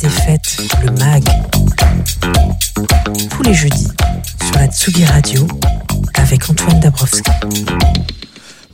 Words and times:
Des 0.00 0.08
fêtes, 0.08 0.56
le 0.82 0.90
MAG. 0.92 1.24
Tous 3.30 3.42
les 3.42 3.54
jeudis, 3.54 3.88
sur 4.44 4.54
la 4.56 4.66
Tsugi 4.66 5.04
Radio, 5.04 5.46
avec 6.14 6.50
Antoine 6.50 6.80
Dabrowski. 6.80 7.30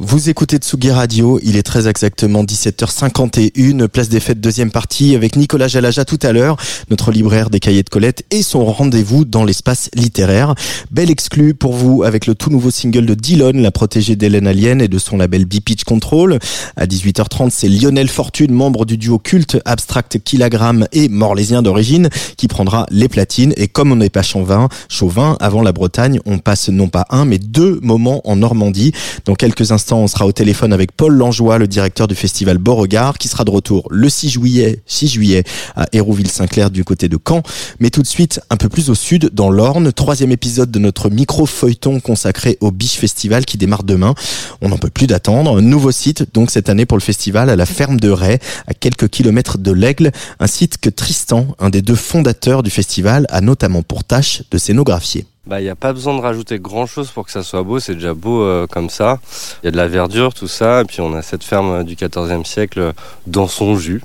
Vous 0.02 0.30
écoutez 0.30 0.56
Tsugi 0.56 0.90
Radio, 0.90 1.38
il 1.42 1.59
est 1.59 1.62
très 1.62 1.86
exactement 1.86 2.42
17h51, 2.42 3.86
place 3.86 4.08
des 4.08 4.18
fêtes 4.18 4.41
deuxième 4.41 4.70
partie 4.70 5.14
avec 5.14 5.36
Nicolas 5.36 5.68
Jalaja 5.68 6.06
tout 6.06 6.18
à 6.22 6.32
l'heure, 6.32 6.56
notre 6.88 7.12
libraire 7.12 7.50
des 7.50 7.60
cahiers 7.60 7.82
de 7.82 7.91
Colette 7.91 8.24
et 8.30 8.42
son 8.42 8.64
rendez-vous 8.64 9.27
dans 9.27 9.44
l'espace 9.44 9.91
littéraire. 9.94 10.55
Belle 10.91 11.10
exclu 11.10 11.52
pour 11.52 11.74
vous 11.74 12.02
avec 12.02 12.27
le 12.27 12.34
tout 12.34 12.48
nouveau 12.48 12.70
single 12.70 13.05
de 13.05 13.12
Dylan, 13.12 13.60
la 13.60 13.70
protégée 13.70 14.16
d'Hélène 14.16 14.46
Alien 14.46 14.80
et 14.80 14.88
de 14.88 14.98
son 14.98 15.18
label 15.18 15.44
B-Pitch 15.44 15.84
Control. 15.84 16.38
À 16.77 16.86
18h30, 16.86 17.50
c'est 17.50 17.69
Lionel 17.69 18.08
Fortune, 18.08 18.55
membre 18.55 18.86
du 18.86 18.97
duo 18.97 19.19
culte 19.19 19.58
Abstract 19.66 20.20
Kilogramme 20.25 20.86
et 20.92 21.10
Morlésien 21.10 21.60
d'origine, 21.60 22.08
qui 22.38 22.48
prendra 22.48 22.86
les 22.91 23.08
platines 23.08 23.53
et 23.58 23.69
comme 23.69 23.92
on 23.92 23.97
n'est 23.97 24.08
pas 24.08 24.22
chauvin, 24.22 24.70
chauvin, 24.88 25.36
avant 25.41 25.60
la 25.60 25.72
Bretagne, 25.72 26.20
on 26.25 26.38
passe 26.38 26.70
non 26.70 26.88
pas 26.88 27.05
un 27.10 27.27
mais 27.27 27.38
deux 27.38 27.80
moments 27.82 28.22
en 28.25 28.36
Normandie. 28.36 28.92
Dans 29.27 29.34
quelques 29.34 29.72
instants, 29.72 29.89
on 29.96 30.06
sera 30.06 30.27
au 30.27 30.33
téléphone 30.33 30.72
avec 30.72 30.92
Paul 30.92 31.14
Langeois, 31.14 31.58
le 31.58 31.66
directeur 31.66 32.08
du 32.08 32.14
festival 32.14 32.58
Beauregard, 32.58 33.19
qui 33.19 33.28
sera 33.28 33.44
de 33.44 33.50
retour 33.50 33.86
le 33.91 34.08
6 34.08 34.30
juillet, 34.30 34.82
6 34.86 35.08
juillet 35.08 35.44
à 35.77 35.86
Hérouville-Saint-Clair 35.92 36.70
du 36.70 36.84
côté 36.84 37.08
de 37.08 37.19
Caen. 37.19 37.42
Mais 37.78 37.91
tout 37.91 38.02
de 38.02 38.06
suite, 38.06 38.41
un 38.50 38.56
peu 38.56 38.69
plus 38.69 38.91
au 38.91 38.94
sud, 38.94 39.30
dans 39.32 39.50
l'Orne, 39.50 39.92
troisième 39.92 40.32
épisode 40.32 40.70
de 40.70 40.78
notre 40.78 41.10
micro-feuilleton 41.10 42.00
consacré 42.00 42.58
au 42.60 42.70
Biche 42.70 42.97
Festival 42.97 43.44
qui 43.44 43.58
démarre 43.58 43.82
demain. 43.82 44.14
On 44.60 44.69
n'en 44.69 44.78
peut 44.78 44.91
plus 44.91 45.06
d'attendre. 45.06 45.60
Nouveau 45.60 45.92
site, 45.92 46.27
donc 46.34 46.50
cette 46.50 46.69
année 46.69 46.86
pour 46.86 46.97
le 46.97 47.02
festival, 47.02 47.50
à 47.50 47.56
la 47.56 47.66
ferme 47.66 47.98
de 47.98 48.10
Ray, 48.10 48.38
à 48.66 48.75
quelques 48.75 49.08
kilomètres 49.08 49.58
de 49.58 49.72
l'Aigle. 49.72 50.12
Un 50.38 50.47
site 50.47 50.78
que 50.78 50.91
Tristan, 50.91 51.48
un 51.58 51.70
des 51.70 51.82
deux 51.82 51.94
fondateurs 51.94 52.62
du 52.62 52.70
festival, 52.70 53.27
a 53.30 53.41
notamment 53.41 53.82
pour 53.82 54.04
tâche 54.04 54.42
de 54.50 54.58
scénographier. 54.58 55.27
Bah, 55.46 55.58
il 55.58 55.64
n'y 55.64 55.70
a 55.70 55.74
pas 55.74 55.94
besoin 55.94 56.14
de 56.14 56.20
rajouter 56.20 56.58
grand 56.58 56.84
chose 56.84 57.10
pour 57.10 57.24
que 57.24 57.33
ça 57.33 57.42
soit 57.42 57.62
beau, 57.62 57.80
c'est 57.80 57.94
déjà 57.94 58.12
beau 58.12 58.42
euh, 58.42 58.66
comme 58.66 58.91
ça. 58.91 59.19
Il 59.62 59.66
y 59.66 59.69
a 59.69 59.70
de 59.70 59.77
la 59.78 59.88
verdure, 59.88 60.34
tout 60.34 60.47
ça, 60.47 60.82
et 60.82 60.84
puis 60.84 61.00
on 61.00 61.14
a 61.14 61.22
cette 61.22 61.44
ferme 61.44 61.82
du 61.82 61.94
14e 61.94 62.44
siècle 62.44 62.92
dans 63.27 63.48
son 63.48 63.74
jus, 63.74 64.02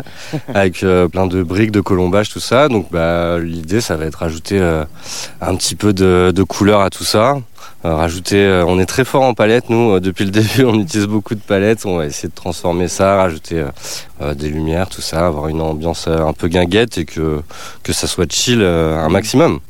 avec 0.54 0.82
euh, 0.82 1.06
plein 1.06 1.26
de 1.26 1.42
briques, 1.42 1.72
de 1.72 1.82
colombage, 1.82 2.30
tout 2.30 2.40
ça. 2.40 2.68
Donc 2.68 2.90
bah, 2.90 3.38
l'idée, 3.38 3.82
ça 3.82 3.96
va 3.96 4.06
être 4.06 4.20
rajouter 4.20 4.58
euh, 4.58 4.86
un 5.42 5.54
petit 5.56 5.74
peu 5.74 5.92
de, 5.92 6.32
de 6.34 6.42
couleur 6.42 6.80
à 6.80 6.88
tout 6.88 7.04
ça. 7.04 7.36
rajouter, 7.84 8.64
on 8.66 8.80
est 8.80 8.86
très 8.86 9.04
fort 9.04 9.24
en 9.24 9.34
palette, 9.34 9.68
nous, 9.68 10.00
depuis 10.00 10.24
le 10.24 10.30
début, 10.40 10.64
on 10.64 10.80
utilise 10.80 11.06
beaucoup 11.06 11.34
de 11.34 11.40
palettes, 11.40 11.84
on 11.84 11.98
va 11.98 12.06
essayer 12.06 12.30
de 12.30 12.34
transformer 12.34 12.88
ça, 12.88 13.16
rajouter 13.16 13.62
des 14.34 14.48
lumières, 14.48 14.88
tout 14.88 15.02
ça, 15.02 15.26
avoir 15.26 15.48
une 15.48 15.60
ambiance 15.60 16.08
un 16.08 16.32
peu 16.32 16.48
guinguette 16.48 16.96
et 16.96 17.04
que, 17.04 17.42
que 17.82 17.92
ça 17.92 18.06
soit 18.06 18.32
chill 18.32 18.62
un 18.62 19.10
maximum. 19.10 19.60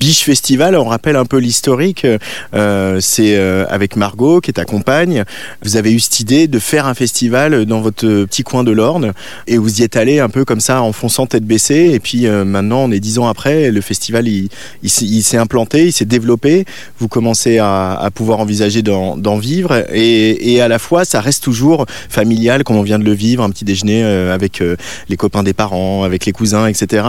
Biche 0.00 0.24
Festival, 0.24 0.76
on 0.76 0.86
rappelle 0.86 1.16
un 1.16 1.26
peu 1.26 1.36
l'historique. 1.36 2.06
Euh, 2.54 2.98
c'est 3.02 3.36
euh, 3.36 3.66
avec 3.68 3.96
Margot, 3.96 4.40
qui 4.40 4.48
est 4.48 4.54
ta 4.54 4.64
compagne. 4.64 5.24
Vous 5.62 5.76
avez 5.76 5.92
eu 5.92 6.00
cette 6.00 6.20
idée 6.20 6.48
de 6.48 6.58
faire 6.58 6.86
un 6.86 6.94
festival 6.94 7.66
dans 7.66 7.82
votre 7.82 8.06
petit 8.24 8.42
coin 8.42 8.64
de 8.64 8.70
l'Orne 8.70 9.12
et 9.46 9.58
vous 9.58 9.82
y 9.82 9.84
êtes 9.84 9.96
allé 9.96 10.18
un 10.18 10.30
peu 10.30 10.46
comme 10.46 10.60
ça 10.60 10.80
en 10.80 10.92
fonçant 10.94 11.26
tête 11.26 11.44
baissée. 11.44 11.90
Et 11.92 12.00
puis 12.00 12.26
euh, 12.26 12.46
maintenant, 12.46 12.84
on 12.84 12.90
est 12.90 12.98
dix 12.98 13.18
ans 13.18 13.28
après, 13.28 13.70
le 13.70 13.80
festival 13.82 14.26
il, 14.26 14.48
il, 14.82 14.88
s'est 14.88 15.36
implanté, 15.36 15.88
il 15.88 15.92
s'est 15.92 16.06
développé. 16.06 16.64
Vous 16.98 17.08
commencez 17.08 17.58
à, 17.58 17.92
à 17.92 18.10
pouvoir 18.10 18.40
envisager 18.40 18.80
d'en 18.80 19.36
vivre 19.36 19.84
et, 19.92 20.54
et, 20.54 20.62
à 20.62 20.68
la 20.68 20.78
fois, 20.78 21.04
ça 21.04 21.20
reste 21.20 21.44
toujours 21.44 21.84
familial, 22.08 22.64
comme 22.64 22.76
on 22.76 22.82
vient 22.82 22.98
de 22.98 23.04
le 23.04 23.12
vivre, 23.12 23.44
un 23.44 23.50
petit 23.50 23.66
déjeuner 23.66 24.02
avec 24.02 24.62
les 25.10 25.16
copains 25.18 25.42
des 25.42 25.52
parents, 25.52 26.04
avec 26.04 26.24
les 26.24 26.32
cousins, 26.32 26.66
etc. 26.66 27.04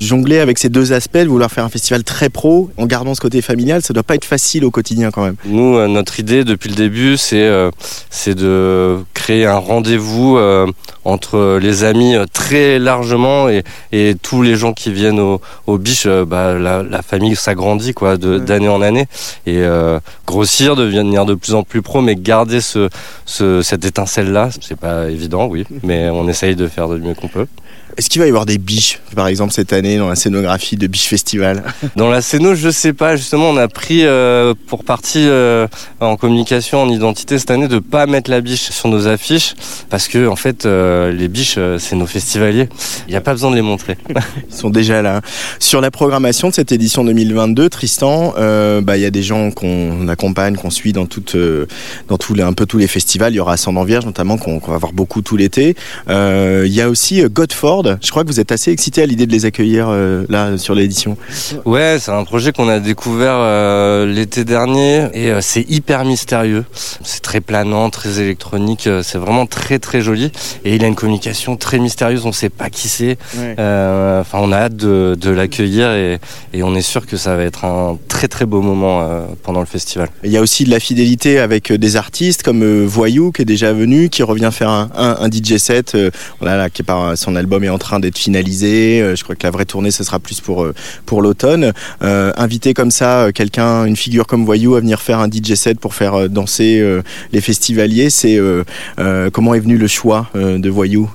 jongler 0.00 0.38
avec 0.38 0.58
ces 0.58 0.70
deux 0.70 0.94
aspects, 0.94 1.18
de 1.18 1.28
vouloir 1.28 1.52
faire 1.52 1.64
un 1.64 1.68
festival 1.68 2.04
très 2.04 2.21
pro 2.30 2.70
en 2.76 2.86
gardant 2.86 3.14
ce 3.14 3.20
côté 3.20 3.42
familial, 3.42 3.82
ça 3.82 3.92
doit 3.92 4.02
pas 4.02 4.14
être 4.14 4.24
facile 4.24 4.64
au 4.64 4.70
quotidien 4.70 5.10
quand 5.10 5.24
même. 5.24 5.36
Nous, 5.44 5.76
euh, 5.76 5.88
notre 5.88 6.20
idée 6.20 6.44
depuis 6.44 6.68
le 6.68 6.76
début, 6.76 7.16
c'est 7.16 7.42
euh, 7.42 7.70
c'est 8.10 8.34
de 8.34 8.98
créer 9.14 9.46
un 9.46 9.58
rendez-vous 9.58 10.36
euh, 10.36 10.66
entre 11.04 11.58
les 11.60 11.84
amis 11.84 12.14
très 12.32 12.78
largement 12.78 13.48
et, 13.48 13.64
et, 13.92 14.14
tous 14.20 14.42
les 14.42 14.56
gens 14.56 14.72
qui 14.72 14.92
viennent 14.92 15.20
au, 15.20 15.40
au 15.66 15.78
biche. 15.78 16.06
Bah, 16.06 16.54
la, 16.54 17.02
famille 17.02 17.36
s'agrandit 17.36 17.94
quoi, 17.94 18.16
d'année 18.16 18.68
en 18.68 18.80
année 18.80 19.06
et 19.46 19.62
grossir, 20.26 20.76
devenir 20.76 21.26
de 21.26 21.34
plus 21.34 21.54
en 21.54 21.62
plus 21.62 21.82
pro, 21.82 22.00
mais 22.00 22.14
garder 22.14 22.60
ce, 22.60 22.88
ce 23.26 23.62
cette 23.62 23.84
étincelle 23.84 24.32
là, 24.32 24.50
c'est 24.60 24.78
pas 24.78 25.10
évident, 25.10 25.46
oui, 25.46 25.66
mais 25.82 26.08
on 26.10 26.28
essaye 26.28 26.54
de 26.54 26.68
faire 26.68 26.88
du 26.88 27.00
mieux 27.00 27.14
qu'on 27.14 27.28
peut. 27.28 27.46
Est-ce 27.98 28.08
qu'il 28.08 28.20
va 28.20 28.26
y 28.26 28.30
avoir 28.30 28.46
des 28.46 28.56
biches, 28.56 29.00
par 29.14 29.26
exemple, 29.26 29.52
cette 29.52 29.74
année 29.74 29.98
dans 29.98 30.08
la 30.08 30.16
scénographie 30.16 30.76
de 30.76 30.86
Biche 30.86 31.08
Festival? 31.08 31.62
Dans 31.96 32.08
la 32.08 32.22
scéno, 32.22 32.54
je 32.54 32.70
sais 32.70 32.94
pas. 32.94 33.16
Justement, 33.16 33.50
on 33.50 33.56
a 33.58 33.68
pris 33.68 34.06
euh, 34.06 34.54
pour 34.66 34.82
partie 34.82 35.28
euh, 35.28 35.66
en 36.00 36.16
communication, 36.16 36.82
en 36.82 36.88
identité 36.88 37.38
cette 37.38 37.50
année, 37.50 37.68
de 37.68 37.80
pas 37.80 38.06
mettre 38.06 38.30
la 38.30 38.40
biche 38.40 38.70
sur 38.70 38.88
nos 38.88 39.06
affiches 39.06 39.54
parce 39.90 40.08
que 40.08 40.26
en 40.26 40.36
fait, 40.36 40.64
euh, 40.64 41.12
les 41.12 41.28
biches, 41.28 41.58
c'est 41.78 41.96
nos 41.96 42.06
festivaliers. 42.06 42.68
Il 43.08 43.10
n'y 43.10 43.16
a 43.16 43.20
pas 43.20 43.32
besoin 43.32 43.50
de 43.50 43.56
les 43.56 43.62
montrer. 43.62 43.98
Ils 44.50 44.56
sont 44.56 44.70
déjà 44.70 45.02
là. 45.02 45.20
Sur 45.58 45.82
la 45.82 45.90
programmation 45.90 46.48
de 46.48 46.54
cette 46.54 46.72
édition 46.72 47.04
2022, 47.04 47.68
Tristan, 47.68 48.32
bah 48.82 48.96
il 48.96 49.02
y 49.02 49.06
a 49.06 49.10
des 49.10 49.22
gens 49.22 49.50
qu'on 49.50 50.08
accompagne, 50.08 50.56
qu'on 50.56 50.70
suit 50.70 50.92
dans 50.92 51.06
toutes, 51.06 51.36
dans 52.08 52.16
tous 52.16 52.34
les, 52.34 52.42
un 52.42 52.54
peu 52.54 52.64
tous 52.64 52.78
les 52.78 52.88
festivals. 52.88 53.34
Il 53.34 53.36
y 53.36 53.40
aura 53.40 53.52
Ascendant 53.52 53.84
Vierge 53.84 54.06
notamment 54.06 54.38
qu'on 54.38 54.58
va 54.58 54.78
voir 54.78 54.92
beaucoup 54.92 55.20
tout 55.20 55.36
l'été. 55.36 55.76
Il 56.08 56.72
y 56.72 56.80
a 56.80 56.88
aussi 56.88 57.22
Godford 57.24 57.81
je 58.00 58.10
crois 58.10 58.22
que 58.22 58.28
vous 58.28 58.40
êtes 58.40 58.52
assez 58.52 58.70
excité 58.70 59.02
à 59.02 59.06
l'idée 59.06 59.26
de 59.26 59.32
les 59.32 59.44
accueillir 59.44 59.86
euh, 59.88 60.24
là 60.28 60.58
sur 60.58 60.74
l'édition. 60.74 61.16
Ouais, 61.64 61.96
c'est 62.00 62.10
un 62.10 62.24
projet 62.24 62.52
qu'on 62.52 62.68
a 62.68 62.78
découvert 62.78 63.34
euh, 63.36 64.06
l'été 64.06 64.44
dernier 64.44 65.08
et 65.14 65.30
euh, 65.30 65.40
c'est 65.40 65.68
hyper 65.68 66.04
mystérieux. 66.04 66.64
C'est 67.02 67.22
très 67.22 67.40
planant, 67.40 67.90
très 67.90 68.20
électronique, 68.20 68.88
c'est 69.02 69.18
vraiment 69.18 69.46
très 69.46 69.78
très 69.78 70.00
joli 70.00 70.32
et 70.64 70.74
il 70.74 70.84
a 70.84 70.86
une 70.86 70.94
communication 70.94 71.56
très 71.56 71.78
mystérieuse. 71.78 72.24
On 72.24 72.28
ne 72.28 72.32
sait 72.32 72.50
pas 72.50 72.70
qui 72.70 72.88
c'est. 72.88 73.16
Enfin, 73.34 74.38
on 74.40 74.52
a 74.52 74.56
hâte 74.56 74.76
de, 74.76 75.16
de 75.20 75.30
l'accueillir 75.30 75.92
et, 75.92 76.18
et, 76.52 76.62
on 76.62 76.74
est 76.74 76.82
sûr 76.82 77.06
que 77.06 77.16
ça 77.16 77.36
va 77.36 77.42
être 77.42 77.64
un 77.64 77.98
très 78.08 78.28
très 78.28 78.46
beau 78.46 78.62
moment 78.62 79.08
pendant 79.42 79.60
le 79.60 79.66
festival. 79.66 80.08
Il 80.24 80.30
y 80.30 80.36
a 80.36 80.40
aussi 80.40 80.64
de 80.64 80.70
la 80.70 80.80
fidélité 80.80 81.38
avec 81.38 81.72
des 81.72 81.96
artistes 81.96 82.42
comme 82.42 82.84
Voyou 82.84 83.32
qui 83.32 83.42
est 83.42 83.46
déjà 83.46 83.72
venu, 83.72 84.08
qui 84.08 84.22
revient 84.22 84.50
faire 84.52 84.70
un, 84.70 84.90
un, 84.96 85.16
un 85.20 85.30
DJ 85.30 85.56
set, 85.56 85.96
voilà, 86.40 86.70
qui 86.70 86.82
est 86.82 86.84
par 86.84 87.16
son 87.16 87.36
album 87.36 87.64
est 87.64 87.68
en 87.72 87.78
train 87.78 88.00
d'être 88.00 88.18
finalisé. 88.18 89.00
Euh, 89.00 89.16
je 89.16 89.24
crois 89.24 89.34
que 89.34 89.44
la 89.44 89.50
vraie 89.50 89.64
tournée, 89.64 89.90
ce 89.90 90.04
sera 90.04 90.18
plus 90.18 90.40
pour, 90.40 90.62
euh, 90.62 90.74
pour 91.06 91.22
l'automne. 91.22 91.72
Euh, 92.02 92.32
inviter 92.36 92.74
comme 92.74 92.90
ça 92.90 93.30
quelqu'un, 93.34 93.84
une 93.84 93.96
figure 93.96 94.26
comme 94.26 94.44
Voyou, 94.44 94.74
à 94.74 94.80
venir 94.80 95.00
faire 95.00 95.18
un 95.18 95.28
DJ 95.28 95.54
set 95.54 95.80
pour 95.80 95.94
faire 95.94 96.28
danser 96.28 96.82
les 97.32 97.40
festivaliers, 97.40 98.10
c'est 98.10 98.38
comment 99.32 99.54
est 99.54 99.60
venu 99.60 99.76
le 99.76 99.86
choix 99.86 100.28
de 100.34 100.70
Voyou? 100.70 101.10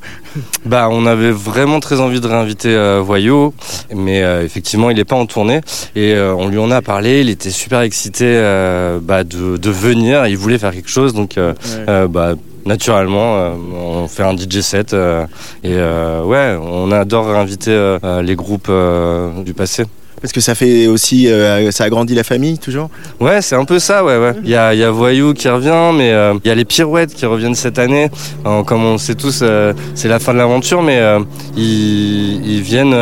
Bah, 0.65 0.89
on 0.91 1.05
avait 1.05 1.31
vraiment 1.31 1.79
très 1.79 1.99
envie 1.99 2.19
de 2.19 2.27
réinviter 2.27 2.69
euh, 2.69 3.01
Voyou, 3.01 3.53
mais 3.95 4.19
effectivement, 4.43 4.89
il 4.89 4.97
n'est 4.97 5.05
pas 5.05 5.15
en 5.15 5.25
tournée. 5.25 5.61
Et 5.95 6.15
on 6.17 6.47
lui 6.47 6.57
en 6.57 6.71
a 6.71 6.81
parlé. 6.81 7.21
Il 7.21 7.29
était 7.29 7.49
super 7.49 7.81
excité 7.81 8.25
bah, 9.01 9.23
de, 9.23 9.57
de, 9.57 9.69
venir. 9.69 10.27
Il 10.27 10.37
voulait 10.37 10.57
faire 10.57 10.73
quelque 10.73 10.89
chose. 10.89 11.13
Donc, 11.13 11.35
bah, 11.87 12.35
naturellement, 12.67 13.37
euh, 13.37 13.51
on 13.73 14.07
fait 14.07 14.23
un 14.23 14.37
DJ 14.37 14.61
set 14.61 14.93
euh, 14.93 15.25
et 15.63 15.73
euh, 15.73 16.23
ouais, 16.23 16.57
on 16.61 16.91
adore 16.91 17.29
inviter 17.29 17.97
les 18.21 18.35
groupes 18.35 18.71
du 19.43 19.53
passé. 19.53 19.85
Parce 20.21 20.33
que 20.33 20.41
ça 20.41 20.55
fait 20.55 20.87
aussi, 20.87 21.27
euh, 21.27 21.69
ça 21.71 21.83
agrandit 21.83 22.15
la 22.15 22.23
famille 22.23 22.57
toujours 22.57 22.89
Ouais, 23.19 23.41
c'est 23.41 23.55
un 23.55 23.65
peu 23.65 23.77
ça, 23.77 24.03
ouais, 24.03 24.17
ouais. 24.17 24.33
Il 24.43 24.49
y 24.49 24.55
a, 24.55 24.73
il 24.73 24.79
y 24.79 24.83
a 24.83 24.89
Voyou 24.89 25.33
qui 25.33 25.47
revient, 25.47 25.91
mais 25.95 26.11
euh, 26.11 26.33
il 26.43 26.47
y 26.47 26.51
a 26.51 26.55
les 26.55 26.65
Pirouettes 26.65 27.13
qui 27.13 27.25
reviennent 27.25 27.55
cette 27.55 27.77
année. 27.77 28.09
Comme 28.43 28.83
on 28.83 28.97
sait 28.97 29.15
tous, 29.15 29.39
euh, 29.41 29.73
c'est 29.93 30.07
la 30.07 30.19
fin 30.19 30.33
de 30.33 30.39
l'aventure, 30.39 30.81
mais 30.81 30.97
euh, 30.99 31.19
ils, 31.55 32.45
ils 32.45 32.61
viennent 32.61 32.95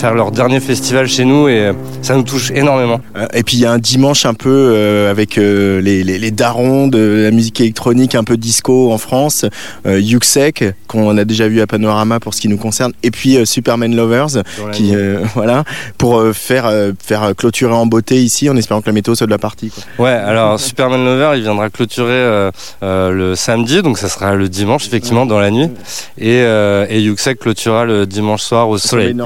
faire 0.00 0.14
leur 0.14 0.30
dernier 0.30 0.60
festival 0.60 1.08
chez 1.08 1.24
nous 1.24 1.48
et 1.48 1.72
ça 2.02 2.14
nous 2.14 2.22
touche 2.22 2.50
énormément. 2.50 3.00
Et 3.32 3.42
puis 3.42 3.56
il 3.56 3.60
y 3.60 3.66
a 3.66 3.72
un 3.72 3.78
dimanche 3.78 4.26
un 4.26 4.34
peu 4.34 5.06
avec 5.08 5.36
les, 5.36 5.80
les, 6.04 6.18
les 6.18 6.30
darons 6.30 6.88
de 6.88 7.22
la 7.24 7.30
musique 7.30 7.60
électronique 7.60 8.14
un 8.14 8.24
peu 8.24 8.36
disco 8.36 8.92
en 8.92 8.98
France, 8.98 9.46
Yuxek, 9.86 10.64
qu'on 10.86 11.16
a 11.16 11.24
déjà 11.24 11.48
vu 11.48 11.60
à 11.60 11.66
Panorama 11.66 12.20
pour 12.20 12.34
ce 12.34 12.40
qui 12.40 12.48
nous 12.48 12.58
concerne, 12.58 12.92
et 13.02 13.10
puis 13.10 13.38
Superman 13.46 13.94
Lovers, 13.94 14.42
qui 14.72 14.92
voilà, 15.34 15.64
pour 15.98 16.18
euh, 16.18 16.32
faire 16.42 16.66
euh, 16.66 16.92
faire 17.02 17.34
clôturer 17.36 17.72
en 17.72 17.86
beauté 17.86 18.22
ici, 18.22 18.50
en 18.50 18.56
espérant 18.56 18.80
que 18.80 18.86
la 18.86 18.92
météo 18.92 19.14
soit 19.14 19.26
de 19.26 19.30
la 19.30 19.38
partie. 19.38 19.70
Quoi. 19.70 20.06
Ouais, 20.06 20.10
alors 20.12 20.58
Superman 20.58 21.04
Lover, 21.04 21.32
il 21.36 21.42
viendra 21.42 21.70
clôturer 21.70 22.10
euh, 22.10 22.50
euh, 22.82 23.10
le 23.10 23.34
samedi, 23.36 23.82
donc 23.82 23.98
ça 23.98 24.08
sera 24.08 24.34
le 24.34 24.48
dimanche, 24.48 24.86
effectivement, 24.86 25.26
dans 25.26 25.38
la 25.38 25.50
nuit. 25.50 25.70
Et, 26.18 26.40
euh, 26.42 26.86
et 26.88 27.00
Yuxek 27.00 27.38
clôturera 27.38 27.84
le 27.84 28.06
dimanche 28.06 28.42
soir 28.42 28.68
au 28.68 28.78
soleil. 28.78 29.16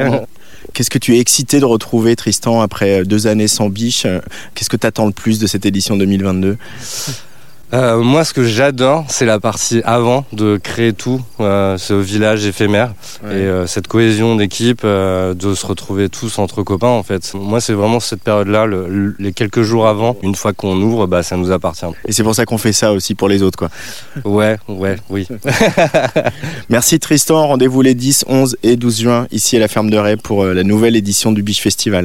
Qu'est-ce 0.77 0.91
que 0.91 0.99
tu 0.99 1.17
es 1.17 1.21
excité 1.21 1.59
de 1.59 1.65
retrouver, 1.65 2.17
Tristan, 2.17 2.61
après 2.61 3.01
euh, 3.01 3.05
deux 3.05 3.27
années 3.27 3.49
sans 3.49 3.71
biche 3.71 4.05
euh, 4.05 4.21
Qu'est-ce 4.55 4.69
que 4.69 4.77
tu 4.77 4.87
attends 4.87 5.07
le 5.07 5.13
plus 5.13 5.39
de 5.39 5.47
cette 5.47 5.65
édition 5.65 5.97
2022 5.97 6.59
Euh, 7.73 8.01
moi, 8.01 8.25
ce 8.25 8.33
que 8.33 8.45
j'adore, 8.45 9.05
c'est 9.09 9.27
la 9.27 9.41
partie 9.41 9.83
avant 9.85 10.25
de 10.33 10.57
créer 10.57 10.93
tout, 10.93 11.21
euh, 11.41 11.77
ce 11.79 11.95
village 11.95 12.47
éphémère 12.47 12.95
Ouais. 13.25 13.31
et 13.31 13.45
euh, 13.45 13.67
cette 13.67 13.89
cohésion 13.89 14.37
d'équipe, 14.37 14.83
euh, 14.85 15.35
de 15.35 15.53
se 15.53 15.67
retrouver 15.67 16.09
tous 16.09 16.39
entre 16.39 16.63
copains. 16.63 16.87
En 16.87 17.03
fait, 17.03 17.33
moi, 17.35 17.61
c'est 17.61 17.73
vraiment 17.73 17.99
cette 17.99 18.23
période-là, 18.23 18.67
le- 18.67 18.87
le- 18.89 19.17
les 19.19 19.33
quelques 19.33 19.63
jours 19.63 19.89
avant. 19.89 20.17
Une 20.23 20.37
fois 20.37 20.53
qu'on 20.53 20.81
ouvre, 20.81 21.09
bah, 21.09 21.25
ça 21.25 21.37
nous 21.37 21.51
appartient. 21.51 21.87
Et 22.07 22.13
c'est 22.13 22.23
pour 22.23 22.37
ça 22.37 22.45
qu'on 22.45 22.59
fait 22.59 22.73
ça 22.73 22.93
aussi 22.93 23.17
pour 23.17 23.29
les 23.29 23.43
autres. 23.43 23.59
Quoi. 23.59 23.69
Ouais, 24.25 24.59
ouais, 24.69 24.97
oui. 25.11 25.27
Merci 26.69 27.01
Tristan, 27.01 27.49
rendez-vous 27.49 27.83
les 27.83 27.95
10, 27.95 28.25
11 28.29 28.57
et 28.63 28.77
12 28.77 29.01
juin 29.01 29.27
ici 29.33 29.57
à 29.57 29.61
la 29.61 29.69
ferme 29.69 29.91
de 29.91 29.97
Ray 29.97 30.17
pour 30.17 30.45
euh, 30.45 30.55
la 30.55 30.63
nouvelle 30.63 30.95
édition 30.95 31.33
du 31.33 31.43
Biche 31.43 31.61
Festival. 31.63 32.05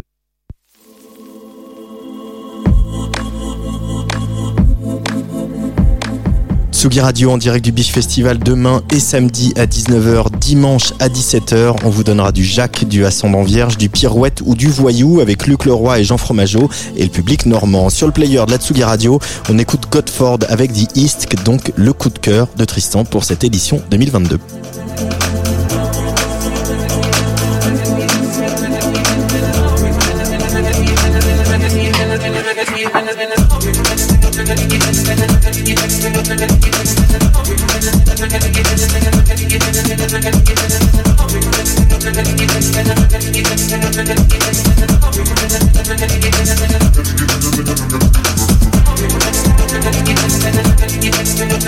Tsugi 6.81 6.99
Radio 6.99 7.29
en 7.29 7.37
direct 7.37 7.63
du 7.63 7.71
Biche 7.71 7.91
Festival 7.91 8.39
demain 8.39 8.81
et 8.89 8.99
samedi 8.99 9.53
à 9.55 9.67
19h, 9.67 10.35
dimanche 10.39 10.93
à 10.97 11.09
17h. 11.09 11.75
On 11.83 11.91
vous 11.91 12.03
donnera 12.03 12.31
du 12.31 12.43
Jacques, 12.43 12.85
du 12.85 13.05
Ascendant 13.05 13.43
Vierge, 13.43 13.77
du 13.77 13.87
Pirouette 13.87 14.41
ou 14.43 14.55
du 14.55 14.67
Voyou 14.67 15.19
avec 15.19 15.45
Luc 15.45 15.65
Leroy 15.65 15.99
et 15.99 16.03
Jean 16.03 16.17
Fromageau 16.17 16.71
et 16.97 17.03
le 17.03 17.09
public 17.09 17.45
normand. 17.45 17.91
Sur 17.91 18.07
le 18.07 18.13
player 18.13 18.43
de 18.47 18.51
la 18.51 18.57
Tsugi 18.57 18.83
Radio, 18.83 19.19
on 19.47 19.59
écoute 19.59 19.91
Godford 19.91 20.39
avec 20.49 20.73
The 20.73 20.97
East, 20.97 21.27
donc 21.45 21.71
le 21.75 21.93
coup 21.93 22.09
de 22.09 22.17
cœur 22.17 22.47
de 22.57 22.65
Tristan 22.65 23.05
pour 23.05 23.25
cette 23.25 23.43
édition 23.43 23.79
2022. 23.91 24.39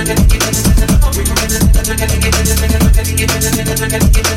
Thank 0.05 0.33
you. 4.17 4.32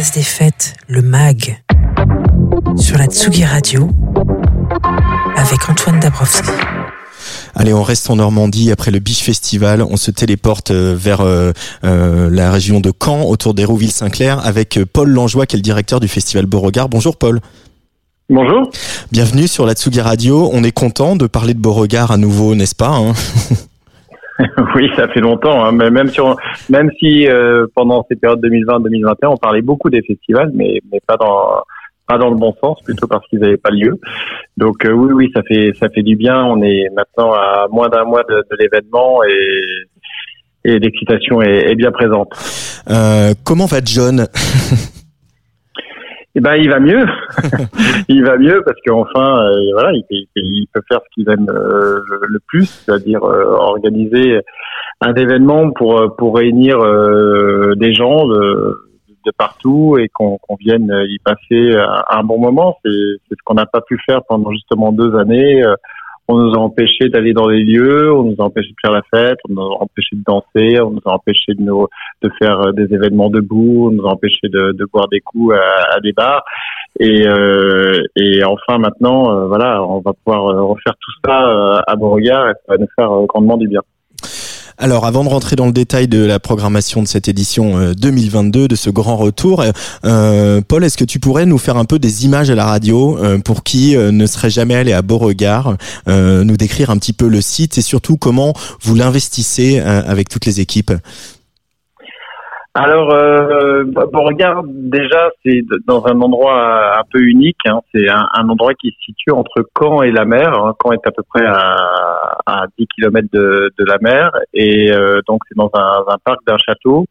Place 0.00 0.12
des 0.12 0.22
fêtes, 0.22 0.76
le 0.88 1.02
MAG. 1.02 1.62
Sur 2.78 2.96
la 2.96 3.04
Tsugi 3.04 3.44
Radio. 3.44 3.90
Avec 5.36 5.68
Antoine 5.68 6.00
Dabrowski. 6.00 6.48
Allez, 7.54 7.74
on 7.74 7.82
reste 7.82 8.08
en 8.08 8.16
Normandie 8.16 8.72
après 8.72 8.92
le 8.92 8.98
Biche 8.98 9.20
Festival. 9.20 9.82
On 9.82 9.98
se 9.98 10.10
téléporte 10.10 10.70
euh, 10.70 10.96
vers 10.98 11.20
euh, 11.20 11.52
euh, 11.84 12.30
la 12.30 12.50
région 12.50 12.80
de 12.80 12.90
Caen, 12.98 13.24
autour 13.24 13.52
d'Hérouville-Saint-Clair, 13.52 14.40
avec 14.42 14.78
Paul 14.90 15.10
Langeois, 15.10 15.44
qui 15.44 15.56
est 15.56 15.58
le 15.58 15.62
directeur 15.62 16.00
du 16.00 16.08
festival 16.08 16.46
Beauregard. 16.46 16.88
Bonjour 16.88 17.18
Paul. 17.18 17.42
Bonjour. 18.30 18.70
Bienvenue 19.12 19.48
sur 19.48 19.66
la 19.66 19.74
Tsugi 19.74 20.00
Radio. 20.00 20.48
On 20.54 20.64
est 20.64 20.72
content 20.72 21.14
de 21.14 21.26
parler 21.26 21.52
de 21.52 21.60
Beauregard 21.60 22.10
à 22.10 22.16
nouveau, 22.16 22.54
n'est-ce 22.54 22.74
pas 22.74 22.96
hein? 22.96 23.12
Oui, 24.74 24.90
ça 24.96 25.08
fait 25.08 25.20
longtemps, 25.20 25.64
hein, 25.64 25.72
mais 25.72 25.90
même 25.90 26.08
sur, 26.08 26.36
même 26.68 26.90
si 26.98 27.28
euh, 27.28 27.66
pendant 27.74 28.04
ces 28.08 28.16
périodes 28.16 28.44
2020-2021, 28.44 29.26
on 29.28 29.36
parlait 29.36 29.62
beaucoup 29.62 29.90
des 29.90 30.02
festivals, 30.02 30.50
mais 30.54 30.80
mais 30.90 31.00
pas 31.06 31.16
dans 31.16 31.62
pas 32.06 32.18
dans 32.18 32.30
le 32.30 32.36
bon 32.36 32.54
sens, 32.60 32.80
plutôt 32.82 33.06
parce 33.06 33.26
qu'ils 33.28 33.38
n'avaient 33.38 33.56
pas 33.56 33.70
lieu. 33.70 33.98
Donc 34.56 34.84
euh, 34.84 34.92
oui, 34.92 35.12
oui, 35.12 35.30
ça 35.34 35.42
fait 35.42 35.72
ça 35.78 35.88
fait 35.88 36.02
du 36.02 36.16
bien. 36.16 36.42
On 36.44 36.62
est 36.62 36.88
maintenant 36.94 37.32
à 37.32 37.66
moins 37.70 37.88
d'un 37.88 38.04
mois 38.04 38.22
de, 38.28 38.34
de 38.34 38.56
l'événement 38.58 39.22
et 39.24 39.64
et 40.64 40.78
l'excitation 40.78 41.40
est, 41.40 41.70
est 41.70 41.74
bien 41.74 41.90
présente. 41.90 42.32
Euh, 42.90 43.32
Comment 43.44 43.66
va 43.66 43.78
John? 43.84 44.26
Eh 46.40 46.42
ben, 46.42 46.54
il 46.54 46.70
va 46.70 46.80
mieux. 46.80 47.04
il 48.08 48.24
va 48.24 48.38
mieux 48.38 48.62
parce 48.64 48.78
qu'enfin, 48.86 49.44
euh, 49.44 49.72
voilà, 49.74 49.92
il, 49.92 50.66
peut 50.72 50.80
faire 50.88 51.00
ce 51.04 51.14
qu'il 51.14 51.28
aime 51.28 51.46
euh, 51.50 52.00
le, 52.30 52.38
plus, 52.46 52.64
c'est-à-dire 52.64 53.22
euh, 53.22 53.44
organiser 53.58 54.40
un 55.02 55.12
événement 55.12 55.70
pour 55.72 56.16
pour 56.16 56.36
réunir 56.36 56.78
des 57.76 57.92
gens 57.92 58.26
de, 58.26 58.74
de 59.26 59.32
partout 59.36 59.98
et 59.98 60.08
qu'on 60.08 60.38
vienne 60.58 60.90
y 61.10 61.18
passer 61.18 61.76
un, 62.10 62.24
bon 62.24 62.38
moment. 62.38 62.78
C'est 62.82 62.90
ce 62.90 63.42
qu'on 63.44 63.54
n'a 63.54 63.66
pas 63.66 63.82
pu 63.82 64.00
faire 64.06 64.22
pendant 64.26 64.50
justement 64.50 64.92
deux 64.92 65.14
années 65.16 65.62
on 66.30 66.38
nous 66.38 66.54
a 66.54 66.58
empêché 66.58 67.08
d'aller 67.08 67.32
dans 67.32 67.48
les 67.48 67.64
lieux, 67.64 68.12
on 68.12 68.22
nous 68.22 68.36
a 68.38 68.44
empêché 68.44 68.68
de 68.68 68.76
faire 68.80 68.92
la 68.92 69.02
fête, 69.12 69.38
on 69.48 69.54
nous 69.54 69.62
a 69.62 69.82
empêché 69.82 70.14
de 70.14 70.22
danser, 70.24 70.80
on 70.80 70.90
nous 70.92 71.02
a 71.04 71.14
empêché 71.14 71.54
de, 71.54 71.62
nous, 71.62 71.88
de 72.22 72.30
faire 72.38 72.60
euh, 72.60 72.72
des 72.72 72.92
événements 72.94 73.30
debout, 73.30 73.88
on 73.88 73.90
nous 73.90 74.06
a 74.06 74.12
empêché 74.12 74.48
de, 74.48 74.72
de 74.72 74.86
boire 74.92 75.08
des 75.08 75.20
coups 75.20 75.54
à, 75.56 76.00
des 76.00 76.12
bars. 76.12 76.44
Et, 76.98 77.26
euh, 77.26 78.02
et 78.14 78.44
enfin 78.44 78.78
maintenant, 78.78 79.32
euh, 79.32 79.46
voilà, 79.46 79.82
on 79.82 80.00
va 80.00 80.12
pouvoir 80.12 80.44
refaire 80.68 80.94
tout 81.00 81.12
ça 81.24 81.82
à 81.86 81.96
Beauregard 81.96 82.50
et 82.50 82.52
ça 82.66 82.74
va 82.74 82.78
nous 82.78 82.88
faire 82.96 83.10
grandement 83.26 83.56
du 83.56 83.66
bien. 83.66 83.82
Alors, 84.82 85.04
avant 85.04 85.24
de 85.24 85.28
rentrer 85.28 85.56
dans 85.56 85.66
le 85.66 85.72
détail 85.72 86.08
de 86.08 86.24
la 86.24 86.40
programmation 86.40 87.02
de 87.02 87.06
cette 87.06 87.28
édition 87.28 87.92
2022, 87.92 88.60
euh, 88.60 88.68
de 88.68 88.76
ce 88.76 88.88
grand 88.88 89.18
retour, 89.18 89.62
euh, 90.06 90.62
Paul, 90.66 90.82
est-ce 90.82 90.96
que 90.96 91.04
tu 91.04 91.20
pourrais 91.20 91.44
nous 91.44 91.58
faire 91.58 91.76
un 91.76 91.84
peu 91.84 91.98
des 91.98 92.24
images 92.24 92.48
à 92.48 92.54
la 92.54 92.64
radio 92.64 93.18
euh, 93.18 93.38
pour 93.38 93.62
qui 93.62 93.94
ne 93.94 94.26
serait 94.26 94.48
jamais 94.48 94.74
allé 94.74 94.94
à 94.94 95.02
Beauregard, 95.02 95.76
nous 96.06 96.56
décrire 96.56 96.88
un 96.88 96.96
petit 96.96 97.12
peu 97.12 97.28
le 97.28 97.42
site 97.42 97.76
et 97.76 97.82
surtout 97.82 98.16
comment 98.16 98.54
vous 98.80 98.94
l'investissez 98.94 99.80
avec 99.80 100.30
toutes 100.30 100.46
les 100.46 100.60
équipes? 100.60 100.92
Alors, 102.74 103.12
euh, 103.12 103.82
Beauregard, 103.84 104.62
déjà, 104.64 105.30
c'est 105.44 105.60
dans 105.88 106.06
un 106.06 106.20
endroit 106.20 107.00
un 107.00 107.02
peu 107.10 107.20
unique. 107.20 107.58
Hein. 107.66 107.80
C'est 107.92 108.08
un, 108.08 108.48
endroit 108.48 108.74
qui 108.74 108.90
se 108.90 109.06
situe 109.06 109.32
entre 109.32 109.66
Caen 109.76 110.02
et 110.02 110.12
la 110.12 110.24
mer. 110.24 110.54
Hein. 110.54 110.74
Caen 110.80 110.92
est 110.92 111.06
à 111.06 111.10
peu 111.10 111.24
près 111.28 111.44
à, 111.44 111.76
à 112.46 112.66
10 112.78 112.86
km 112.94 113.28
de, 113.32 113.72
de 113.76 113.84
la 113.84 113.98
mer. 114.00 114.30
Et 114.54 114.92
euh, 114.92 115.20
donc, 115.26 115.40
c'est 115.48 115.56
dans 115.56 115.70
un, 115.74 116.04
un 116.06 116.18
parc 116.24 116.46
d'un 116.46 116.58
château 116.58 117.06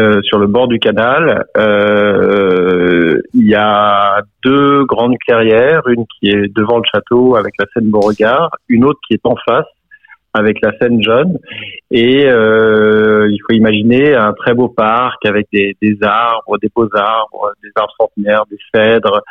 euh, 0.00 0.20
sur 0.22 0.38
le 0.38 0.46
bord 0.46 0.68
du 0.68 0.78
canal. 0.78 1.44
Euh, 1.56 3.20
il 3.34 3.48
y 3.48 3.54
a 3.56 4.20
deux 4.44 4.84
grandes 4.84 5.18
clairières, 5.18 5.82
une 5.88 6.06
qui 6.06 6.30
est 6.30 6.54
devant 6.54 6.78
le 6.78 6.84
château 6.92 7.34
avec 7.34 7.54
la 7.58 7.66
Seine 7.74 7.90
Beauregard, 7.90 8.50
une 8.68 8.84
autre 8.84 9.00
qui 9.06 9.14
est 9.14 9.26
en 9.26 9.34
face 9.44 9.66
avec 10.34 10.58
la 10.62 10.72
scène 10.78 11.02
jaune. 11.02 11.38
Et 11.90 12.26
euh, 12.26 13.28
il 13.30 13.38
faut 13.38 13.54
imaginer 13.54 14.14
un 14.14 14.32
très 14.32 14.54
beau 14.54 14.68
parc 14.68 15.24
avec 15.24 15.46
des, 15.52 15.76
des 15.80 15.96
arbres, 16.02 16.58
des 16.60 16.70
beaux 16.74 16.88
arbres, 16.94 17.52
des 17.62 17.70
arbres 17.76 17.94
centenaires, 17.98 18.44
des 18.50 18.58
cèdres, 18.74 19.22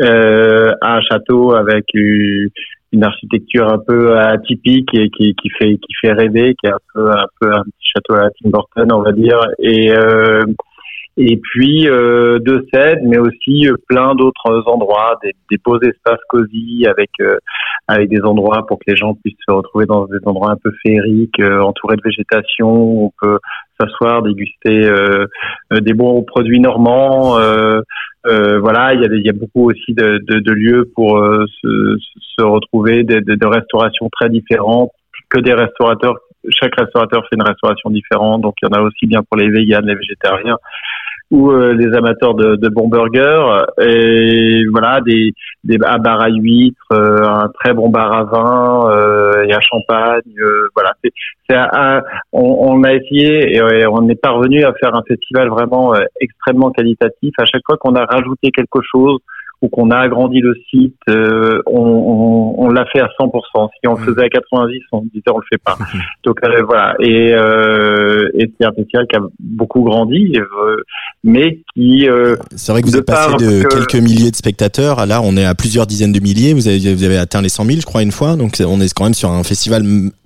euh, 0.00 0.72
un 0.82 1.00
château 1.02 1.54
avec 1.54 1.84
une, 1.94 2.48
architecture 3.02 3.70
un 3.70 3.78
peu 3.78 4.16
atypique 4.18 4.88
et 4.94 5.10
qui, 5.10 5.34
qui 5.34 5.50
fait 5.50 5.76
qui 5.76 5.92
fait 6.00 6.12
rêver, 6.12 6.54
qui 6.54 6.66
est 6.66 6.72
un 6.72 6.78
peu 6.94 7.10
un 7.10 7.26
peu 7.38 7.52
un 7.52 7.62
petit 7.62 7.90
château 7.94 8.14
à 8.14 8.30
Tim 8.30 8.48
Burton, 8.48 8.90
on 8.90 9.02
va 9.02 9.12
dire. 9.12 9.38
Et 9.58 9.92
euh, 9.92 10.40
et 11.18 11.38
puis 11.38 11.88
euh, 11.88 12.38
deux 12.40 12.66
scènes, 12.72 13.08
mais 13.08 13.18
aussi 13.18 13.66
euh, 13.68 13.76
plein 13.88 14.14
d'autres 14.14 14.62
endroits, 14.66 15.18
des, 15.22 15.32
beaux 15.64 15.80
espaces 15.80 16.20
cosy 16.28 16.86
avec 16.86 17.10
euh, 17.20 17.38
avec 17.88 18.10
des 18.10 18.20
endroits 18.20 18.66
pour 18.66 18.78
que 18.78 18.84
les 18.88 18.96
gens 18.96 19.14
puissent 19.14 19.34
se 19.48 19.52
retrouver 19.52 19.86
dans 19.86 20.04
des 20.06 20.18
endroits 20.26 20.50
un 20.50 20.56
peu 20.62 20.70
féeriques, 20.84 21.40
euh, 21.40 21.60
entourés 21.60 21.96
de 21.96 22.02
végétation. 22.04 22.68
Où 22.68 23.06
on 23.06 23.12
peut 23.26 23.38
s'asseoir, 23.80 24.22
déguster 24.22 24.88
des 25.70 25.92
bons 25.92 26.22
produits 26.22 26.60
normands. 26.60 27.36
voilà, 28.24 28.94
il 28.94 29.00
y, 29.02 29.04
a 29.04 29.16
y 29.16 29.28
a 29.28 29.32
beaucoup 29.32 29.70
aussi 29.70 29.92
de, 29.92 30.18
de, 30.26 30.40
de 30.40 30.52
lieux 30.52 30.90
pour 30.94 31.18
se, 31.18 31.96
se, 32.38 32.42
retrouver, 32.42 33.04
de, 33.04 33.20
de, 33.20 33.46
restauration 33.46 34.08
très 34.10 34.30
différentes, 34.30 34.92
que 35.28 35.40
des 35.40 35.52
restaurateurs 35.52 36.16
chaque 36.58 36.74
restaurateur 36.76 37.22
fait 37.24 37.36
une 37.36 37.42
restauration 37.42 37.90
différente, 37.90 38.42
donc 38.42 38.54
il 38.62 38.68
y 38.68 38.68
en 38.72 38.78
a 38.78 38.82
aussi 38.82 39.06
bien 39.06 39.20
pour 39.28 39.36
les 39.36 39.50
véganes, 39.50 39.86
les 39.86 39.96
végétariens 39.96 40.56
ou 41.30 41.50
euh, 41.50 41.74
les 41.74 41.92
amateurs 41.96 42.34
de, 42.34 42.56
de 42.56 42.68
bons 42.68 42.88
burgers 42.88 43.64
et 43.80 44.64
voilà 44.70 45.00
des 45.00 45.32
des 45.64 45.78
un 45.84 45.98
bar 45.98 46.20
à 46.20 46.28
huîtres, 46.28 46.78
euh, 46.92 47.24
un 47.24 47.48
très 47.60 47.74
bon 47.74 47.88
bar 47.88 48.12
à 48.12 48.24
vin 48.24 48.90
euh, 48.90 49.44
et 49.44 49.52
un 49.52 49.60
champagne. 49.60 50.22
voilà, 50.74 50.92
c'est 51.02 51.12
c'est 51.48 51.56
on, 52.32 52.42
on, 52.42 52.84
a 52.84 52.92
essayé 52.94 53.56
et 53.56 53.86
on 53.86 54.08
est 54.08 54.20
parvenu 54.20 54.64
à 54.64 54.72
faire 54.74 54.94
un 54.94 55.02
festival 55.06 55.48
vraiment 55.48 55.94
extrêmement 56.20 56.70
qualitatif. 56.70 57.34
À 57.38 57.44
chaque 57.44 57.62
fois 57.66 57.76
qu'on 57.78 57.94
a 57.94 58.04
rajouté 58.04 58.50
quelque 58.50 58.80
chose 58.82 59.18
ou 59.62 59.68
qu'on 59.68 59.90
a 59.90 59.98
agrandi 59.98 60.40
le 60.40 60.54
site, 60.70 60.96
euh, 61.08 61.62
on, 61.66 61.80
on, 61.80 62.54
on 62.64 62.68
l'a 62.68 62.84
fait 62.86 63.00
à 63.00 63.08
100%. 63.18 63.68
Si 63.80 63.88
on 63.88 63.94
le 63.94 64.04
faisait 64.04 64.24
à 64.24 64.28
90, 64.28 64.80
on 64.92 65.02
disait 65.02 65.22
on 65.32 65.38
le 65.38 65.44
fait 65.50 65.62
pas. 65.62 65.76
Donc 66.24 66.38
euh, 66.44 66.62
voilà. 66.62 66.94
Et, 67.00 67.32
euh, 67.34 68.28
et 68.34 68.50
c'est 68.58 68.66
un 68.66 68.72
festival 68.72 69.06
qui 69.06 69.16
a 69.16 69.20
beaucoup 69.40 69.82
grandi, 69.82 70.34
euh, 70.36 70.76
mais 71.24 71.60
qui. 71.74 72.08
Euh, 72.08 72.36
c'est 72.54 72.72
vrai 72.72 72.82
que 72.82 72.86
vous 72.86 72.96
êtes 72.96 73.06
passé 73.06 73.36
de 73.36 73.66
quelques 73.68 74.02
milliers 74.02 74.30
de 74.30 74.36
spectateurs 74.36 74.98
à 74.98 75.06
là, 75.06 75.20
on 75.22 75.36
est 75.36 75.46
à 75.46 75.54
plusieurs 75.54 75.86
dizaines 75.86 76.12
de 76.12 76.20
milliers. 76.20 76.52
Vous 76.52 76.68
avez, 76.68 76.78
vous 76.94 77.04
avez 77.04 77.16
atteint 77.16 77.42
les 77.42 77.48
100 77.48 77.64
000, 77.64 77.80
je 77.80 77.86
crois, 77.86 78.02
une 78.02 78.12
fois. 78.12 78.36
Donc 78.36 78.52
on 78.60 78.80
est 78.80 78.92
quand 78.92 79.04
même 79.04 79.14
sur 79.14 79.30
un 79.30 79.42
festival 79.42 79.82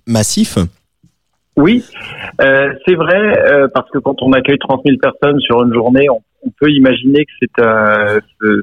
massif. 0.07 0.59
Oui, 1.57 1.85
euh, 2.41 2.73
c'est 2.87 2.95
vrai, 2.95 3.39
euh, 3.51 3.69
parce 3.75 3.91
que 3.91 3.99
quand 3.99 4.23
on 4.23 4.33
accueille 4.33 4.59
30 4.59 4.83
000 4.87 4.97
personnes 4.99 5.39
sur 5.41 5.63
une 5.63 5.75
journée, 5.75 6.09
on, 6.09 6.21
on 6.43 6.51
peut 6.59 6.71
imaginer 6.71 7.25
que 7.25 7.31
c'est, 7.41 7.65
euh, 7.65 8.21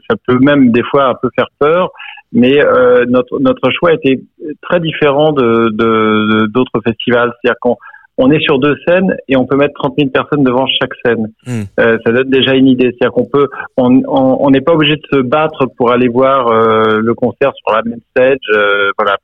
ça 0.09 0.15
peut 0.25 0.39
même 0.39 0.71
des 0.71 0.83
fois 0.83 1.09
un 1.09 1.15
peu 1.15 1.29
faire 1.35 1.49
peur, 1.59 1.91
mais 2.31 2.59
euh, 2.63 3.05
notre, 3.07 3.39
notre 3.39 3.69
choix 3.71 3.93
était 3.93 4.21
très 4.61 4.79
différent 4.79 5.31
de, 5.31 5.69
de, 5.71 6.47
d'autres 6.47 6.81
festivals. 6.83 7.31
C'est-à-dire 7.41 7.59
qu'on 7.61 7.77
on 8.17 8.31
est 8.31 8.39
sur 8.39 8.57
deux 8.57 8.75
scènes 8.87 9.15
et 9.27 9.37
on 9.37 9.45
peut 9.45 9.55
mettre 9.55 9.75
30 9.75 9.93
000 9.97 10.09
personnes 10.09 10.43
devant 10.43 10.65
chaque 10.65 10.93
scène. 11.05 11.27
Hmm. 11.45 11.63
Euh, 11.79 11.97
ça 12.03 12.11
donne 12.11 12.29
déjà 12.29 12.55
une 12.55 12.67
idée. 12.67 12.85
C'est-à-dire 12.85 13.11
qu'on 13.11 13.25
peut, 13.25 13.47
on 13.77 14.49
n'est 14.49 14.61
pas 14.61 14.73
obligé 14.73 14.95
de 14.95 15.03
se 15.11 15.21
battre 15.21 15.67
pour 15.77 15.91
aller 15.91 16.07
voir 16.07 16.51
le 16.51 17.13
concert 17.13 17.51
sur 17.55 17.75
la 17.75 17.83
même 17.83 17.99
stage. 18.11 18.93
voilà. 18.97 19.17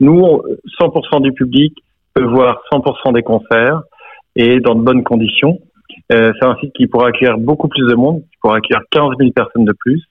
Nous, 0.00 0.42
100% 0.80 1.22
du 1.22 1.32
public 1.32 1.74
peut 2.14 2.24
voir 2.24 2.60
100% 2.72 3.12
des 3.12 3.22
concerts 3.22 3.82
et 4.34 4.58
dans 4.60 4.74
de 4.74 4.82
bonnes 4.82 5.04
conditions. 5.04 5.58
Euh, 6.12 6.32
c'est 6.38 6.46
un 6.46 6.56
site 6.56 6.72
qui 6.74 6.86
pourra 6.86 7.08
accueillir 7.08 7.38
beaucoup 7.38 7.68
plus 7.68 7.86
de 7.86 7.94
monde, 7.94 8.20
qui 8.30 8.38
pourra 8.40 8.56
accueillir 8.56 8.82
15 8.90 9.10
000 9.18 9.30
personnes 9.32 9.64
de 9.64 9.74
plus, 9.78 10.02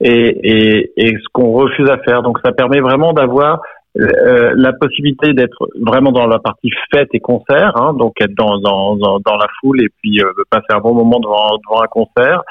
et, 0.00 0.10
et, 0.10 0.92
et 0.96 1.10
ce 1.10 1.24
qu'on 1.32 1.52
refuse 1.52 1.88
à 1.90 1.98
faire. 1.98 2.22
Donc 2.22 2.38
ça 2.44 2.52
permet 2.52 2.80
vraiment 2.80 3.12
d'avoir 3.12 3.60
euh, 3.98 4.52
la 4.54 4.72
possibilité 4.74 5.32
d'être 5.32 5.68
vraiment 5.80 6.12
dans 6.12 6.26
la 6.26 6.38
partie 6.38 6.70
fête 6.92 7.08
et 7.14 7.20
concert, 7.20 7.72
hein, 7.76 7.94
donc 7.94 8.12
être 8.20 8.34
dans, 8.34 8.58
dans, 8.60 8.96
dans, 8.96 9.36
la 9.36 9.46
foule 9.58 9.82
et 9.82 9.88
puis 10.00 10.20
euh, 10.20 10.30
passer 10.50 10.66
un 10.70 10.78
bon 10.78 10.94
moment 10.94 11.18
devant, 11.18 11.58
devant 11.66 11.82
un 11.82 11.86
concert. 11.86 12.42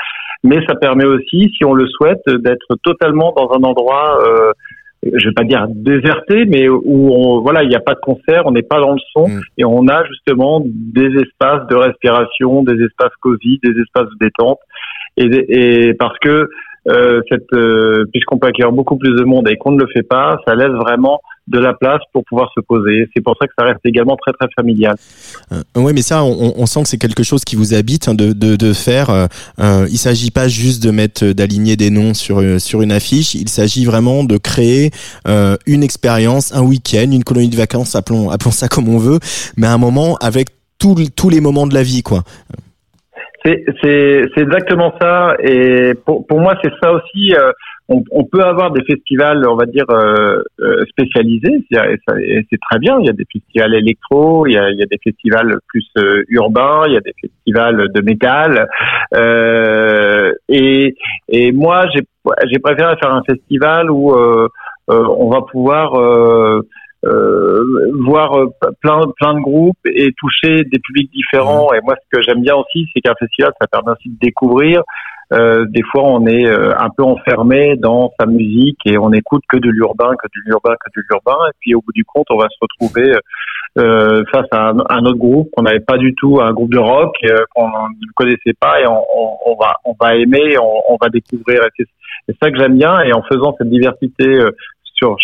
Mais 0.43 0.59
ça 0.67 0.75
permet 0.75 1.05
aussi, 1.05 1.49
si 1.55 1.63
on 1.63 1.73
le 1.73 1.87
souhaite, 1.87 2.21
d'être 2.27 2.75
totalement 2.83 3.33
dans 3.35 3.49
un 3.51 3.63
endroit 3.63 4.19
euh, 4.23 4.51
je 5.13 5.27
vais 5.27 5.33
pas 5.33 5.43
dire 5.43 5.65
déserté, 5.69 6.45
mais 6.45 6.67
où 6.69 7.11
on, 7.13 7.41
voilà, 7.41 7.63
il 7.63 7.69
n'y 7.69 7.75
a 7.75 7.79
pas 7.79 7.93
de 7.93 7.99
concert, 7.99 8.43
on 8.45 8.51
n'est 8.51 8.61
pas 8.61 8.79
dans 8.79 8.93
le 8.93 8.99
son, 9.13 9.27
mm. 9.27 9.41
et 9.57 9.65
on 9.65 9.87
a 9.87 10.05
justement 10.05 10.63
des 10.65 11.09
espaces 11.21 11.67
de 11.67 11.75
respiration, 11.75 12.63
des 12.63 12.83
espaces 12.83 13.15
cosy, 13.21 13.59
des 13.63 13.79
espaces 13.81 14.09
de 14.09 14.25
détente, 14.25 14.59
et, 15.17 15.89
et 15.89 15.93
parce 15.93 16.17
que 16.19 16.49
euh, 16.89 17.21
cette, 17.29 17.51
euh, 17.53 18.05
puisqu'on 18.13 18.37
peut 18.37 18.47
accueillir 18.47 18.71
beaucoup 18.71 18.97
plus 18.97 19.13
de 19.13 19.23
monde 19.23 19.49
et 19.49 19.57
qu'on 19.57 19.71
ne 19.71 19.81
le 19.81 19.87
fait 19.93 20.03
pas, 20.03 20.37
ça 20.47 20.55
laisse 20.55 20.71
vraiment 20.71 21.19
de 21.47 21.59
la 21.59 21.73
place 21.73 22.01
pour 22.11 22.23
pouvoir 22.25 22.51
se 22.53 22.59
poser. 22.61 23.09
C'est 23.15 23.23
pour 23.23 23.35
ça 23.39 23.47
que 23.47 23.53
ça 23.57 23.65
reste 23.65 23.79
également 23.85 24.17
très 24.17 24.33
très 24.33 24.47
familial. 24.55 24.95
Euh, 25.51 25.61
oui, 25.75 25.93
mais 25.93 26.01
ça, 26.01 26.23
on, 26.23 26.65
sent 26.65 26.83
que 26.83 26.89
c'est 26.89 26.97
quelque 26.97 27.23
chose 27.23 27.45
qui 27.45 27.55
vous 27.55 27.73
habite 27.73 28.07
hein, 28.07 28.13
de, 28.13 28.33
de, 28.33 28.55
de, 28.55 28.73
faire. 28.73 29.09
Euh, 29.09 29.27
euh 29.59 29.87
il 29.89 29.97
s'agit 29.97 30.31
pas 30.31 30.47
juste 30.47 30.83
de 30.83 30.91
mettre, 30.91 31.25
d'aligner 31.25 31.77
des 31.77 31.89
noms 31.89 32.13
sur 32.13 32.39
euh, 32.39 32.59
sur 32.59 32.81
une 32.81 32.91
affiche. 32.91 33.35
Il 33.35 33.49
s'agit 33.49 33.85
vraiment 33.85 34.23
de 34.23 34.37
créer 34.37 34.91
euh, 35.27 35.55
une 35.65 35.83
expérience, 35.83 36.53
un 36.53 36.61
week-end, 36.61 37.09
une 37.11 37.23
colonie 37.23 37.49
de 37.49 37.55
vacances, 37.55 37.95
appelons 37.95 38.29
appelons 38.29 38.51
ça 38.51 38.67
comme 38.67 38.89
on 38.89 38.97
veut, 38.97 39.19
mais 39.55 39.67
un 39.67 39.77
moment 39.77 40.17
avec 40.17 40.49
tous 40.79 41.09
tous 41.15 41.29
les 41.29 41.41
moments 41.41 41.67
de 41.67 41.73
la 41.73 41.83
vie, 41.83 42.03
quoi. 42.03 42.23
C'est 43.81 44.37
exactement 44.37 44.93
ça. 44.99 45.35
Et 45.43 45.93
pour, 46.05 46.25
pour 46.25 46.39
moi, 46.39 46.55
c'est 46.63 46.71
ça 46.81 46.91
aussi. 46.91 47.33
Euh, 47.33 47.51
on, 47.89 48.03
on, 48.11 48.25
peut 48.25 48.43
avoir 48.43 48.71
des 48.71 48.83
festivals, 48.83 49.47
on 49.47 49.55
va 49.55 49.65
dire, 49.65 49.85
euh, 49.89 50.41
euh 50.59 50.83
spécialisés. 50.89 51.63
C'est 51.71 52.59
très 52.69 52.79
bien. 52.79 52.97
Il 52.99 53.05
y 53.05 53.09
a 53.09 53.13
des 53.13 53.25
festivals 53.31 53.75
électro, 53.75 54.45
il 54.47 54.53
y 54.53 54.57
a, 54.57 54.69
il 54.69 54.77
y 54.77 54.83
a 54.83 54.85
des 54.85 54.99
festivals 55.01 55.57
plus 55.67 55.85
euh, 55.97 56.23
urbains, 56.29 56.83
il 56.87 56.93
y 56.93 56.97
a 56.97 57.01
des 57.01 57.13
festivals 57.19 57.87
de 57.93 58.01
métal. 58.01 58.67
et, 60.49 60.95
et 61.29 61.51
moi, 61.53 61.85
j'ai 61.93 62.59
préféré 62.59 62.95
faire 62.97 63.13
un 63.13 63.23
festival 63.23 63.89
où 63.89 64.13
on 64.89 65.29
va 65.29 65.41
pouvoir 65.43 65.93
voir 67.03 68.31
plein 68.81 69.01
plein 69.17 69.33
de 69.35 69.39
groupes 69.39 69.77
et 69.85 70.13
toucher 70.17 70.63
des 70.63 70.79
publics 70.79 71.11
différents. 71.11 71.73
Et 71.73 71.79
moi, 71.83 71.95
ce 71.95 72.17
que 72.17 72.23
j'aime 72.23 72.41
bien 72.41 72.55
aussi, 72.55 72.87
c'est 72.93 73.01
qu'un 73.01 73.15
festival, 73.15 73.51
ça 73.59 73.67
permet 73.67 73.91
aussi 73.91 74.09
de 74.09 74.17
découvrir. 74.19 74.81
des 75.31 75.83
fois, 75.91 76.03
on 76.03 76.25
est 76.25 76.47
un 76.47 76.89
peu 76.95 77.03
enfermé 77.03 77.75
dans 77.77 78.11
sa 78.19 78.25
musique 78.25 78.79
et 78.85 78.97
on 78.97 79.11
écoute 79.11 79.43
que 79.49 79.57
de 79.57 79.69
l'urbain, 79.69 80.11
que 80.21 80.27
de 80.27 80.41
l'urbain, 80.45 80.75
que 80.83 80.99
de 80.99 81.05
l'urbain. 81.09 81.37
Et 81.49 81.55
puis, 81.59 81.75
au 81.75 81.81
bout 81.81 81.93
du 81.93 82.05
compte, 82.05 82.27
on 82.29 82.37
va 82.37 82.47
se 82.49 82.57
retrouver 82.61 83.13
euh, 83.77 84.23
face 84.31 84.47
à 84.51 84.71
un, 84.89 85.05
autre 85.05 85.19
groupe 85.19 85.49
qu'on 85.55 85.61
n'avait 85.61 85.79
pas 85.81 85.97
du 85.97 86.15
tout, 86.15 86.39
un 86.41 86.51
groupe 86.51 86.71
de 86.71 86.79
rock 86.79 87.15
euh, 87.25 87.37
qu'on 87.53 87.67
ne 87.67 88.11
connaissait 88.15 88.55
pas 88.59 88.81
et 88.81 88.87
on, 88.87 89.03
on, 89.45 89.55
va 89.55 89.75
on 89.85 89.93
va 89.99 90.15
aimer, 90.15 90.57
on, 90.57 90.93
on 90.93 90.97
va 90.99 91.09
découvrir. 91.09 91.61
Et 91.63 91.85
c'est 92.27 92.35
ça 92.41 92.49
que 92.49 92.57
j'aime 92.57 92.75
bien. 92.75 93.01
Et 93.01 93.13
en 93.13 93.21
faisant 93.21 93.53
cette 93.57 93.69
diversité 93.69 94.25
euh, 94.25 94.49
sur 94.97 95.15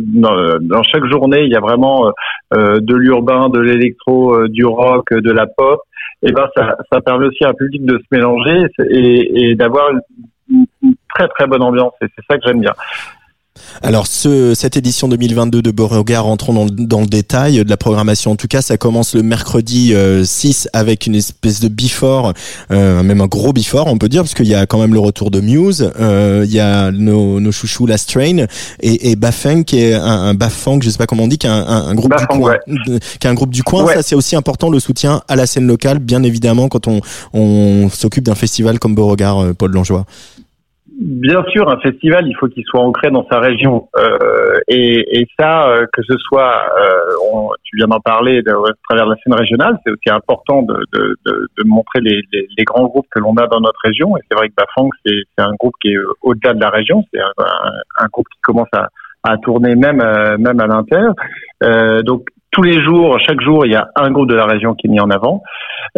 dans, 0.00 0.82
chaque 0.82 1.06
journée, 1.06 1.42
il 1.42 1.50
y 1.50 1.56
a 1.56 1.60
vraiment 1.60 2.12
de 2.52 2.94
l'urbain, 2.94 3.48
de 3.48 3.60
l'électro, 3.60 4.46
du 4.48 4.64
rock, 4.64 5.12
de 5.12 5.32
la 5.32 5.46
pop. 5.46 5.80
Et 6.22 6.30
ben 6.30 6.46
ça, 6.54 7.00
permet 7.00 7.26
aussi 7.26 7.44
à 7.44 7.48
un 7.48 7.54
public 7.54 7.84
de 7.84 7.98
se 7.98 8.04
mélanger 8.12 8.66
et, 8.90 9.50
et 9.50 9.54
d'avoir 9.56 9.90
une, 9.90 10.66
une, 10.82 10.94
très 11.14 11.26
très 11.28 11.46
bonne 11.46 11.62
ambiance. 11.62 11.94
Et 12.00 12.06
c'est 12.14 12.24
ça 12.30 12.38
que 12.38 12.46
j'aime 12.46 12.60
bien. 12.60 12.72
Alors 13.82 14.06
ce, 14.06 14.54
cette 14.54 14.76
édition 14.76 15.08
2022 15.08 15.62
de 15.62 15.70
Beauregard, 15.70 16.24
rentrons 16.24 16.52
dans, 16.52 16.66
dans, 16.66 17.00
le 17.00 17.06
détail 17.06 17.64
de 17.64 17.68
la 17.68 17.76
programmation. 17.76 18.30
En 18.30 18.36
tout 18.36 18.46
cas, 18.46 18.62
ça 18.62 18.76
commence 18.76 19.14
le 19.14 19.22
mercredi 19.22 19.94
6 20.24 20.66
euh, 20.66 20.78
avec 20.78 21.06
une 21.06 21.14
espèce 21.14 21.60
de 21.60 21.68
before, 21.68 22.32
euh, 22.70 23.02
même 23.02 23.20
un 23.20 23.26
gros 23.26 23.52
before, 23.52 23.88
on 23.88 23.98
peut 23.98 24.08
dire, 24.08 24.22
parce 24.22 24.34
qu'il 24.34 24.46
y 24.46 24.54
a 24.54 24.66
quand 24.66 24.78
même 24.78 24.94
le 24.94 25.00
retour 25.00 25.30
de 25.30 25.40
Muse, 25.40 25.90
euh, 26.00 26.42
il 26.46 26.52
y 26.52 26.60
a 26.60 26.90
nos, 26.90 27.40
nos 27.40 27.52
chouchous 27.52 27.86
Last 27.86 28.10
Train 28.10 28.46
et, 28.80 29.10
et 29.10 29.16
Bafeng 29.16 29.64
qui 29.64 29.80
est 29.80 29.94
un, 29.94 30.02
un 30.02 30.34
Bafang, 30.34 30.80
je 30.80 30.90
sais 30.90 30.98
pas 30.98 31.06
comment 31.06 31.24
on 31.24 31.28
dit, 31.28 31.38
qui 31.38 31.46
est 31.46 31.50
un, 31.50 31.66
un, 31.66 31.94
groupe 31.94 32.14
du 32.16 32.26
coin. 32.26 32.56
Qui 32.66 33.26
est 33.26 33.30
un 33.30 33.34
groupe 33.34 33.50
du 33.50 33.62
coin. 33.62 33.86
Ça, 33.86 34.02
c'est 34.02 34.14
aussi 34.14 34.36
important 34.36 34.70
le 34.70 34.80
soutien 34.80 35.22
à 35.28 35.36
la 35.36 35.46
scène 35.46 35.66
locale, 35.66 35.98
bien 35.98 36.22
évidemment, 36.22 36.68
quand 36.68 36.88
on, 36.88 37.00
on 37.32 37.88
s'occupe 37.90 38.24
d'un 38.24 38.34
festival 38.34 38.78
comme 38.78 38.94
Beauregard, 38.94 39.42
euh, 39.42 39.54
Paul 39.54 39.72
Langlois. 39.72 40.06
Bien 41.00 41.42
sûr, 41.48 41.70
un 41.70 41.78
festival, 41.80 42.26
il 42.26 42.36
faut 42.36 42.48
qu'il 42.48 42.64
soit 42.64 42.80
ancré 42.80 43.10
dans 43.10 43.26
sa 43.30 43.40
région. 43.40 43.88
Euh, 43.96 44.60
et, 44.68 45.20
et, 45.20 45.26
ça, 45.38 45.68
euh, 45.68 45.86
que 45.92 46.02
ce 46.02 46.16
soit, 46.18 46.64
euh, 46.78 47.48
tu 47.64 47.76
viens 47.76 47.86
d'en 47.86 48.00
parler, 48.00 48.42
de, 48.42 48.50
à 48.50 48.72
travers 48.88 49.06
la 49.06 49.16
scène 49.16 49.34
régionale, 49.34 49.78
c'est 49.84 49.90
aussi 49.90 50.10
important 50.10 50.62
de, 50.62 50.74
de, 50.92 51.16
de, 51.24 51.64
montrer 51.64 52.00
les, 52.00 52.20
les, 52.32 52.46
les, 52.58 52.64
grands 52.64 52.84
groupes 52.84 53.06
que 53.10 53.20
l'on 53.20 53.34
a 53.36 53.46
dans 53.46 53.60
notre 53.60 53.80
région. 53.82 54.16
Et 54.18 54.20
c'est 54.30 54.36
vrai 54.36 54.48
que 54.48 54.54
Bafang, 54.54 54.90
c'est 55.06 55.24
un 55.38 55.54
groupe 55.58 55.74
qui 55.80 55.92
est 55.92 55.98
au-delà 56.20 56.52
de 56.52 56.60
la 56.60 56.68
région. 56.68 57.02
C'est 57.12 57.20
un, 57.20 57.32
un, 57.98 58.06
groupe 58.12 58.28
qui 58.28 58.40
commence 58.42 58.68
à, 58.72 58.88
à 59.24 59.38
tourner 59.38 59.74
même, 59.74 60.00
euh, 60.00 60.36
même 60.38 60.60
à 60.60 60.66
l'inter. 60.66 61.06
Euh, 61.62 62.02
donc 62.02 62.26
tous 62.52 62.62
les 62.62 62.82
jours, 62.84 63.18
chaque 63.26 63.40
jour, 63.40 63.64
il 63.64 63.72
y 63.72 63.74
a 63.74 63.88
un 63.96 64.10
groupe 64.10 64.28
de 64.28 64.34
la 64.34 64.44
région 64.44 64.74
qui 64.74 64.86
est 64.86 64.90
mis 64.90 65.00
en 65.00 65.10
avant. 65.10 65.42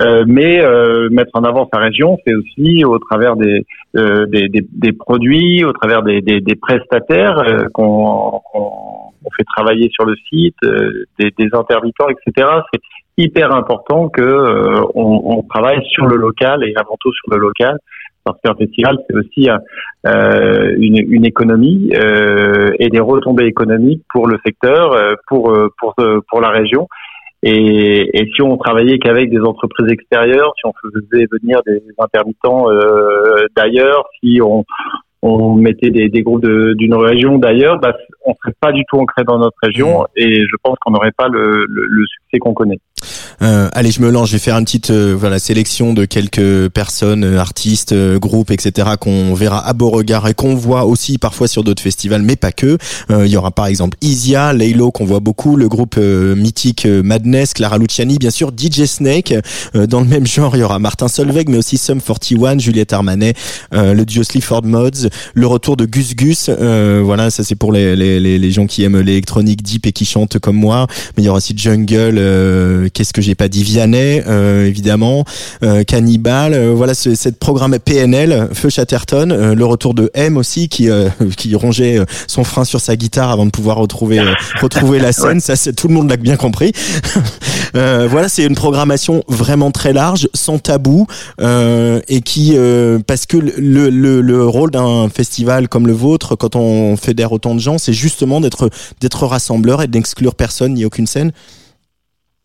Euh, 0.01 0.25
mais 0.27 0.65
euh, 0.65 1.09
mettre 1.11 1.31
en 1.35 1.43
avant 1.43 1.69
sa 1.73 1.81
région, 1.81 2.17
c'est 2.25 2.35
aussi 2.35 2.85
au 2.85 2.99
travers 2.99 3.37
des, 3.37 3.67
euh, 3.97 4.27
des, 4.27 4.49
des, 4.49 4.67
des, 4.73 4.93
produits, 4.93 5.65
au 5.65 5.73
travers 5.73 6.03
des, 6.03 6.21
des, 6.21 6.41
des 6.41 6.55
prestataires 6.55 7.39
euh, 7.39 7.69
qu'on 7.73 8.41
qu 8.53 9.37
fait 9.37 9.45
travailler 9.57 9.91
sur 9.93 10.05
le 10.05 10.15
site, 10.29 10.57
euh, 10.65 11.05
des, 11.19 11.33
des 11.37 11.47
etc. 11.47 12.49
C'est 12.73 12.81
hyper 13.17 13.53
important 13.53 14.09
que 14.09 14.81
on, 14.95 15.39
on, 15.39 15.43
travaille 15.43 15.85
sur 15.87 16.07
le 16.07 16.17
local 16.17 16.65
et 16.65 16.75
avant 16.77 16.97
tout 17.01 17.13
sur 17.13 17.33
le 17.33 17.39
local 17.39 17.79
parce 18.25 18.39
qu'un 18.43 18.55
festival, 18.55 18.97
c'est 19.07 19.17
aussi 19.17 19.49
euh, 20.07 20.75
une, 20.79 20.99
une, 21.09 21.25
économie 21.25 21.91
euh, 21.95 22.71
et 22.79 22.89
des 22.89 23.01
retombées 23.01 23.47
économiques 23.47 24.03
pour 24.11 24.27
le 24.27 24.39
secteur, 24.45 24.93
euh, 24.93 25.15
pour 25.29 25.53
pour 25.79 25.95
pour 26.29 26.41
la 26.41 26.49
région. 26.49 26.89
Et, 27.43 28.09
et 28.19 28.31
si 28.35 28.41
on 28.41 28.57
travaillait 28.57 28.99
qu'avec 28.99 29.31
des 29.31 29.41
entreprises 29.41 29.93
extérieures, 29.93 30.55
si 30.59 30.67
on 30.67 30.73
faisait 30.83 31.27
venir 31.31 31.61
des 31.67 31.83
intermittents 31.99 32.69
d'ailleurs, 33.55 34.05
si 34.21 34.41
on, 34.43 34.65
on 35.21 35.55
mettait 35.55 35.91
des, 35.91 36.09
des 36.09 36.23
groupes 36.23 36.47
d'une 36.47 36.95
région 36.95 37.37
d'ailleurs, 37.39 37.79
bah, 37.81 37.95
on 38.25 38.35
serait 38.35 38.55
pas 38.61 38.73
du 38.73 38.85
tout 38.89 38.99
ancré 38.99 39.25
dans 39.25 39.39
notre 39.39 39.57
région 39.63 40.03
mmh. 40.03 40.07
et 40.17 40.41
je 40.41 40.57
pense 40.63 40.77
qu'on 40.81 40.93
n'aurait 40.93 41.13
pas 41.17 41.29
le, 41.29 41.67
le, 41.69 41.87
le 41.87 42.07
succès 42.07 42.39
qu'on 42.39 42.55
connaît. 42.55 42.79
Euh, 43.43 43.69
allez, 43.73 43.91
je 43.91 44.01
me 44.01 44.11
lance. 44.11 44.29
Je 44.29 44.35
vais 44.35 44.39
faire 44.39 44.57
une 44.57 44.65
petite 44.65 44.91
euh, 44.91 45.15
voilà 45.19 45.39
sélection 45.39 45.93
de 45.93 46.05
quelques 46.05 46.69
personnes, 46.69 47.25
euh, 47.25 47.39
artistes, 47.39 47.95
groupes, 48.19 48.51
etc. 48.51 48.91
qu'on 49.01 49.35
verra 49.35 49.67
à 49.67 49.73
Beauregard 49.73 50.29
et 50.29 50.35
qu'on 50.35 50.55
voit 50.55 50.85
aussi 50.85 51.19
parfois 51.19 51.49
sur 51.49 51.65
d'autres 51.65 51.83
festivals, 51.83 52.23
mais 52.23 52.37
pas 52.37 52.53
que. 52.53 52.79
Il 53.11 53.27
y 53.27 53.37
aura 53.37 53.51
par 53.51 53.67
exemple 53.67 53.97
Isia, 54.01 54.53
Laylo 54.53 54.91
qu'on 54.91 55.05
voit 55.05 55.21
beaucoup, 55.21 55.57
le 55.57 55.69
groupe 55.69 55.97
mythique 55.97 56.87
Madness, 56.87 57.55
Clara 57.55 57.79
Luciani, 57.79 58.19
bien 58.19 58.31
sûr 58.31 58.51
DJ 58.57 58.85
Snake. 58.85 59.35
dans 59.75 60.01
le 60.01 60.07
même 60.07 60.27
genre, 60.27 60.57
il 60.57 60.61
y 60.61 60.63
aura 60.63 60.79
Martin 60.79 61.09
Solveig, 61.09 61.45
mais 61.49 61.59
aussi 61.59 61.79
Sum 61.79 62.01
41, 62.01 62.59
Juliette 62.59 62.93
Armanet, 62.93 63.35
le 63.73 64.03
duo 64.05 64.23
Sleaford 64.23 64.65
Mods, 64.65 65.09
le 65.35 65.47
retour 65.47 65.77
de 65.77 65.85
Gus 65.87 66.15
Gus. 66.15 66.51
voilà, 66.51 67.31
ça 67.31 67.45
c'est 67.45 67.57
pour 67.57 67.73
les, 67.73 67.97
les, 67.97 68.21
les, 68.21 68.51
gens 68.51 68.67
qui 68.67 68.83
aiment 68.83 69.01
l'électronique 69.01 69.63
deep 69.63 69.87
et 69.87 69.93
qui 69.93 70.05
chantent 70.05 70.39
comme 70.39 70.57
moi. 70.57 70.87
Mais 71.17 71.23
il 71.23 71.27
y 71.27 71.29
aura 71.29 71.39
aussi 71.39 71.55
Jungle. 71.57 72.91
Qu'est-ce 72.93 73.13
que 73.13 73.23
j'ai 73.25 73.35
pas 73.35 73.49
dit 73.49 73.65
Vianney, 73.65 74.23
euh, 74.27 74.67
évidemment, 74.67 75.25
euh, 75.63 75.83
Cannibal, 75.83 76.53
euh, 76.53 76.75
voilà 76.75 76.95
cette 76.95 77.39
programme 77.39 77.79
PNL, 77.79 78.49
Feu 78.53 78.69
Chatterton, 78.69 79.55
le 79.55 79.65
retour 79.65 79.95
de 79.95 80.11
M 80.15 80.37
aussi 80.37 80.69
qui 80.69 80.89
qui 81.37 81.55
rongeait 81.55 81.99
son 82.27 82.45
frein 82.45 82.65
sur 82.65 82.81
sa 82.81 82.97
guitare 82.97 83.31
avant 83.31 83.47
de 83.47 83.51
pouvoir 83.51 83.79
retrouver 83.79 84.21
retrouver 84.61 84.99
la 84.99 85.13
scène. 85.13 85.41
Ça, 85.41 85.57
c'est 85.57 85.73
tout 85.73 85.89
le 85.89 85.95
monde 85.95 86.11
l'a 86.11 86.17
bien 86.17 86.37
compris. 86.37 86.73
voilà, 87.75 88.29
c'est 88.29 88.45
une 88.45 88.55
programmation 88.55 89.23
vraiment 89.29 89.71
très 89.71 89.93
large, 89.93 90.29
sans 90.35 90.59
tabou, 90.59 91.07
et 91.41 92.21
qui 92.21 92.57
parce 93.07 93.27
que 93.27 93.39
le, 93.39 93.89
le, 93.89 94.21
le 94.21 94.47
rôle 94.47 94.71
d'un 94.71 95.09
festival 95.09 95.69
comme 95.69 95.87
le 95.87 95.95
vôtre, 95.95 96.37
quand 96.37 96.57
on 96.57 96.97
fédère 96.97 97.33
autant 97.33 97.55
de 97.55 97.61
gens, 97.61 97.79
c'est 97.79 97.95
justement 97.95 98.41
d'être 98.41 98.71
d'être 99.01 99.27
rassembleur 99.27 99.83
et 99.83 99.89
d'exclure 99.89 100.35
personne 100.35 100.75
ni 100.75 100.85
aucune 100.85 101.07
scène. 101.07 101.33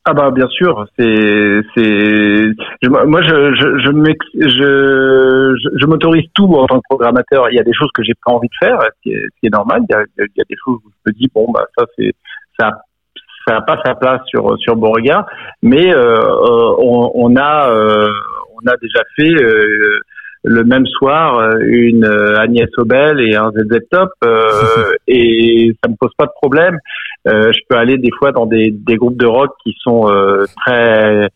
Ah 0.09 0.13
bah 0.13 0.31
bien 0.31 0.47
sûr, 0.47 0.87
c'est 0.97 1.61
c'est 1.75 2.89
moi 2.89 3.21
je 3.21 3.53
je 3.53 3.77
je 3.77 3.91
je, 4.49 5.79
je, 5.79 5.85
m'autorise 5.85 6.25
tout 6.33 6.51
en 6.55 6.65
tant 6.65 6.77
que 6.77 6.85
programmateur. 6.89 7.47
Il 7.51 7.57
y 7.57 7.59
a 7.59 7.63
des 7.63 7.75
choses 7.75 7.91
que 7.93 8.01
j'ai 8.01 8.15
pas 8.25 8.31
envie 8.31 8.47
de 8.47 8.65
faire, 8.67 8.79
ce 8.81 9.01
qui 9.03 9.11
est, 9.11 9.21
ce 9.21 9.39
qui 9.39 9.45
est 9.45 9.53
normal. 9.53 9.83
Il 9.87 9.93
y, 9.93 9.95
a, 9.95 10.03
il 10.17 10.31
y 10.35 10.41
a 10.41 10.45
des 10.49 10.55
choses 10.65 10.79
où 10.83 10.89
je 10.89 11.11
me 11.11 11.15
dis 11.15 11.29
bon 11.31 11.51
bah 11.53 11.63
ça 11.77 11.85
c'est 11.95 12.11
ça 12.59 12.71
ça 13.47 13.53
n'a 13.53 13.61
pas 13.61 13.79
sa 13.85 13.93
place 13.93 14.21
sur 14.25 14.57
sur 14.57 14.77
Beauregard, 14.77 15.27
mais 15.61 15.93
euh, 15.93 15.99
euh 15.99 16.75
on, 16.79 17.11
on, 17.13 17.35
a 17.35 17.69
euh, 17.69 18.09
on 18.55 18.67
a 18.67 18.75
déjà 18.81 19.03
fait 19.15 19.43
euh, 19.43 19.99
le 20.43 20.63
même 20.63 20.87
soir 20.87 21.55
une 21.59 22.05
Agnès 22.39 22.69
Obel 22.77 23.19
et 23.19 23.35
un 23.35 23.51
ZZ 23.51 23.79
Top 23.91 24.09
et 25.07 25.71
ça 25.83 25.91
me 25.91 25.95
pose 25.99 26.13
pas 26.17 26.25
de 26.25 26.31
problème. 26.41 26.79
Euh, 27.27 27.51
je 27.51 27.59
peux 27.69 27.75
aller 27.75 27.97
des 27.97 28.11
fois 28.17 28.31
dans 28.31 28.45
des, 28.45 28.71
des 28.71 28.95
groupes 28.95 29.19
de 29.19 29.25
rock 29.25 29.51
qui 29.63 29.75
sont 29.81 30.09
euh, 30.09 30.45
très 30.65 31.29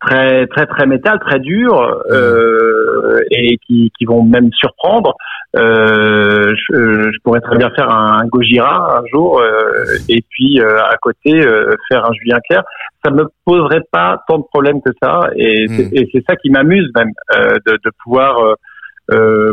très 0.00 0.46
très 0.46 0.66
très 0.66 0.86
métal, 0.86 1.18
très 1.20 1.38
durs 1.38 2.02
euh, 2.10 3.20
et 3.30 3.58
qui, 3.66 3.92
qui 3.96 4.04
vont 4.04 4.22
même 4.22 4.50
surprendre. 4.52 5.14
Euh, 5.54 6.54
je, 6.56 7.10
je, 7.12 7.18
pourrais 7.22 7.42
très 7.42 7.58
bien 7.58 7.70
faire 7.76 7.90
un, 7.90 8.26
Gojira 8.26 9.00
un 9.00 9.02
jour 9.12 9.38
euh, 9.38 9.84
et 10.08 10.24
puis 10.30 10.60
euh, 10.60 10.82
à 10.82 10.96
côté 11.00 11.42
faire 11.88 12.06
un 12.06 12.12
Julien 12.14 12.38
Clerc. 12.48 12.64
Ça 13.04 13.10
me 13.10 13.24
poserait 13.44 13.82
pas 13.90 14.22
tant 14.26 14.38
de 14.38 14.44
problèmes 14.44 14.80
que 14.80 14.92
ça 15.02 15.28
et 15.36 15.66
hmm. 15.68 16.06
c'est 16.12 16.24
ça 16.28 16.36
qui 16.36 16.50
m'amuse 16.50 16.90
même 16.96 17.10
de, 17.66 17.72
de, 17.72 17.90
pouvoir 18.02 18.56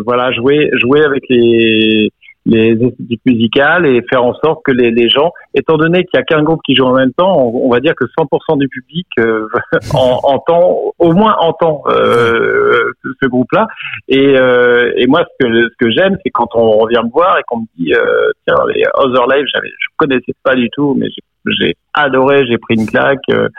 voilà 0.06 0.32
jouer 0.32 0.70
jouer 0.74 1.04
avec 1.04 1.24
les 1.30 2.12
les 2.46 2.72
esthétiques 2.72 3.22
musicales 3.26 3.86
et 3.86 4.02
faire 4.10 4.24
en 4.24 4.34
sorte 4.34 4.62
que 4.64 4.72
les, 4.72 4.92
les 4.92 5.10
gens, 5.10 5.32
étant 5.54 5.78
donné 5.78 6.06
qu'il 6.06 6.18
y 6.18 6.22
a 6.22 6.24
qu'un 6.24 6.44
groupe 6.44 6.62
qui 6.66 6.76
joue 6.76 6.86
en 6.86 6.94
même 6.94 7.14
temps, 7.14 7.38
on, 7.38 7.70
va 7.70 7.80
dire 7.80 7.94
que 7.96 8.06
100% 8.06 8.58
du 8.58 8.68
public 8.70 9.08
euh, 9.20 9.48
entend, 9.94 10.94
au 10.98 11.14
moins 11.14 11.36
entend 11.40 11.84
euh, 11.88 12.92
ce, 13.22 13.28
groupe-là. 13.28 13.68
Et, 14.08 14.38
euh, 14.38 14.92
et 14.96 15.08
moi, 15.08 15.24
ce 15.24 15.46
que, 15.46 15.70
ce 15.70 15.76
que 15.78 15.92
j'aime, 15.92 16.18
c'est 16.24 16.32
quand 16.32 16.50
on 16.56 16.72
revient 16.80 17.02
me 17.04 17.12
voir 17.12 17.38
et 17.38 17.42
qu'on 17.48 17.60
me 17.60 17.66
dit, 17.78 17.94
euh, 17.94 18.32
tiens, 18.48 18.58
les 18.74 18.84
Other 18.96 19.28
Live, 19.28 19.46
je 19.54 19.88
connaissais 19.98 20.34
pas 20.44 20.56
du 20.56 20.70
tout, 20.72 20.96
mais 20.98 21.08
j'ai 21.60 21.76
adoré, 21.94 22.46
j'ai 22.48 22.58
pris 22.58 22.76
une 22.76 22.86
claque. 22.86 23.20
Euh, 23.32 23.50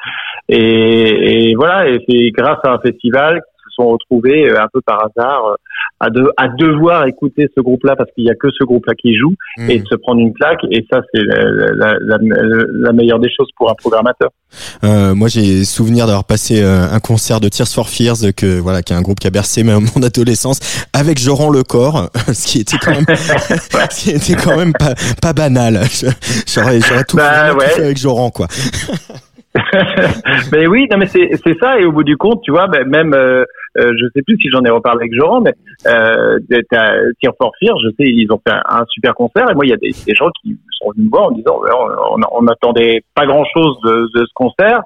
et, 0.49 1.51
et 1.51 1.55
voilà, 1.55 1.89
et 1.89 2.05
c'est 2.09 2.31
grâce 2.31 2.59
à 2.65 2.73
un 2.73 2.79
festival 2.79 3.41
se 3.71 3.75
sont 3.83 3.89
retrouvés 3.89 4.51
un 4.51 4.69
peu 4.73 4.81
par 4.81 5.05
hasard 5.07 5.57
à, 6.01 6.11
de, 6.11 6.31
à 6.37 6.49
devoir 6.49 7.07
écouter 7.07 7.49
ce 7.57 7.61
groupe-là 7.61 7.97
parce 7.97 8.11
qu'il 8.13 8.25
y 8.25 8.31
a 8.31 8.35
que 8.35 8.49
ce 8.51 8.65
groupe-là 8.65 8.95
qui 8.95 9.17
joue 9.17 9.35
Mmh. 9.59 9.71
et 9.71 9.79
de 9.81 9.87
se 9.87 9.97
prendre 9.97 10.21
une 10.21 10.33
claque. 10.33 10.61
Et 10.71 10.87
ça, 10.91 11.01
c'est 11.13 11.21
la, 11.23 11.43
la, 11.75 11.99
la, 12.01 12.19
la 12.21 12.93
meilleure 12.93 13.19
des 13.19 13.29
choses 13.37 13.49
pour 13.57 13.71
un 13.71 13.75
programmateur. 13.75 14.31
Euh, 14.85 15.15
moi, 15.15 15.29
j'ai 15.29 15.65
souvenir 15.65 16.07
d'avoir 16.07 16.25
passé 16.25 16.63
euh, 16.63 16.87
un 16.91 17.01
concert 17.01 17.41
de 17.41 17.49
Tears 17.49 17.69
for 17.69 17.89
Fears, 17.89 18.33
que 18.37 18.59
voilà, 18.59 18.83
qui 18.83 18.93
est 18.93 18.97
un 18.97 19.03
groupe 19.03 19.19
qui 19.19 19.27
a 19.27 19.31
bercé 19.31 19.63
mon 19.65 20.03
adolescence, 20.03 20.87
avec 20.93 21.19
Joran 21.19 21.51
Lecor, 21.51 22.11
ce 22.33 22.47
qui 22.47 22.61
était 22.61 22.79
quand 22.79 22.93
même, 22.93 23.07
ce 23.17 24.01
qui 24.01 24.11
était 24.11 24.41
quand 24.41 24.57
même 24.57 24.73
pas, 24.73 24.95
pas 25.21 25.33
banal. 25.33 25.81
J'aurais, 26.47 26.79
tout, 27.09 27.17
Bah, 27.17 27.51
tout 27.51 27.61
fait 27.61 27.85
avec 27.85 27.99
Joran, 27.99 28.31
quoi. 28.31 28.47
mais 30.53 30.67
oui, 30.67 30.87
non, 30.91 30.97
mais 30.99 31.07
c'est 31.07 31.31
c'est 31.45 31.59
ça. 31.59 31.79
Et 31.81 31.85
au 31.85 31.93
bout 31.93 32.05
du 32.05 32.17
compte, 32.17 32.41
tu 32.43 32.51
vois, 32.53 32.67
ben, 32.69 32.87
même, 32.87 33.15
euh, 33.15 33.45
euh, 33.79 33.93
je 34.01 34.07
sais 34.15 34.23
plus 34.23 34.37
si 34.41 34.49
j'en 34.51 34.63
ai 34.63 34.71
reparlé 34.71 35.01
avec 35.03 35.15
Joran, 35.15 35.41
mais 35.41 35.55
euh, 35.87 36.39
t'as 36.71 36.93
Tear 37.21 37.33
for 37.37 37.53
Fear, 37.59 37.77
je 37.83 37.89
sais, 37.91 38.05
ils 38.07 38.29
ont 38.33 38.41
fait 38.47 38.55
un, 38.55 38.63
un 38.69 38.85
super 38.89 39.15
concert. 39.15 39.51
Et 39.51 39.55
moi, 39.55 39.67
il 39.67 39.71
y 39.71 39.75
a 39.75 39.77
des, 39.77 39.91
des 40.07 40.15
gens 40.15 40.31
qui 40.43 40.57
sont 40.79 40.91
venus 40.93 41.07
me 41.07 41.11
voir 41.11 41.27
en 41.29 41.31
disant, 41.33 41.61
on, 41.61 42.21
on, 42.21 42.21
on 42.33 42.47
attendait 42.47 43.03
pas 43.15 43.27
grand 43.27 43.45
chose 43.53 43.77
de, 43.85 44.09
de 44.19 44.25
ce 44.25 44.33
concert. 44.35 44.83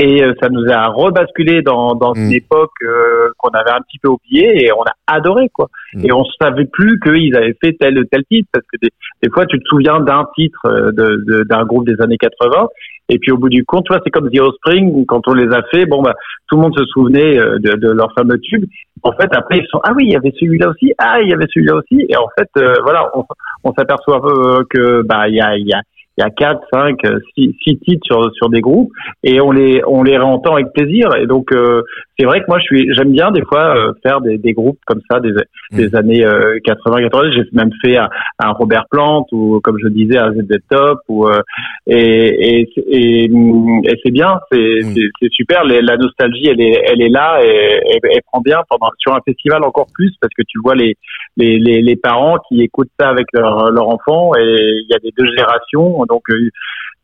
Et 0.00 0.24
euh, 0.24 0.34
ça 0.42 0.48
nous 0.48 0.68
a 0.72 0.86
rebasculé 0.88 1.62
dans, 1.62 1.94
dans 1.94 2.14
une 2.14 2.30
Mm. 2.30 2.32
époque 2.32 2.72
euh, 2.82 3.28
qu'on 3.38 3.50
avait 3.50 3.70
un 3.70 3.80
petit 3.82 4.00
peu 4.00 4.08
oubliée 4.08 4.64
et 4.66 4.72
on 4.72 4.82
a 4.82 4.92
adoré 5.06 5.48
quoi. 5.50 5.68
Mm. 5.94 6.04
Et 6.06 6.12
on 6.12 6.24
savait 6.42 6.64
plus 6.64 6.98
qu'ils 6.98 7.36
avaient 7.36 7.56
fait 7.62 7.76
tel 7.78 7.96
ou 8.00 8.04
tel 8.04 8.24
titre 8.24 8.48
parce 8.52 8.66
que 8.66 8.76
des, 8.82 8.88
des 9.22 9.30
fois 9.30 9.46
tu 9.46 9.56
te 9.60 9.64
souviens 9.68 10.00
d'un 10.00 10.26
titre 10.34 10.58
euh, 10.66 10.90
de- 10.90 11.22
de- 11.28 11.44
d'un 11.44 11.64
groupe 11.64 11.86
des 11.86 12.00
années 12.02 12.16
80 12.18 12.66
et 13.08 13.18
puis 13.18 13.32
au 13.32 13.36
bout 13.36 13.48
du 13.48 13.64
compte, 13.64 13.84
tu 13.84 13.94
c'est 14.04 14.10
comme 14.10 14.30
The 14.30 14.40
Offspring 14.40 15.04
quand 15.06 15.26
on 15.28 15.34
les 15.34 15.52
a 15.54 15.62
fait, 15.70 15.86
bon 15.86 16.02
bah 16.02 16.14
tout 16.48 16.56
le 16.56 16.62
monde 16.62 16.74
se 16.76 16.84
souvenait 16.86 17.38
euh, 17.38 17.58
de, 17.58 17.76
de 17.76 17.90
leur 17.90 18.12
fameux 18.14 18.38
tube. 18.38 18.64
En 19.02 19.12
fait, 19.12 19.28
après 19.32 19.58
ils 19.58 19.66
sont 19.70 19.80
ah 19.84 19.92
oui, 19.94 20.04
il 20.06 20.12
y 20.12 20.16
avait 20.16 20.32
celui-là 20.38 20.70
aussi, 20.70 20.92
ah 20.98 21.20
il 21.20 21.28
y 21.28 21.34
avait 21.34 21.46
celui-là 21.52 21.74
aussi, 21.76 22.06
et 22.08 22.16
en 22.16 22.28
fait 22.38 22.48
euh, 22.58 22.74
voilà, 22.82 23.10
on, 23.14 23.24
on 23.64 23.72
s'aperçoit 23.74 24.22
euh, 24.24 24.64
que 24.70 25.02
bah 25.02 25.28
il 25.28 25.34
y 25.34 25.40
a 25.40 25.56
y 25.58 25.72
a 25.72 25.82
il 26.16 26.22
y 26.22 26.24
a 26.24 26.30
quatre, 26.30 26.62
cinq, 26.72 27.04
euh, 27.06 27.18
six, 27.36 27.56
six 27.62 27.76
titres 27.78 28.04
sur 28.06 28.32
sur 28.34 28.48
des 28.48 28.60
groupes 28.60 28.92
et 29.24 29.40
on 29.40 29.50
les 29.50 29.82
on 29.86 30.02
les 30.04 30.16
réentend 30.16 30.54
avec 30.54 30.72
plaisir. 30.72 31.08
Et 31.20 31.26
donc 31.26 31.50
euh, 31.52 31.82
c'est 32.18 32.24
vrai 32.24 32.40
que 32.40 32.46
moi 32.46 32.58
je 32.60 32.64
suis 32.64 32.94
j'aime 32.94 33.10
bien 33.12 33.32
des 33.32 33.42
fois 33.42 33.76
euh, 33.76 33.92
faire 34.02 34.20
des, 34.20 34.38
des 34.38 34.52
groupes 34.52 34.78
comme 34.86 35.00
ça 35.10 35.18
des 35.20 35.32
des 35.72 35.94
années 35.96 36.24
euh, 36.24 36.58
80 36.64 37.02
80 37.10 37.30
j'ai 37.32 37.42
même 37.52 37.70
fait 37.84 37.96
un, 37.96 38.08
un 38.38 38.52
Robert 38.52 38.84
Plant 38.90 39.26
ou 39.32 39.60
comme 39.64 39.78
je 39.82 39.88
disais 39.88 40.16
un 40.18 40.32
ZZ 40.32 40.58
Top 40.70 40.98
ou 41.08 41.26
euh, 41.26 41.40
et 41.86 42.60
et 42.60 42.68
et, 42.86 43.24
et 43.24 44.00
c'est 44.04 44.12
bien 44.12 44.38
c'est 44.52 44.64
Mm. 44.84 44.94
c'est 45.20 45.32
super. 45.32 45.64
Les- 45.64 45.82
la 45.82 45.96
nostalgie 45.96 46.46
elle 46.48 46.60
est 46.60 46.80
elle 46.86 47.02
est 47.02 47.08
là 47.08 47.40
et 47.44 47.80
et- 47.92 48.00
elle 48.04 48.22
prend 48.30 48.40
bien 48.40 48.60
pendant 48.68 48.90
sur 48.98 49.14
un 49.14 49.20
festival 49.26 49.62
encore 49.64 49.86
plus 49.94 50.12
parce 50.20 50.32
que 50.36 50.42
tu 50.46 50.58
vois 50.62 50.74
les 50.74 50.96
les 51.36 51.58
les, 51.58 51.96
parents 51.96 52.38
qui 52.48 52.62
écoutent 52.62 52.90
ça 52.98 53.08
avec 53.08 53.26
leur 53.32 53.70
leur 53.70 53.88
enfant 53.88 54.32
et 54.36 54.42
il 54.42 54.86
y 54.88 54.94
a 54.94 54.98
des 54.98 55.12
deux 55.16 55.26
générations. 55.26 56.04
Donc 56.06 56.22
euh, 56.30 56.50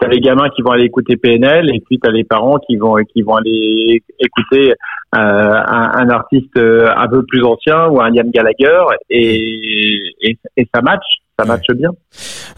T'as 0.00 0.08
les 0.08 0.20
gamins 0.20 0.48
qui 0.48 0.62
vont 0.62 0.70
aller 0.70 0.86
écouter 0.86 1.18
PNL 1.18 1.74
et 1.74 1.80
puis 1.80 1.98
t'as 1.98 2.10
les 2.10 2.24
parents 2.24 2.56
qui 2.58 2.76
vont 2.76 2.94
qui 3.12 3.20
vont 3.20 3.36
aller 3.36 4.02
écouter 4.18 4.72
euh, 5.14 5.14
un, 5.14 5.90
un 5.94 6.08
artiste 6.08 6.56
euh, 6.56 6.88
un 6.96 7.06
peu 7.06 7.22
plus 7.22 7.44
ancien 7.44 7.86
ou 7.88 8.00
un 8.00 8.10
Ian 8.14 8.30
Gallagher 8.32 8.82
et, 9.10 10.14
et, 10.22 10.38
et 10.56 10.68
ça 10.74 10.80
match, 10.80 11.04
ça 11.40 11.46
match 11.46 11.66
bien. 11.74 11.90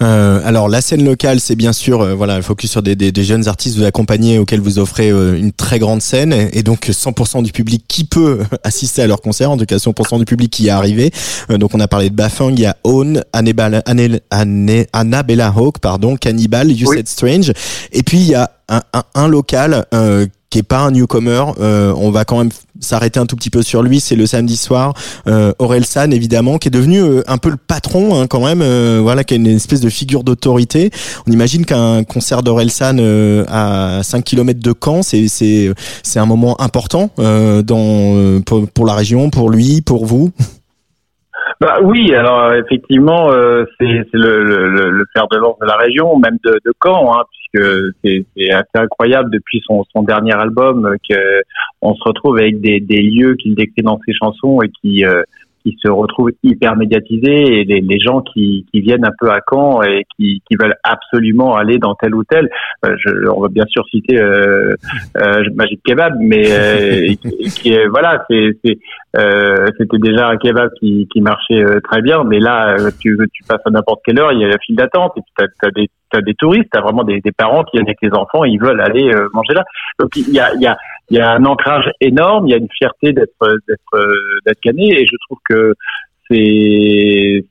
Euh, 0.00 0.40
alors 0.44 0.68
la 0.68 0.80
scène 0.80 1.04
locale, 1.04 1.40
c'est 1.40 1.56
bien 1.56 1.72
sûr 1.72 2.00
euh, 2.00 2.14
voilà, 2.14 2.40
focus 2.42 2.70
sur 2.70 2.82
des, 2.82 2.96
des, 2.96 3.12
des 3.12 3.24
jeunes 3.24 3.48
artistes 3.48 3.76
vous 3.76 3.84
accompagnez 3.84 4.38
auxquels 4.38 4.60
vous 4.60 4.78
offrez 4.78 5.10
euh, 5.10 5.38
une 5.38 5.52
très 5.52 5.78
grande 5.78 6.02
scène 6.02 6.32
et, 6.32 6.62
donc 6.62 6.88
100% 6.88 7.42
du 7.42 7.52
public 7.52 7.84
qui 7.86 8.04
peut 8.04 8.40
assister 8.64 9.02
à 9.02 9.06
leur 9.06 9.20
concert, 9.20 9.50
en 9.50 9.56
tout 9.56 9.66
cas 9.66 9.76
100% 9.76 10.18
du 10.18 10.24
public 10.24 10.50
qui 10.50 10.68
est 10.68 10.70
arrivé. 10.70 11.10
Euh, 11.50 11.58
donc 11.58 11.74
on 11.74 11.80
a 11.80 11.88
parlé 11.88 12.10
de 12.10 12.14
Bafang, 12.14 12.50
il 12.50 12.60
y 12.60 12.66
a 12.66 12.76
Own, 12.84 13.22
Annabella, 13.32 13.82
Annabella 14.92 15.52
Hawk, 15.56 15.78
pardon, 15.78 16.16
Cannibal, 16.16 16.70
You 16.70 16.88
Oui. 16.88 16.96
Said 16.96 17.08
Strange, 17.08 17.52
et 17.92 18.02
puis 18.02 18.18
il 18.18 18.28
y 18.28 18.34
a 18.34 18.50
un, 18.68 18.82
un, 18.92 19.02
un 19.14 19.28
local 19.28 19.86
euh, 19.94 20.26
qui 20.52 20.58
est 20.58 20.62
pas 20.62 20.80
un 20.80 20.90
newcomer. 20.90 21.42
Euh, 21.60 21.94
on 21.96 22.10
va 22.10 22.26
quand 22.26 22.36
même 22.38 22.50
s'arrêter 22.78 23.18
un 23.18 23.24
tout 23.26 23.36
petit 23.36 23.48
peu 23.48 23.62
sur 23.62 23.82
lui. 23.82 24.00
C'est 24.00 24.16
le 24.16 24.26
samedi 24.26 24.58
soir. 24.58 24.92
Euh, 25.26 25.52
évidemment, 26.10 26.58
qui 26.58 26.68
est 26.68 26.70
devenu 26.70 27.00
euh, 27.00 27.22
un 27.26 27.38
peu 27.38 27.48
le 27.48 27.56
patron 27.56 28.20
hein, 28.20 28.26
quand 28.26 28.44
même. 28.44 28.60
euh, 28.60 29.00
voilà, 29.02 29.24
qui 29.24 29.32
est 29.32 29.38
une 29.38 29.46
espèce 29.46 29.80
de 29.80 29.88
figure 29.88 30.24
d'autorité. 30.24 30.90
On 31.26 31.32
imagine 31.32 31.64
qu'un 31.64 32.04
concert 32.04 32.42
d'Aurel 32.42 32.70
San 32.70 32.98
euh, 33.00 33.44
à 33.48 34.02
5 34.02 34.22
km 34.22 34.60
de 34.60 34.74
Caen, 34.78 35.02
c'est 35.02 35.26
c'est 35.28 35.72
c'est 36.02 36.18
un 36.18 36.26
moment 36.26 36.60
important 36.60 37.08
euh, 37.18 37.62
dans 37.62 37.78
euh, 37.80 38.40
pour, 38.40 38.68
pour 38.68 38.84
la 38.84 38.94
région, 38.94 39.30
pour 39.30 39.48
lui, 39.48 39.80
pour 39.80 40.04
vous. 40.04 40.32
Bah 41.60 41.78
oui, 41.82 42.14
alors 42.14 42.44
euh, 42.44 42.60
effectivement, 42.60 43.30
euh, 43.30 43.64
c'est 43.78 44.04
le, 44.12 44.42
le, 44.42 44.90
le, 44.90 45.04
fer 45.14 45.26
de 45.30 45.36
lance 45.36 45.58
de 45.60 45.66
la 45.66 45.76
région, 45.76 46.18
même 46.18 46.38
de, 46.44 46.58
Caen, 46.82 47.12
hein, 47.14 47.24
puisque 47.30 47.66
c'est 48.02 48.50
assez 48.50 48.66
incroyable 48.74 49.30
depuis 49.30 49.62
son, 49.66 49.84
dernier 50.02 50.34
album 50.34 50.86
euh, 50.86 50.96
que 51.08 51.42
on 51.80 51.94
se 51.94 52.02
retrouve 52.04 52.38
avec 52.38 52.60
des, 52.60 52.80
lieux 52.80 53.34
qu'il 53.36 53.54
décrit 53.54 53.82
dans 53.82 54.00
ses 54.06 54.12
chansons 54.12 54.60
et 54.62 54.70
qui 54.80 55.04
qui 55.62 55.76
se 55.82 55.90
retrouvent 55.90 56.30
hyper 56.42 56.76
médiatisés 56.76 57.60
et 57.60 57.64
les, 57.64 58.00
gens 58.00 58.20
qui, 58.20 58.66
qui 58.72 58.80
viennent 58.80 59.04
un 59.04 59.12
peu 59.18 59.30
à 59.30 59.40
Caen 59.48 59.82
et 59.82 60.04
qui, 60.16 60.42
qui 60.48 60.56
veulent 60.60 60.76
absolument 60.82 61.54
aller 61.56 61.78
dans 61.78 61.94
tel 61.94 62.14
ou 62.14 62.24
tel. 62.24 62.48
Euh, 62.84 62.96
je, 62.98 63.28
on 63.28 63.40
va 63.40 63.48
bien 63.48 63.64
sûr 63.66 63.84
citer 63.90 64.20
euh, 64.20 64.74
euh, 65.18 65.44
Magic 65.54 65.80
Kebab, 65.84 66.14
mais 66.20 66.44
euh, 66.50 67.14
qui, 67.22 67.50
qui 67.50 67.76
voilà, 67.90 68.24
euh, 68.30 69.66
c'était 69.78 69.98
déjà 69.98 70.28
un 70.28 70.36
kebab 70.36 70.70
qui, 70.80 71.08
qui 71.12 71.20
marchait 71.20 71.62
euh, 71.62 71.80
très 71.80 72.02
bien, 72.02 72.24
mais 72.24 72.40
là, 72.40 72.76
tu, 73.00 73.16
tu 73.32 73.42
passes 73.44 73.60
à 73.64 73.70
n'importe 73.70 74.00
quelle 74.04 74.18
heure, 74.18 74.32
il 74.32 74.40
y 74.40 74.44
a 74.44 74.48
la 74.48 74.58
file 74.58 74.76
d'attente, 74.76 75.12
et 75.16 75.20
puis 75.20 75.32
t'as 75.36 75.68
as 75.68 75.70
des, 75.70 75.88
des 76.20 76.34
touristes, 76.34 76.68
t'as 76.70 76.80
vraiment 76.80 77.04
des, 77.04 77.20
parents 77.36 77.64
qui 77.64 77.76
viennent 77.76 77.88
avec 77.88 77.98
les 78.02 78.12
enfants, 78.12 78.44
ils 78.44 78.60
veulent 78.60 78.80
aller 78.80 79.10
euh, 79.12 79.28
manger 79.32 79.54
là. 79.54 79.64
Donc 79.98 80.14
il 80.16 80.32
y 80.32 80.38
a, 80.38 80.76
un 81.12 81.44
ancrage 81.44 81.90
énorme, 82.00 82.46
il 82.46 82.50
y 82.50 82.54
a 82.54 82.58
une 82.58 82.70
fierté 82.70 83.12
d'être 83.12 83.48
d'être 83.68 83.94
euh, 83.94 84.14
d'être 84.46 84.60
cané, 84.60 85.00
et 85.00 85.06
je 85.06 85.16
trouve 85.26 85.38
que 85.48 85.74
c'est 86.30 87.44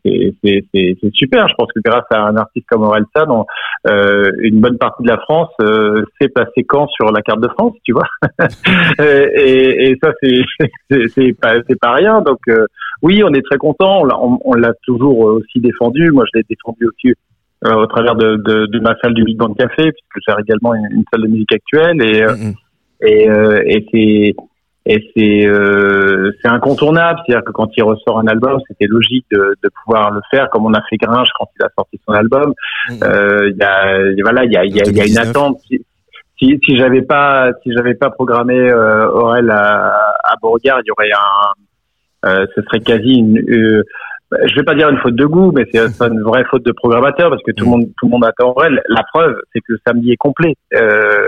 super. 1.13 1.47
Je 1.47 1.53
pense 1.55 1.71
que 1.73 1.81
grâce 1.83 2.05
à 2.11 2.21
un 2.21 2.35
artiste 2.37 2.65
comme 2.69 2.83
Orelsan, 2.83 3.29
on- 3.29 3.45
euh, 3.87 4.31
une 4.39 4.61
bonne 4.61 4.77
partie 4.77 5.03
de 5.03 5.07
la 5.07 5.17
France 5.17 5.49
euh, 5.61 6.03
s'est 6.19 6.29
placée 6.29 6.63
quand 6.63 6.87
sur 6.89 7.11
la 7.11 7.21
carte 7.21 7.41
de 7.41 7.47
France, 7.47 7.73
tu 7.83 7.93
vois? 7.93 8.07
et, 8.99 9.97
ça 10.03 10.11
c'est 10.21 11.33
pas 11.41 11.55
pas 11.81 11.93
rien. 11.93 12.21
Donc 12.21 12.39
euh, 12.47 12.65
oui, 13.01 13.23
on 13.23 13.33
est 13.33 13.41
très 13.41 13.57
content. 13.57 14.03
On 14.05 14.39
on, 14.45 14.53
l'a 14.53 14.73
toujours 14.83 15.17
aussi 15.19 15.59
défendu. 15.59 16.11
Moi, 16.11 16.25
je 16.31 16.39
l'ai 16.39 16.45
défendu 16.47 16.85
aussi 16.85 17.15
au 17.65 17.85
travers 17.87 18.15
de, 18.15 18.37
de, 18.37 18.65
de 18.65 18.79
ma 18.79 18.95
salle 19.01 19.13
du 19.13 19.23
Big 19.23 19.37
Band 19.37 19.53
Café, 19.53 19.91
puisque 19.91 20.19
j'ai 20.27 20.33
également 20.39 20.73
une, 20.73 20.87
une 20.91 21.03
salle 21.11 21.21
de 21.21 21.27
musique 21.27 21.53
actuelle. 21.53 22.01
Et 22.03 22.23
euh, 22.23 22.35
Mhm. 22.35 22.53
et, 23.03 23.29
euh, 23.29 23.61
et 23.65 23.85
c'est 23.91 24.35
et 24.87 25.11
c'est 25.15 25.47
euh, 25.47 26.31
c'est 26.41 26.47
incontournable, 26.47 27.19
c'est-à-dire 27.25 27.45
que 27.45 27.51
quand 27.51 27.69
il 27.77 27.83
ressort 27.83 28.17
un 28.19 28.25
album, 28.27 28.59
c'était 28.67 28.87
logique 28.87 29.25
de, 29.31 29.55
de 29.63 29.69
pouvoir 29.83 30.09
le 30.11 30.21
faire, 30.31 30.49
comme 30.49 30.65
on 30.65 30.73
a 30.73 30.81
fait 30.89 30.97
Gringe 30.97 31.29
quand 31.37 31.47
il 31.59 31.63
a 31.63 31.69
sorti 31.75 31.99
son 32.07 32.13
album. 32.13 32.53
Euh, 33.03 33.51
Il 33.51 33.57
y 33.57 33.63
a 33.63 34.23
voilà, 34.23 34.43
il 34.45 34.51
y 34.51 34.57
a, 34.57 34.65
il 34.65 34.75
y 34.75 34.81
a, 34.81 34.85
y 34.85 35.01
a 35.01 35.05
une 35.05 35.13
2019. 35.13 35.27
attente. 35.29 35.59
Si, 35.67 35.85
si, 36.39 36.59
si 36.65 36.77
j'avais 36.77 37.03
pas 37.03 37.51
si 37.61 37.71
j'avais 37.73 37.93
pas 37.93 38.09
programmé 38.09 38.57
euh, 38.57 39.07
Aurel 39.11 39.51
à, 39.51 39.93
à 40.23 40.33
Beauregard, 40.41 40.79
il 40.83 40.87
y 40.87 40.91
aurait 40.91 41.11
un 41.11 42.29
euh, 42.29 42.45
ce 42.55 42.61
serait 42.63 42.79
quasi 42.81 43.13
une 43.19 43.37
euh, 43.37 43.83
je 44.31 44.55
vais 44.55 44.63
pas 44.63 44.75
dire 44.75 44.89
une 44.89 44.97
faute 44.97 45.15
de 45.15 45.25
goût, 45.25 45.51
mais 45.51 45.65
c'est 45.71 45.79
une 46.01 46.21
vraie 46.21 46.45
faute 46.49 46.65
de 46.65 46.71
programmateur 46.71 47.29
parce 47.29 47.43
que 47.43 47.51
tout 47.51 47.65
le 47.65 47.71
monde 47.71 47.85
tout 47.97 48.05
le 48.05 48.11
monde 48.11 48.25
attend. 48.25 48.55
La 48.87 49.03
preuve, 49.13 49.35
c'est 49.53 49.59
que 49.59 49.73
le 49.73 49.79
samedi 49.85 50.11
est 50.11 50.17
complet. 50.17 50.55
Euh, 50.73 51.27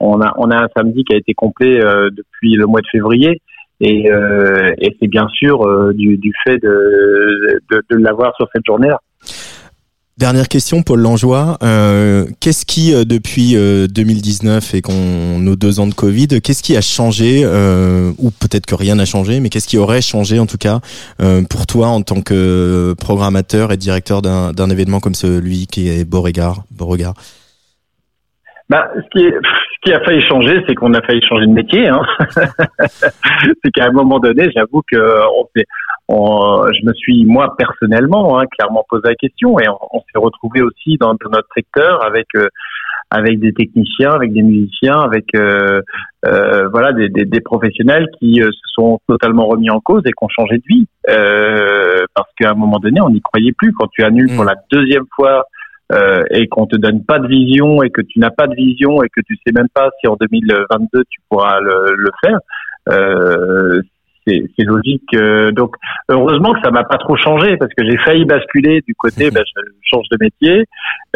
on 0.00 0.20
a 0.20 0.32
on 0.36 0.50
a 0.50 0.64
un 0.64 0.68
samedi 0.76 1.04
qui 1.04 1.14
a 1.14 1.18
été 1.18 1.34
complet 1.34 1.82
euh, 1.82 2.10
depuis 2.10 2.54
le 2.54 2.66
mois 2.66 2.80
de 2.80 2.88
février. 2.90 3.40
Et, 3.80 4.12
euh, 4.12 4.70
et 4.78 4.96
c'est 5.00 5.08
bien 5.08 5.26
sûr 5.28 5.66
euh, 5.66 5.92
du, 5.92 6.16
du 6.16 6.32
fait 6.44 6.56
de, 6.58 7.60
de, 7.68 7.82
de 7.90 7.96
l'avoir 7.96 8.32
sur 8.36 8.46
cette 8.54 8.64
journée-là. 8.64 9.00
Dernière 10.18 10.48
question, 10.48 10.82
Paul 10.82 11.00
Langeois. 11.00 11.56
Euh, 11.62 12.26
qu'est-ce 12.38 12.66
qui, 12.66 12.94
euh, 12.94 13.04
depuis 13.04 13.56
euh, 13.56 13.86
2019 13.86 14.74
et 14.74 14.82
qu'on 14.82 15.38
nos 15.38 15.56
deux 15.56 15.80
ans 15.80 15.86
de 15.86 15.94
Covid, 15.94 16.28
qu'est-ce 16.42 16.62
qui 16.62 16.76
a 16.76 16.82
changé, 16.82 17.40
euh, 17.44 18.12
ou 18.18 18.30
peut-être 18.30 18.66
que 18.66 18.74
rien 18.74 18.94
n'a 18.96 19.06
changé, 19.06 19.40
mais 19.40 19.48
qu'est-ce 19.48 19.66
qui 19.66 19.78
aurait 19.78 20.02
changé 20.02 20.38
en 20.38 20.44
tout 20.44 20.58
cas 20.58 20.80
euh, 21.20 21.42
pour 21.48 21.66
toi 21.66 21.88
en 21.88 22.02
tant 22.02 22.20
que 22.20 22.94
programmateur 23.00 23.72
et 23.72 23.78
directeur 23.78 24.20
d'un 24.20 24.70
événement 24.70 25.00
comme 25.00 25.14
celui 25.14 25.66
qui 25.66 25.88
est 25.88 26.04
Beauregard, 26.04 26.64
Beauregard? 26.70 27.14
Bah, 28.68 28.90
ce 28.94 29.18
qui, 29.18 29.26
qui 29.82 29.92
a 29.92 30.00
failli 30.00 30.22
changer, 30.22 30.62
c'est 30.66 30.74
qu'on 30.74 30.94
a 30.94 31.02
failli 31.02 31.20
changer 31.28 31.46
de 31.46 31.52
métier. 31.52 31.88
Hein. 31.88 32.02
c'est 33.64 33.70
qu'à 33.72 33.86
un 33.86 33.92
moment 33.92 34.18
donné, 34.18 34.48
j'avoue 34.54 34.82
que 34.90 34.96
on 34.96 35.46
s'est, 35.54 35.66
on, 36.08 36.62
je 36.72 36.86
me 36.86 36.92
suis 36.94 37.24
moi 37.24 37.54
personnellement 37.56 38.38
hein, 38.38 38.44
clairement 38.46 38.84
posé 38.88 39.02
la 39.08 39.14
question 39.14 39.58
et 39.58 39.68
on, 39.68 39.78
on 39.92 40.00
s'est 40.00 40.18
retrouvé 40.18 40.62
aussi 40.62 40.96
dans, 40.98 41.14
dans 41.14 41.30
notre 41.30 41.48
secteur 41.54 42.04
avec 42.04 42.26
euh, 42.36 42.48
avec 43.10 43.40
des 43.40 43.52
techniciens, 43.52 44.12
avec 44.12 44.32
des 44.32 44.40
musiciens, 44.40 44.98
avec 45.00 45.26
voilà 45.34 46.92
des, 46.92 47.10
des, 47.10 47.26
des, 47.26 47.40
professionnels 47.40 48.06
qui 48.18 48.36
se 48.36 48.50
sont 48.74 49.00
totalement 49.06 49.46
remis 49.46 49.68
en 49.68 49.80
cause 49.80 50.00
et 50.06 50.12
qui 50.12 50.22
ont 50.22 50.30
changé 50.30 50.56
de 50.56 50.64
vie 50.66 50.86
parce 52.14 52.30
qu'à 52.38 52.50
un 52.50 52.54
moment 52.54 52.78
donné, 52.78 53.02
on 53.02 53.10
n'y 53.10 53.20
croyait 53.20 53.52
plus. 53.52 53.74
Quand 53.74 53.88
tu 53.92 54.02
annules 54.02 54.34
pour 54.34 54.44
mm. 54.44 54.48
la 54.48 54.54
deuxième 54.70 55.04
fois 55.14 55.44
euh, 55.90 56.22
et 56.30 56.48
qu'on 56.48 56.66
te 56.66 56.76
donne 56.76 57.04
pas 57.04 57.18
de 57.18 57.26
vision 57.26 57.82
et 57.82 57.90
que 57.90 58.00
tu 58.00 58.18
n'as 58.18 58.30
pas 58.30 58.46
de 58.46 58.54
vision 58.54 59.02
et 59.02 59.08
que 59.08 59.20
tu 59.26 59.36
sais 59.44 59.52
même 59.52 59.68
pas 59.74 59.90
si 60.00 60.06
en 60.08 60.16
2022 60.20 61.04
tu 61.10 61.20
pourras 61.28 61.60
le, 61.60 61.94
le 61.96 62.10
faire, 62.22 62.38
euh, 62.90 63.82
c'est 64.26 64.64
logique. 64.64 65.14
Euh, 65.14 65.50
donc 65.50 65.74
heureusement 66.08 66.52
que 66.54 66.60
ça 66.62 66.70
m'a 66.70 66.84
pas 66.84 66.98
trop 66.98 67.16
changé 67.16 67.56
parce 67.56 67.72
que 67.74 67.84
j'ai 67.84 67.98
failli 67.98 68.24
basculer 68.24 68.80
du 68.86 68.94
côté, 68.94 69.30
ben, 69.34 69.42
je 69.44 69.62
change 69.82 70.06
de 70.10 70.18
métier. 70.20 70.64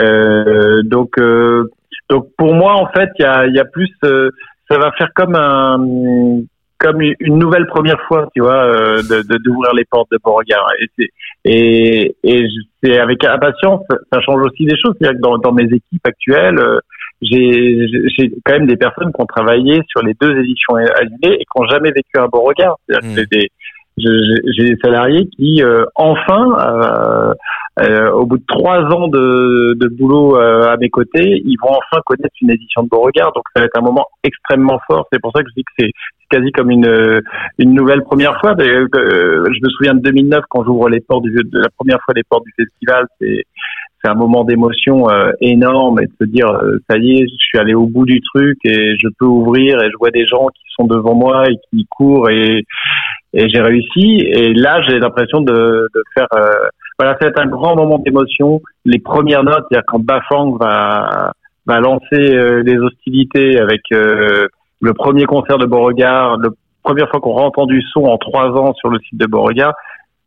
Euh, 0.01 0.83
donc 0.83 1.19
euh, 1.19 1.71
donc 2.11 2.29
pour 2.37 2.55
moi 2.55 2.75
en 2.75 2.89
fait 2.89 3.11
il 3.19 3.23
y 3.23 3.27
a, 3.27 3.47
y 3.47 3.59
a 3.59 3.65
plus, 3.65 3.91
ça 4.03 4.79
va 4.79 4.93
faire 4.93 5.13
comme 5.15 5.35
un 5.37 6.43
comme 6.79 7.01
une 7.01 7.39
nouvelle 7.39 7.67
première 7.67 8.01
fois, 8.07 8.29
tu 8.35 8.43
vois, 8.43 8.65
euh, 8.65 9.03
de 9.03 9.39
d'ouvrir 9.39 9.73
les 9.75 9.85
portes 9.85 10.11
de 10.11 10.19
Beauregard. 10.23 10.67
Et 10.81 10.87
c'est 10.97 11.09
et, 11.45 12.17
et 12.25 12.47
c'est 12.83 12.99
avec 12.99 13.25
impatience, 13.25 13.83
ça 14.13 14.21
change 14.21 14.43
aussi 14.43 14.67
des 14.67 14.77
choses. 14.77 14.95
C'est-à-dire 15.01 15.19
que 15.19 15.23
dans, 15.23 15.39
dans 15.39 15.53
mes 15.53 15.65
équipes 15.65 16.05
actuelles, 16.05 16.59
euh, 16.59 16.79
j'ai 17.23 17.87
j'ai 18.17 18.33
quand 18.45 18.53
même 18.53 18.67
des 18.67 18.77
personnes 18.77 19.13
qui 19.13 19.23
ont 19.23 19.27
travaillé 19.27 19.81
sur 19.89 20.03
les 20.03 20.15
deux 20.21 20.37
éditions 20.39 20.75
annulées 20.75 21.39
et 21.41 21.45
qui 21.45 21.59
n'ont 21.61 21.69
jamais 21.69 21.91
vécu 21.91 22.19
un 22.19 22.27
Beauregard. 22.27 22.77
C'est-à-dire 22.87 23.09
que 23.09 23.15
mmh. 23.15 23.25
c'est 23.31 23.31
des 23.31 23.51
j'ai 23.99 24.65
des 24.75 24.77
salariés 24.83 25.27
qui 25.37 25.63
euh, 25.63 25.87
enfin 25.95 26.55
euh, 27.79 27.97
euh, 27.97 28.11
au 28.13 28.27
bout 28.27 28.39
de 28.39 28.45
trois 28.47 28.81
ans 28.95 29.09
de, 29.09 29.75
de 29.75 29.89
boulot 29.89 30.37
euh, 30.37 30.69
à 30.69 30.77
mes 30.77 30.89
côtés, 30.89 31.43
ils 31.45 31.57
vont 31.63 31.71
enfin 31.73 32.01
connaître 32.05 32.35
une 32.41 32.51
édition 32.51 32.83
de 32.83 32.89
Beauregard. 32.89 33.33
Donc 33.35 33.45
ça 33.55 33.61
va 33.61 33.67
être 33.67 33.79
un 33.79 33.85
moment 33.85 34.07
extrêmement 34.25 34.81
fort. 34.87 35.07
C'est 35.13 35.21
pour 35.21 35.33
ça 35.35 35.43
que 35.43 35.49
je 35.51 35.55
dis 35.57 35.65
que 35.65 35.73
c'est 35.79 35.91
quasi 36.31 36.51
comme 36.53 36.71
une, 36.71 37.21
une 37.59 37.75
nouvelle 37.75 38.03
première 38.03 38.41
fois. 38.41 38.55
Euh, 38.59 38.87
je 38.93 39.61
me 39.63 39.71
souviens 39.71 39.95
de 39.95 40.01
2009 40.01 40.45
quand 40.49 40.65
j'ouvre 40.65 40.89
les 40.89 41.01
portes 41.01 41.25
du, 41.25 41.33
de 41.33 41.59
la 41.59 41.69
première 41.77 41.99
fois 42.05 42.15
les 42.15 42.25
portes 42.29 42.45
du 42.45 42.53
festival. 42.57 43.07
C'est 43.21 43.45
c'est 44.05 44.11
un 44.11 44.15
moment 44.15 44.45
d'émotion 44.45 45.07
énorme 45.41 46.01
et 46.01 46.07
de 46.07 46.13
se 46.21 46.25
dire 46.27 46.47
ça 46.89 46.99
y 46.99 47.19
est, 47.19 47.23
je 47.23 47.35
suis 47.39 47.59
allé 47.59 47.75
au 47.75 47.87
bout 47.87 48.05
du 48.05 48.21
truc 48.21 48.59
et 48.63 48.95
je 49.03 49.09
peux 49.19 49.25
ouvrir 49.25 49.83
et 49.83 49.91
je 49.91 49.97
vois 49.99 50.11
des 50.11 50.27
gens 50.27 50.47
qui 50.49 50.63
sont 50.77 50.87
devant 50.87 51.15
moi 51.15 51.45
et 51.49 51.57
qui 51.71 51.87
courent 51.91 52.29
et 52.29 52.63
et 53.33 53.49
j'ai 53.49 53.61
réussi. 53.61 54.21
Et 54.21 54.53
là, 54.53 54.83
j'ai 54.87 54.99
l'impression 54.99 55.41
de, 55.41 55.89
de 55.93 56.03
faire 56.15 56.29
voilà, 56.99 57.17
c'est 57.21 57.39
un 57.39 57.47
grand 57.47 57.77
moment 57.77 57.99
d'émotion. 57.99 58.63
Les 58.85 58.99
premières 58.99 59.45
notes, 59.45 59.67
c'est-à-dire 59.69 59.85
quand 59.87 60.03
Bafang 60.03 60.57
va 60.57 61.33
va 61.67 61.81
lancer 61.81 62.15
euh, 62.15 62.63
les 62.63 62.79
hostilités 62.79 63.59
avec 63.59 63.83
euh, 63.93 64.47
le 64.81 64.95
premier 64.95 65.25
concert 65.25 65.59
de 65.59 65.67
Beauregard, 65.67 66.39
la 66.39 66.51
première 66.83 67.11
fois 67.11 67.21
qu'on 67.21 67.37
a 67.39 67.43
entendu 67.43 67.83
son 67.93 68.05
en 68.05 68.19
trois 68.19 68.49
ans 68.51 68.73
sur 68.75 68.89
le 68.89 68.99
site 69.01 69.19
de 69.19 69.27
Beauregard. 69.27 69.75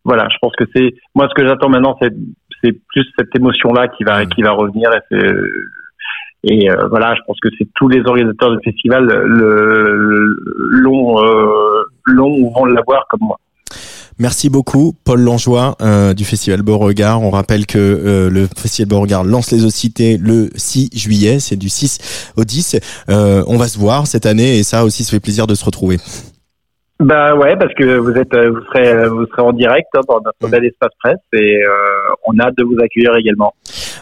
Voilà, 0.04 0.28
je 0.30 0.38
pense 0.42 0.54
que 0.58 0.66
c'est 0.76 0.96
moi 1.16 1.28
ce 1.30 1.34
que 1.34 1.48
j'attends 1.48 1.70
maintenant, 1.70 1.98
c'est 2.02 2.14
c'est 2.62 2.74
plus 2.90 3.06
cette 3.18 3.34
émotion-là 3.36 3.88
qui 3.88 4.04
va 4.04 4.26
qui 4.26 4.42
va 4.42 4.52
revenir 4.52 4.90
et 5.12 5.18
et 6.44 6.72
euh, 6.72 6.88
voilà, 6.90 7.16
je 7.16 7.22
pense 7.26 7.38
que 7.42 7.50
c'est 7.58 7.68
tous 7.76 7.90
les 7.90 8.02
organisateurs 8.06 8.52
de 8.52 8.60
festival 8.64 9.06
le 9.06 10.36
l'ont 10.72 11.22
l'ont 12.06 12.38
ou 12.38 12.52
vont 12.52 12.66
l'avoir 12.66 13.08
comme 13.10 13.22
moi. 13.22 13.40
Merci 14.22 14.50
beaucoup, 14.50 14.94
Paul 15.06 15.22
Langeois 15.22 15.78
euh, 15.82 16.14
du 16.14 16.26
Festival 16.26 16.62
Beauregard. 16.62 17.22
On 17.22 17.30
rappelle 17.30 17.66
que 17.66 17.78
euh, 17.78 18.30
le 18.30 18.50
Festival 18.54 18.90
Beauregard 18.90 19.24
lance 19.24 19.50
les 19.52 19.64
Ossités 19.64 20.18
le 20.18 20.50
6 20.58 20.90
juillet, 20.94 21.40
c'est 21.40 21.56
du 21.56 21.70
6 21.70 22.00
au 22.36 22.44
10. 22.44 22.76
Euh, 23.08 23.46
on 23.48 23.56
va 23.56 23.70
se 23.70 23.78
voir 23.78 24.08
cette 24.08 24.26
année 24.26 24.58
et 24.58 24.64
ça 24.64 24.84
aussi, 24.84 25.06
ça 25.06 25.12
fait 25.12 25.22
plaisir 25.22 25.48
de 25.48 25.56
se 25.56 25.64
retrouver. 25.64 26.00
Bah 27.02 27.34
ouais, 27.34 27.56
parce 27.56 27.74
que 27.76 27.98
vous 27.98 28.12
êtes, 28.12 28.34
euh, 28.34 28.52
vous 28.52 28.60
serez, 28.66 28.90
euh, 28.90 29.10
vous 29.10 29.26
serez 29.28 29.42
en 29.42 29.54
direct 29.54 29.88
hein, 29.96 30.02
dans 30.10 30.20
notre 30.20 30.46
mm. 30.46 30.52
bel 30.52 30.66
espace 30.66 30.92
presse 31.02 31.20
et 31.32 31.64
euh, 31.64 31.70
on 32.28 32.38
a 32.40 32.48
hâte 32.48 32.58
de 32.58 32.66
vous 32.66 32.76
accueillir 32.84 33.16
également. 33.16 33.54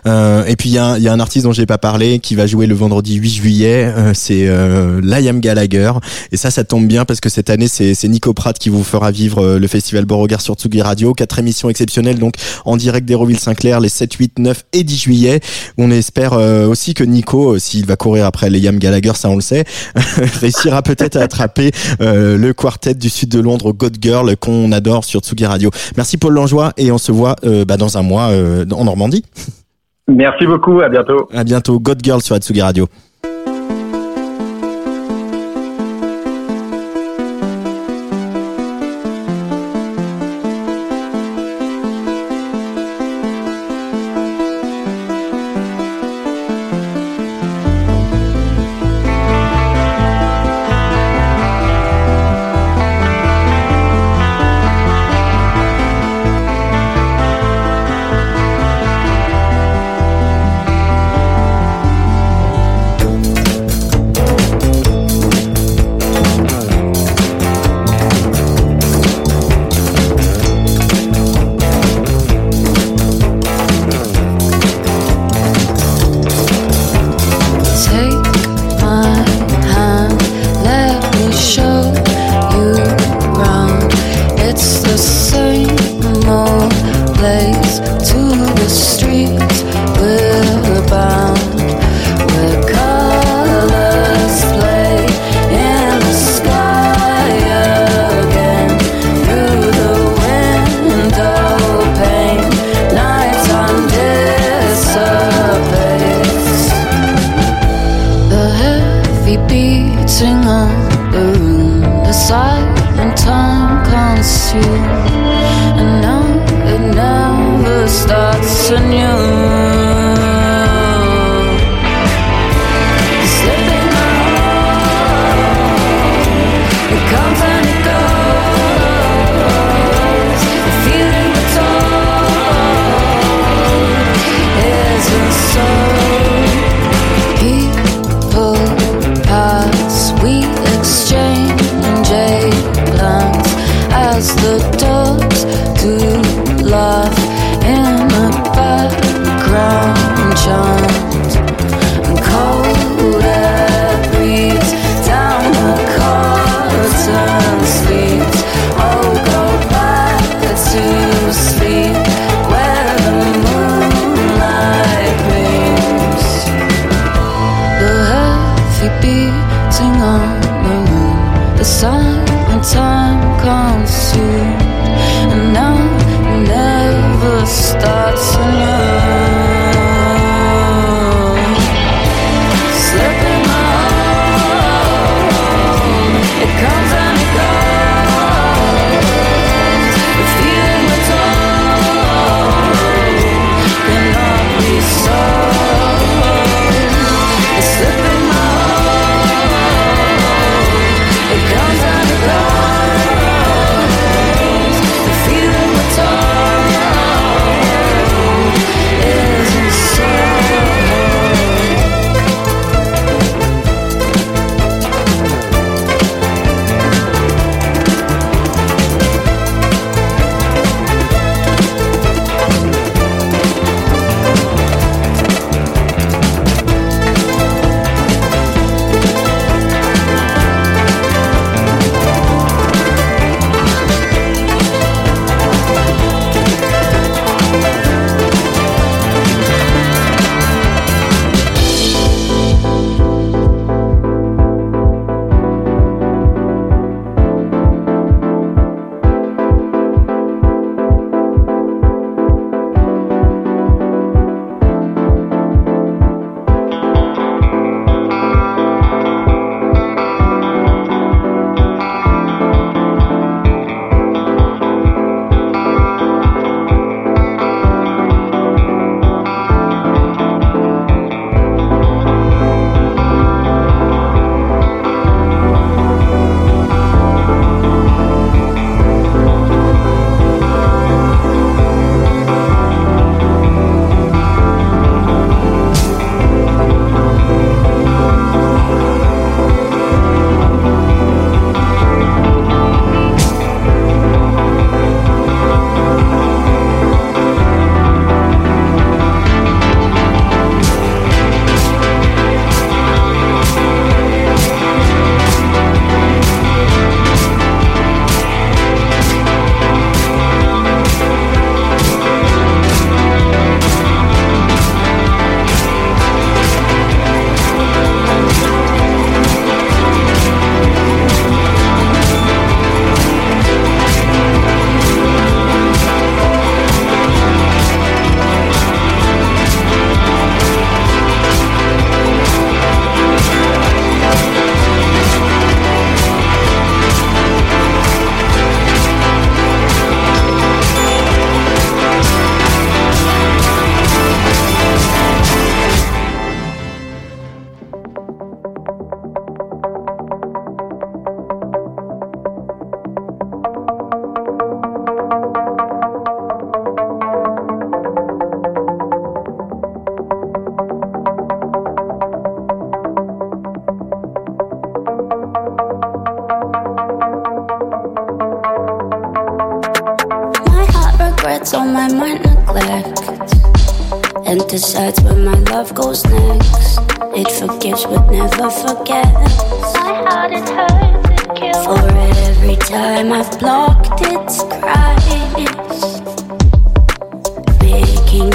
Euh, 0.06 0.46
et 0.46 0.56
puis 0.56 0.70
il 0.70 0.74
y 0.74 0.78
a, 0.78 0.98
y 0.98 1.08
a, 1.08 1.14
un 1.14 1.20
artiste 1.20 1.46
dont 1.46 1.52
j'ai 1.52 1.66
pas 1.66 1.78
parlé 1.78 2.20
qui 2.20 2.36
va 2.36 2.48
jouer 2.48 2.66
le 2.66 2.76
vendredi 2.76 3.16
8 3.16 3.30
juillet, 3.30 3.86
euh, 3.86 4.12
c'est 4.14 4.48
euh, 4.48 5.02
Liam 5.04 5.40
Gallagher. 5.40 5.92
Et 6.32 6.38
ça, 6.38 6.50
ça 6.50 6.64
tombe 6.64 6.88
bien 6.88 7.06
parce 7.06 7.20
que 7.20 7.30
cette 7.30 7.50
année 7.50 7.68
c'est, 7.68 7.94
c'est 7.94 8.08
Nico 8.08 8.34
Pratt 8.34 8.58
qui 8.58 8.70
vous 8.70 8.84
fera 8.84 9.12
vivre 9.12 9.58
le 9.58 9.68
festival 9.68 10.06
Beauregard 10.06 10.42
sur 10.42 10.56
Tsugi 10.56 10.82
Radio, 10.82 11.14
quatre 11.14 11.40
émissions 11.40 11.70
exceptionnelles 11.70 12.20
donc 12.20 12.36
en 12.66 12.78
direct 12.78 13.06
d'Hérouville-Saint-Clair 13.06 13.80
les 13.80 13.90
7, 13.90 14.14
8, 14.14 14.40
9 14.40 14.64
et 14.74 14.84
10 14.84 14.98
juillet. 14.98 15.40
On 15.78 15.92
espère 15.92 16.34
aussi 16.34 16.94
que 16.94 17.04
Nico, 17.04 17.60
s'il 17.60 17.86
va 17.86 17.96
courir 17.96 18.26
après 18.26 18.50
Liam 18.50 18.78
Gallagher, 18.78 19.14
ça 19.16 19.30
on 19.30 19.36
le 19.36 19.42
sait, 19.42 19.66
réussira 20.42 20.82
peut-être 20.82 21.18
à 21.18 21.22
attraper 21.22 21.72
le 22.00 22.52
quartet 22.54 22.87
du 22.94 23.10
sud 23.10 23.30
de 23.30 23.40
Londres, 23.40 23.72
God 23.74 23.98
Girl, 24.02 24.36
qu'on 24.38 24.72
adore 24.72 25.04
sur 25.04 25.22
Tsugi 25.22 25.46
Radio. 25.46 25.70
Merci 25.96 26.18
Paul 26.18 26.34
Langeois 26.34 26.72
et 26.78 26.92
on 26.92 26.98
se 26.98 27.12
voit 27.12 27.36
euh, 27.44 27.66
bah, 27.66 27.78
dans 27.78 27.98
un 27.98 28.02
mois 28.02 28.30
euh, 28.30 28.66
en 28.72 28.86
Normandie. 28.86 29.24
Merci 30.08 30.46
beaucoup, 30.46 30.80
à 30.82 30.90
bientôt. 30.90 31.28
À 31.34 31.44
bientôt, 31.44 31.80
God 31.80 32.00
Girl 32.02 32.22
sur 32.22 32.38
Tsugi 32.38 32.62
Radio. 32.62 32.88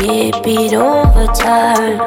It 0.05 0.43
beat 0.43 0.75
overtime. 0.75 2.01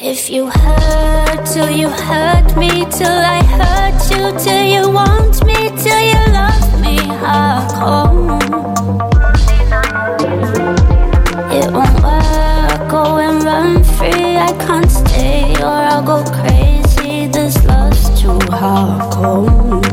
If 0.00 0.30
you 0.30 0.46
hurt 0.46 1.46
till 1.46 1.70
you 1.70 1.88
hurt 1.88 2.56
me, 2.56 2.86
till 2.90 3.20
I 3.36 3.42
hurt 3.44 4.00
you, 4.10 4.38
till 4.38 4.64
you 4.64 4.90
want 4.90 5.44
me, 5.44 5.70
till 5.82 6.00
you 6.00 6.32
love 6.32 6.80
me, 6.80 6.98
I'll 7.22 7.70
come. 7.70 8.40
It 11.52 11.70
won't 11.70 12.02
work, 12.02 12.90
go 12.90 13.18
and 13.18 13.42
run 13.44 13.84
free. 13.84 14.36
I 14.36 14.52
can't 14.66 14.90
stay 14.90 15.54
or 15.62 15.66
I'll 15.66 16.02
go 16.02 16.24
crazy. 16.24 17.26
This 17.26 17.62
love's 17.64 18.08
too 18.20 18.38
hardcore. 18.50 19.89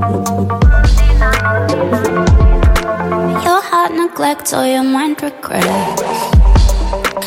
Heart 4.17 4.37
neglects 4.37 4.53
or 4.53 4.65
your 4.65 4.83
mind 4.83 5.21
regrets. 5.21 6.01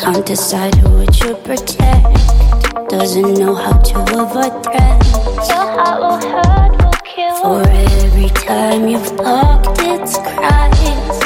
Can't 0.01 0.25
decide 0.25 0.75
who 0.75 1.01
it 1.01 1.13
should 1.13 1.43
protect. 1.43 2.89
Doesn't 2.89 3.33
know 3.37 3.55
how 3.55 3.77
to 3.77 3.99
avoid 3.99 4.63
threats. 4.63 5.49
Your 5.49 5.67
heart 5.75 6.01
will 6.01 6.19
hurt, 6.29 6.71
will 6.83 6.91
kill. 7.03 7.35
For 7.41 7.69
every 7.69 8.29
time 8.29 8.87
you've 8.87 9.15
blocked 9.15 9.79
its 9.81 10.17
cries, 10.17 11.19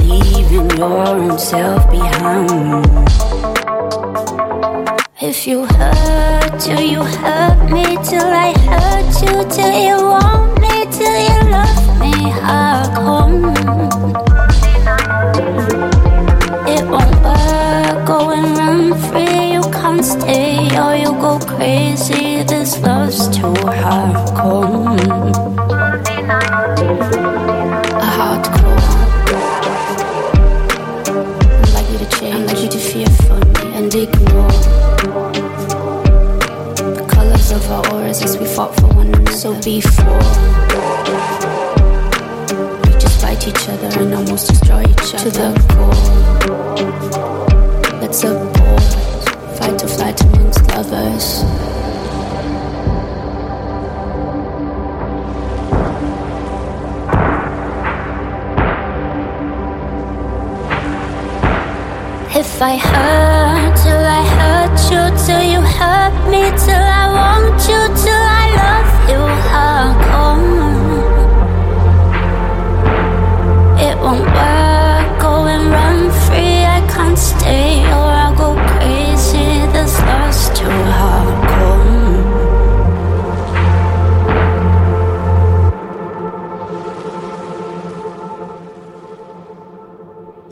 leaving 0.00 0.70
your 0.78 1.06
own 1.06 1.38
self 1.38 1.90
behind. 1.90 2.84
If 5.20 5.46
you 5.46 5.64
hurt 5.64 6.60
till 6.60 6.80
you 6.80 7.02
hurt 7.02 7.70
me, 7.70 7.84
till 8.04 8.26
I 8.26 8.52
hurt 8.68 9.22
you, 9.22 9.44
till 9.48 9.74
you 9.86 9.96
want 10.06 10.60
me, 10.60 10.86
till 10.90 11.18
you 11.28 11.43
stay 20.04 20.68
or 20.78 20.94
you 20.94 21.12
go 21.20 21.38
crazy. 21.40 22.42
This 22.44 22.78
love's 22.80 23.28
too 23.28 23.54
hardcore. 23.80 24.98
A 27.96 28.08
hardcore. 28.16 28.82
I'd 31.62 31.72
like 31.74 31.88
you 31.90 31.98
to 31.98 32.08
change, 32.18 32.34
I'd 32.36 32.46
like 32.46 32.62
you 32.62 32.68
to 32.68 32.78
fear 32.78 33.10
for 33.24 33.38
me 33.38 33.62
and 33.78 33.94
ignore 33.94 34.50
the 36.96 37.04
colors 37.08 37.50
of 37.50 37.70
our 37.70 37.82
auras 37.94 38.22
as 38.22 38.36
we 38.38 38.44
fought 38.44 38.74
for 38.76 38.88
one 38.88 39.08
another. 39.08 39.32
So 39.32 39.54
before 39.62 40.22
we 42.82 42.90
just 43.00 43.20
fight 43.22 43.48
each 43.48 43.68
other 43.68 43.88
and 44.00 44.14
almost 44.14 44.48
destroy 44.48 44.82
each 44.82 45.14
other 45.14 45.30
to 45.30 45.30
the 45.30 45.48
core. 45.72 45.94
Let's 48.00 48.22
fight 49.64 49.82
or 49.82 49.88
flight 49.88 50.20
amongst 50.24 50.60
lovers. 50.68 51.26
If 62.36 62.60
I 62.60 62.76
hurt 62.76 63.76
till 63.82 64.04
I 64.20 64.22
hurt 64.36 64.78
you, 64.92 65.02
till 65.24 65.44
you 65.52 65.60
hurt 65.78 66.16
me, 66.32 66.42
till 66.64 66.84
I 67.02 67.04
want 67.18 67.58
you, 67.70 67.80
till 68.02 68.24
I 68.42 68.46
love 68.60 68.92
you, 69.10 69.22
how 69.52 69.82
come 70.10 70.46
it 73.86 73.96
won't 74.04 74.28
work? 74.38 75.20
Go 75.20 75.32
and 75.46 75.64
run 75.70 75.98
free, 76.24 76.58
I 76.76 76.80
can't 76.92 77.18
stay, 77.18 77.73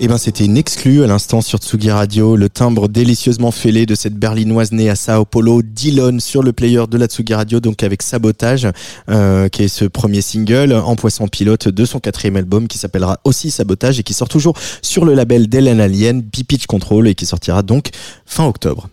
Eh 0.05 0.09
ben, 0.09 0.19
c'était 0.19 0.45
une 0.45 0.57
exclue 0.57 1.05
à 1.05 1.07
l'instant 1.07 1.41
sur 1.41 1.61
Tsugi 1.61 1.93
Radio, 1.93 2.35
le 2.35 2.49
timbre 2.49 2.89
délicieusement 2.89 3.53
fêlé 3.53 3.87
de 3.87 3.95
cette 3.95 4.17
berlinoise 4.17 4.73
née 4.73 4.91
à 4.91 4.97
Sao 4.97 5.25
Paulo, 5.25 5.63
Dillon, 5.63 6.19
sur 6.19 6.43
le 6.43 6.53
player 6.53 6.89
de 6.91 6.99
la 6.99 7.07
Tsugi 7.07 7.35
Radio, 7.35 7.61
donc 7.61 7.85
avec 7.85 8.03
Sabotage, 8.03 8.67
euh, 9.09 9.49
qui 9.49 9.63
est 9.63 9.69
ce 9.69 9.85
premier 9.85 10.21
single 10.21 10.73
en 10.73 10.97
poisson 10.97 11.29
pilote 11.29 11.69
de 11.69 11.85
son 11.85 12.01
quatrième 12.01 12.35
album 12.35 12.67
qui 12.67 12.79
s'appellera 12.79 13.21
aussi 13.23 13.53
Sabotage 13.53 14.01
et 14.01 14.03
qui 14.03 14.13
sort 14.13 14.29
toujours 14.29 14.59
sur 14.83 15.05
le 15.05 15.15
label 15.15 15.47
d'Hélène 15.47 15.81
Alien, 15.81 16.21
B-Pitch 16.21 16.67
Control 16.67 17.07
et 17.07 17.15
qui 17.15 17.25
sortira 17.25 17.63
donc 17.63 17.91
fin 18.27 18.45
octobre. 18.45 18.89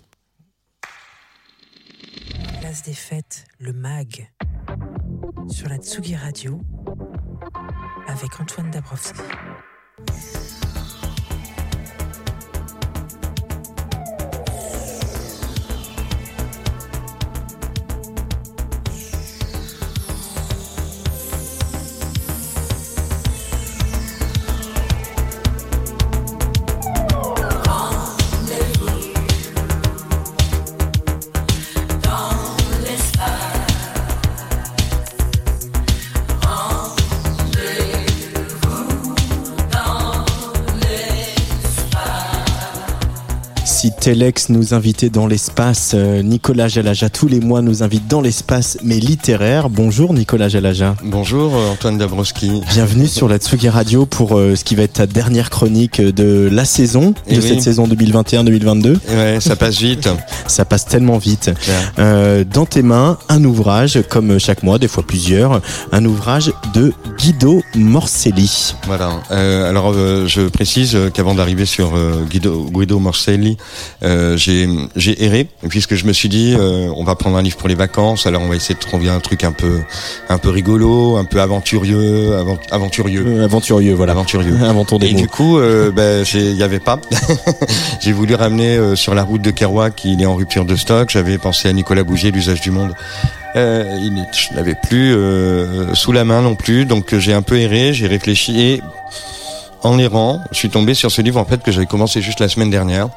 Place 2.62 2.84
des 2.86 2.93
fêtes, 2.93 3.45
le 3.57 3.74
MAG, 3.74 4.30
sur 5.49 5.70
la 5.70 5.78
Tsugi 5.78 6.16
Radio, 6.16 6.62
avec 8.07 8.39
Antoine 8.39 8.70
Dabrowski. 8.70 9.22
Si 43.80 43.93
Telex 43.93 44.49
nous 44.49 44.73
invitait 44.73 45.09
dans 45.09 45.25
l'espace, 45.25 45.91
euh, 45.93 46.21
Nicolas 46.21 46.67
Jalaja 46.67 47.09
tous 47.09 47.30
les 47.30 47.39
mois 47.39 47.61
nous 47.61 47.82
invite 47.82 48.09
dans 48.09 48.19
l'espace, 48.19 48.77
mais 48.84 48.95
littéraire. 48.95 49.69
Bonjour 49.69 50.13
Nicolas 50.13 50.49
Jalaja. 50.49 50.95
Bonjour 51.01 51.55
euh, 51.55 51.71
Antoine 51.71 51.97
Dabrowski. 51.97 52.61
Bienvenue 52.73 53.07
sur 53.07 53.30
la 53.30 53.38
Tsugi 53.38 53.69
Radio 53.69 54.05
pour 54.05 54.38
euh, 54.38 54.57
ce 54.57 54.65
qui 54.65 54.75
va 54.75 54.84
être 54.84 54.91
ta 54.95 55.07
dernière 55.07 55.49
chronique 55.49 56.01
de 56.01 56.49
la 56.51 56.65
saison, 56.65 57.13
Eh 57.27 57.38
de 57.38 57.41
oui. 57.41 57.47
cette 57.47 57.61
saison 57.61 57.88
2021-2022. 57.88 58.97
Ouais, 59.15 59.38
ça 59.39 59.55
passe 59.55 59.77
vite. 59.77 60.09
Ça 60.47 60.65
passe 60.65 60.86
tellement 60.86 61.19
vite. 61.19 61.51
Euh, 61.99 62.43
dans 62.43 62.65
tes 62.65 62.82
mains, 62.82 63.19
un 63.30 63.43
ouvrage, 63.45 64.01
comme 64.09 64.39
chaque 64.39 64.63
mois, 64.63 64.80
des 64.80 64.88
fois 64.88 65.03
plusieurs, 65.05 65.61
un 65.91 66.03
ouvrage 66.05 66.51
de 66.73 66.91
Guido 67.19 67.61
Morselli. 67.75 68.73
Voilà. 68.88 69.21
Euh, 69.30 69.69
alors 69.69 69.93
je 69.93 70.49
précise 70.49 70.97
qu'avant 71.13 71.36
d'arriver 71.36 71.67
sur 71.67 71.91
Guido, 72.32 72.65
Guido 72.73 72.97
Morselli, 72.97 73.57
euh, 74.03 74.38
j'ai 74.38 74.67
j'ai 74.95 75.24
erré 75.24 75.47
puisque 75.70 75.95
je 75.95 76.05
me 76.05 76.13
suis 76.13 76.30
dit 76.30 76.55
euh, 76.57 76.89
on 76.95 77.03
va 77.03 77.15
prendre 77.15 77.38
un 77.38 77.41
livre 77.41 77.57
pour 77.57 77.67
les 77.70 77.76
vacances. 77.76 78.26
Alors 78.28 78.41
on 78.41 78.47
va 78.47 78.55
essayer 78.55 78.76
de 78.76 78.80
trouver 78.80 79.09
un 79.09 79.20
truc 79.20 79.43
un 79.43 79.51
peu 79.51 79.80
un 80.30 80.38
peu 80.38 80.49
rigolo, 80.49 81.17
un 81.17 81.26
peu 81.26 81.41
aventurieux, 81.41 82.36
avant- 82.36 82.57
aventurieux, 82.72 83.24
Euh, 83.28 83.45
aventurieux, 83.45 83.93
voilà. 83.93 84.13
aventurieux. 84.13 84.55
Inventons 84.63 84.97
des 84.97 85.07
Et 85.07 85.13
mots. 85.13 85.20
du 85.20 85.28
coup, 85.28 85.59
ben, 85.95 86.24
j'ai- 86.26 86.49
il 86.51 86.57
y 86.57 86.63
avait 86.63 86.80
pas. 86.80 86.99
j'ai 88.01 88.11
voulu 88.11 88.36
ramener 88.36 88.78
euh, 88.78 88.95
sur 88.95 89.13
la 89.15 89.24
route 89.24 89.41
de 89.41 89.51
Kerouac, 89.51 90.03
il 90.05 90.22
est 90.22 90.26
en 90.26 90.36
rupture 90.36 90.65
de 90.65 90.76
stock. 90.76 91.09
J'avais 91.09 91.38
pensé 91.38 91.67
à 91.70 91.74
Nicolas 91.74 92.03
Bougier, 92.03 92.32
l'usage 92.32 92.61
du 92.61 92.72
monde. 92.72 92.93
Euh, 93.55 93.84
il, 94.01 94.26
je 94.32 94.55
l'avais 94.55 94.76
plus 94.76 95.13
euh, 95.15 95.93
sous 95.95 96.11
la 96.11 96.24
main 96.24 96.41
non 96.41 96.55
plus, 96.55 96.86
donc 96.86 97.15
j'ai 97.17 97.34
un 97.34 97.41
peu 97.41 97.57
erré, 97.59 97.93
j'ai 97.93 98.05
réfléchi 98.07 98.59
et 98.61 98.82
en 99.84 99.97
errant, 99.97 100.41
je 100.51 100.57
suis 100.57 100.69
tombé 100.69 100.93
sur 100.93 101.11
ce 101.11 101.21
livre 101.21 101.39
en 101.39 101.45
fait 101.45 101.61
que 101.63 101.71
j'avais 101.71 101.86
commencé 101.86 102.21
juste 102.21 102.39
la 102.39 102.49
semaine 102.49 102.69
dernière. 102.69 103.09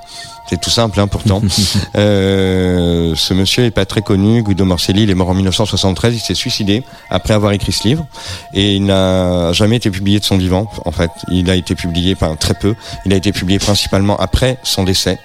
C'est 0.49 0.61
tout 0.61 0.71
simple, 0.71 1.01
hein, 1.01 1.07
pourtant. 1.07 1.41
Euh, 1.95 3.15
ce 3.17 3.35
monsieur 3.35 3.65
est 3.65 3.71
pas 3.71 3.85
très 3.85 4.01
connu. 4.01 4.43
Guido 4.43 4.65
Morselli, 4.65 5.03
il 5.03 5.11
est 5.11 5.15
mort 5.15 5.29
en 5.29 5.35
1973. 5.35 6.15
Il 6.15 6.21
s'est 6.21 6.35
suicidé 6.35 6.83
après 7.11 7.35
avoir 7.35 7.53
écrit 7.53 7.73
ce 7.73 7.87
livre 7.87 8.07
et 8.55 8.75
il 8.75 8.85
n'a 8.85 9.53
jamais 9.53 9.77
été 9.77 9.91
publié 9.91 10.19
de 10.19 10.25
son 10.25 10.39
vivant. 10.39 10.71
En 10.85 10.91
fait, 10.91 11.11
il 11.29 11.51
a 11.51 11.55
été 11.55 11.75
publié, 11.75 12.15
enfin 12.15 12.35
très 12.37 12.55
peu. 12.55 12.75
Il 13.05 13.13
a 13.13 13.17
été 13.17 13.33
publié 13.33 13.59
principalement 13.59 14.17
après 14.17 14.59
son 14.63 14.85
décès. 14.85 15.19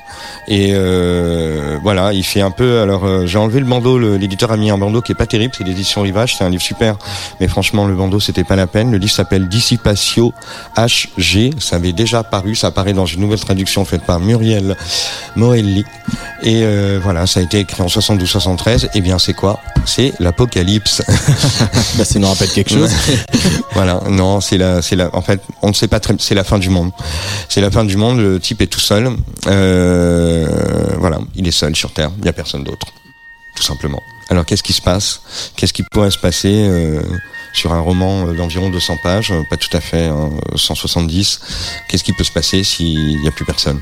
Et 0.47 0.71
euh, 0.73 1.77
voilà, 1.81 2.11
il 2.13 2.23
fait 2.23 2.41
un 2.41 2.51
peu. 2.51 2.81
Alors, 2.81 3.05
euh, 3.05 3.25
j'ai 3.25 3.37
enlevé 3.37 3.59
le 3.59 3.65
bandeau. 3.65 3.97
L'éditeur 4.17 4.51
a 4.51 4.57
mis 4.57 4.69
un 4.69 4.77
bandeau 4.77 5.01
qui 5.01 5.13
est 5.13 5.15
pas 5.15 5.27
terrible. 5.27 5.53
C'est 5.57 5.63
l'édition 5.63 6.01
Rivage. 6.01 6.35
C'est 6.37 6.43
un 6.43 6.49
livre 6.49 6.63
super, 6.63 6.97
mais 7.39 7.47
franchement, 7.47 7.85
le 7.85 7.95
bandeau 7.95 8.19
c'était 8.19 8.43
pas 8.43 8.55
la 8.55 8.67
peine. 8.67 8.91
Le 8.91 8.97
livre 8.97 9.13
s'appelle 9.13 9.47
Dissipatio 9.47 10.33
Ça 11.59 11.75
avait 11.75 11.91
déjà 11.91 12.23
paru. 12.23 12.55
Ça 12.55 12.67
apparaît 12.67 12.93
dans 12.93 13.05
une 13.05 13.19
nouvelle 13.19 13.39
traduction 13.39 13.83
faite 13.85 14.03
par 14.03 14.19
Muriel 14.19 14.77
Morelli. 15.35 15.83
Et 16.43 16.61
euh, 16.63 16.99
voilà, 17.03 17.27
ça 17.27 17.39
a 17.39 17.43
été 17.43 17.59
écrit 17.59 17.81
en 17.81 17.87
72-73. 17.87 18.89
Et 18.93 19.01
bien, 19.01 19.19
c'est 19.19 19.33
quoi? 19.33 19.59
C'est 19.85 20.13
l'apocalypse. 20.19 21.01
Bah, 21.97 22.05
ça 22.05 22.19
nous 22.19 22.27
rappelle 22.27 22.49
quelque 22.49 22.71
chose. 22.71 22.91
voilà, 23.73 24.01
non, 24.09 24.39
c'est 24.39 24.57
la, 24.57 24.81
c'est 24.81 24.95
la. 24.95 25.13
En 25.13 25.21
fait, 25.21 25.41
on 25.61 25.69
ne 25.69 25.73
sait 25.73 25.87
pas 25.87 25.99
très. 25.99 26.15
C'est 26.19 26.35
la 26.35 26.43
fin 26.43 26.59
du 26.59 26.69
monde. 26.69 26.91
C'est 27.49 27.61
la 27.61 27.71
fin 27.71 27.83
du 27.83 27.97
monde. 27.97 28.19
Le 28.19 28.39
type 28.39 28.61
est 28.61 28.67
tout 28.67 28.79
seul. 28.79 29.09
Euh, 29.47 30.47
voilà, 30.97 31.19
il 31.35 31.47
est 31.47 31.51
seul 31.51 31.75
sur 31.75 31.91
Terre. 31.91 32.11
Il 32.17 32.23
n'y 32.23 32.29
a 32.29 32.33
personne 32.33 32.63
d'autre, 32.63 32.87
tout 33.55 33.63
simplement. 33.63 34.01
Alors, 34.29 34.45
qu'est-ce 34.45 34.63
qui 34.63 34.73
se 34.73 34.81
passe? 34.81 35.21
Qu'est-ce 35.55 35.73
qui 35.73 35.83
pourrait 35.83 36.11
se 36.11 36.17
passer? 36.17 36.53
Euh, 36.53 37.01
sur 37.53 37.73
un 37.73 37.79
roman 37.79 38.27
euh, 38.27 38.33
d'environ 38.33 38.69
200 38.69 38.97
pages 39.03 39.31
euh, 39.31 39.43
Pas 39.49 39.57
tout 39.57 39.75
à 39.75 39.81
fait, 39.81 40.05
hein, 40.05 40.29
170. 40.55 41.41
Qu'est-ce 41.87 42.03
qui 42.03 42.13
peut 42.13 42.23
se 42.23 42.31
passer 42.31 42.63
s'il 42.63 43.19
n'y 43.21 43.27
a 43.27 43.31
plus 43.31 43.45
personne? 43.45 43.81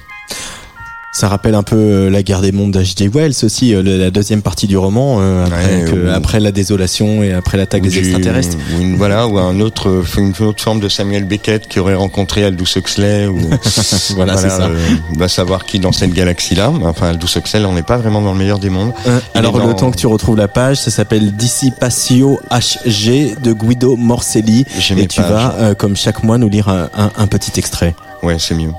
Ça 1.18 1.30
rappelle 1.30 1.56
un 1.56 1.64
peu 1.64 1.78
euh, 1.78 2.10
la 2.10 2.24
guerre 2.24 2.42
des 2.42 2.52
mondes 2.52 2.72
d'H.G. 2.72 3.08
Wells 3.08 3.34
aussi, 3.44 3.74
euh, 3.74 3.82
la 3.82 4.12
deuxième 4.12 4.42
partie 4.42 4.68
du 4.68 4.78
roman, 4.78 5.20
euh, 5.22 5.46
après, 5.46 5.84
Ouais, 5.84 5.86
que- 5.90 5.96
ou- 5.96 6.14
après 6.14 6.42
la 6.42 6.52
désolation 6.52 7.24
et 7.24 7.32
après 7.32 7.58
l'attaque 7.58 7.84
des 7.84 7.98
extraterrestres. 8.00 8.58
ou 8.78 8.82
une, 8.82 8.98
voilà, 8.98 9.26
ou 9.26 9.38
un 9.40 9.62
autre, 9.62 10.04
une 10.18 10.34
autre 10.46 10.62
forme 10.62 10.82
de 10.82 10.90
Samuel 10.90 11.24
Beckett 11.24 11.70
qui 11.70 11.80
aurait 11.80 11.96
rencontré 11.96 12.44
Aldous 12.44 12.66
Huxley 12.76 13.28
ou 13.28 13.40
Voilà, 14.16 14.36
ça. 14.36 14.64
euh, 14.64 14.76
va 15.16 15.30
savoir 15.30 15.64
qui 15.66 15.80
dans 15.80 15.94
cette 15.94 16.12
galaxie-là. 16.12 16.70
Enfin, 16.84 17.12
Aldous 17.12 17.30
Huxley, 17.38 17.64
on 17.64 17.72
n'est 17.72 17.82
pas 17.82 17.96
vraiment 17.96 18.22
dans 18.22 18.34
le 18.34 18.38
meilleur 18.40 18.60
des 18.60 18.70
mondes. 18.70 18.92
Euh, 19.08 19.20
alors 19.36 19.54
dans- 19.58 19.68
le 19.68 19.74
temps 19.74 19.92
que 19.92 19.98
tu 19.98 20.08
retrouves 20.08 20.36
la 20.36 20.50
page, 20.50 20.82
ça 20.82 20.92
s'appelle 20.92 21.34
Dissipatio 21.38 22.42
HG 22.52 23.40
de 23.42 23.54
Guido 23.54 23.96
Morselli. 23.96 24.66
Et 24.98 25.08
tu 25.08 25.22
vas, 25.22 25.56
euh, 25.60 25.74
comme 25.76 25.96
chaque 25.96 26.24
mois, 26.26 26.38
nous 26.38 26.50
lire 26.50 26.68
un, 26.68 26.90
un- 26.98 27.12
un 27.18 27.28
petit 27.28 27.58
extrait. 27.58 27.96
Ouais, 28.22 28.36
c'est 28.38 28.54
mieux. 28.56 28.72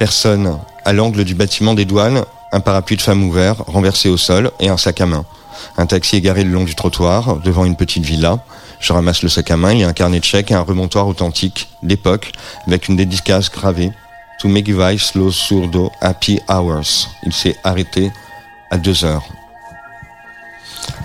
Personne 0.00 0.58
à 0.86 0.94
l'angle 0.94 1.24
du 1.24 1.34
bâtiment 1.34 1.74
des 1.74 1.84
douanes, 1.84 2.24
un 2.52 2.60
parapluie 2.60 2.96
de 2.96 3.02
femme 3.02 3.22
ouvert, 3.22 3.56
renversé 3.66 4.08
au 4.08 4.16
sol 4.16 4.50
et 4.58 4.70
un 4.70 4.78
sac 4.78 5.02
à 5.02 5.04
main. 5.04 5.26
Un 5.76 5.84
taxi 5.84 6.16
est 6.16 6.22
garé 6.22 6.42
le 6.42 6.50
long 6.50 6.64
du 6.64 6.74
trottoir, 6.74 7.36
devant 7.36 7.66
une 7.66 7.76
petite 7.76 8.06
villa. 8.06 8.38
Je 8.80 8.94
ramasse 8.94 9.22
le 9.22 9.28
sac 9.28 9.50
à 9.50 9.58
main, 9.58 9.72
il 9.72 9.80
y 9.80 9.84
a 9.84 9.88
un 9.88 9.92
carnet 9.92 10.18
de 10.18 10.24
chèques 10.24 10.52
et 10.52 10.54
un 10.54 10.62
remontoir 10.62 11.06
authentique 11.06 11.68
d'époque 11.82 12.32
avec 12.66 12.88
une 12.88 12.96
dédicace 12.96 13.50
gravée. 13.50 13.92
To 14.40 14.48
make 14.48 14.70
vice 14.70 15.02
slow 15.02 15.30
surdo 15.30 15.92
happy 16.00 16.40
hours. 16.48 17.10
Il 17.26 17.34
s'est 17.34 17.56
arrêté 17.62 18.10
à 18.70 18.78
deux 18.78 19.04
heures. 19.04 19.28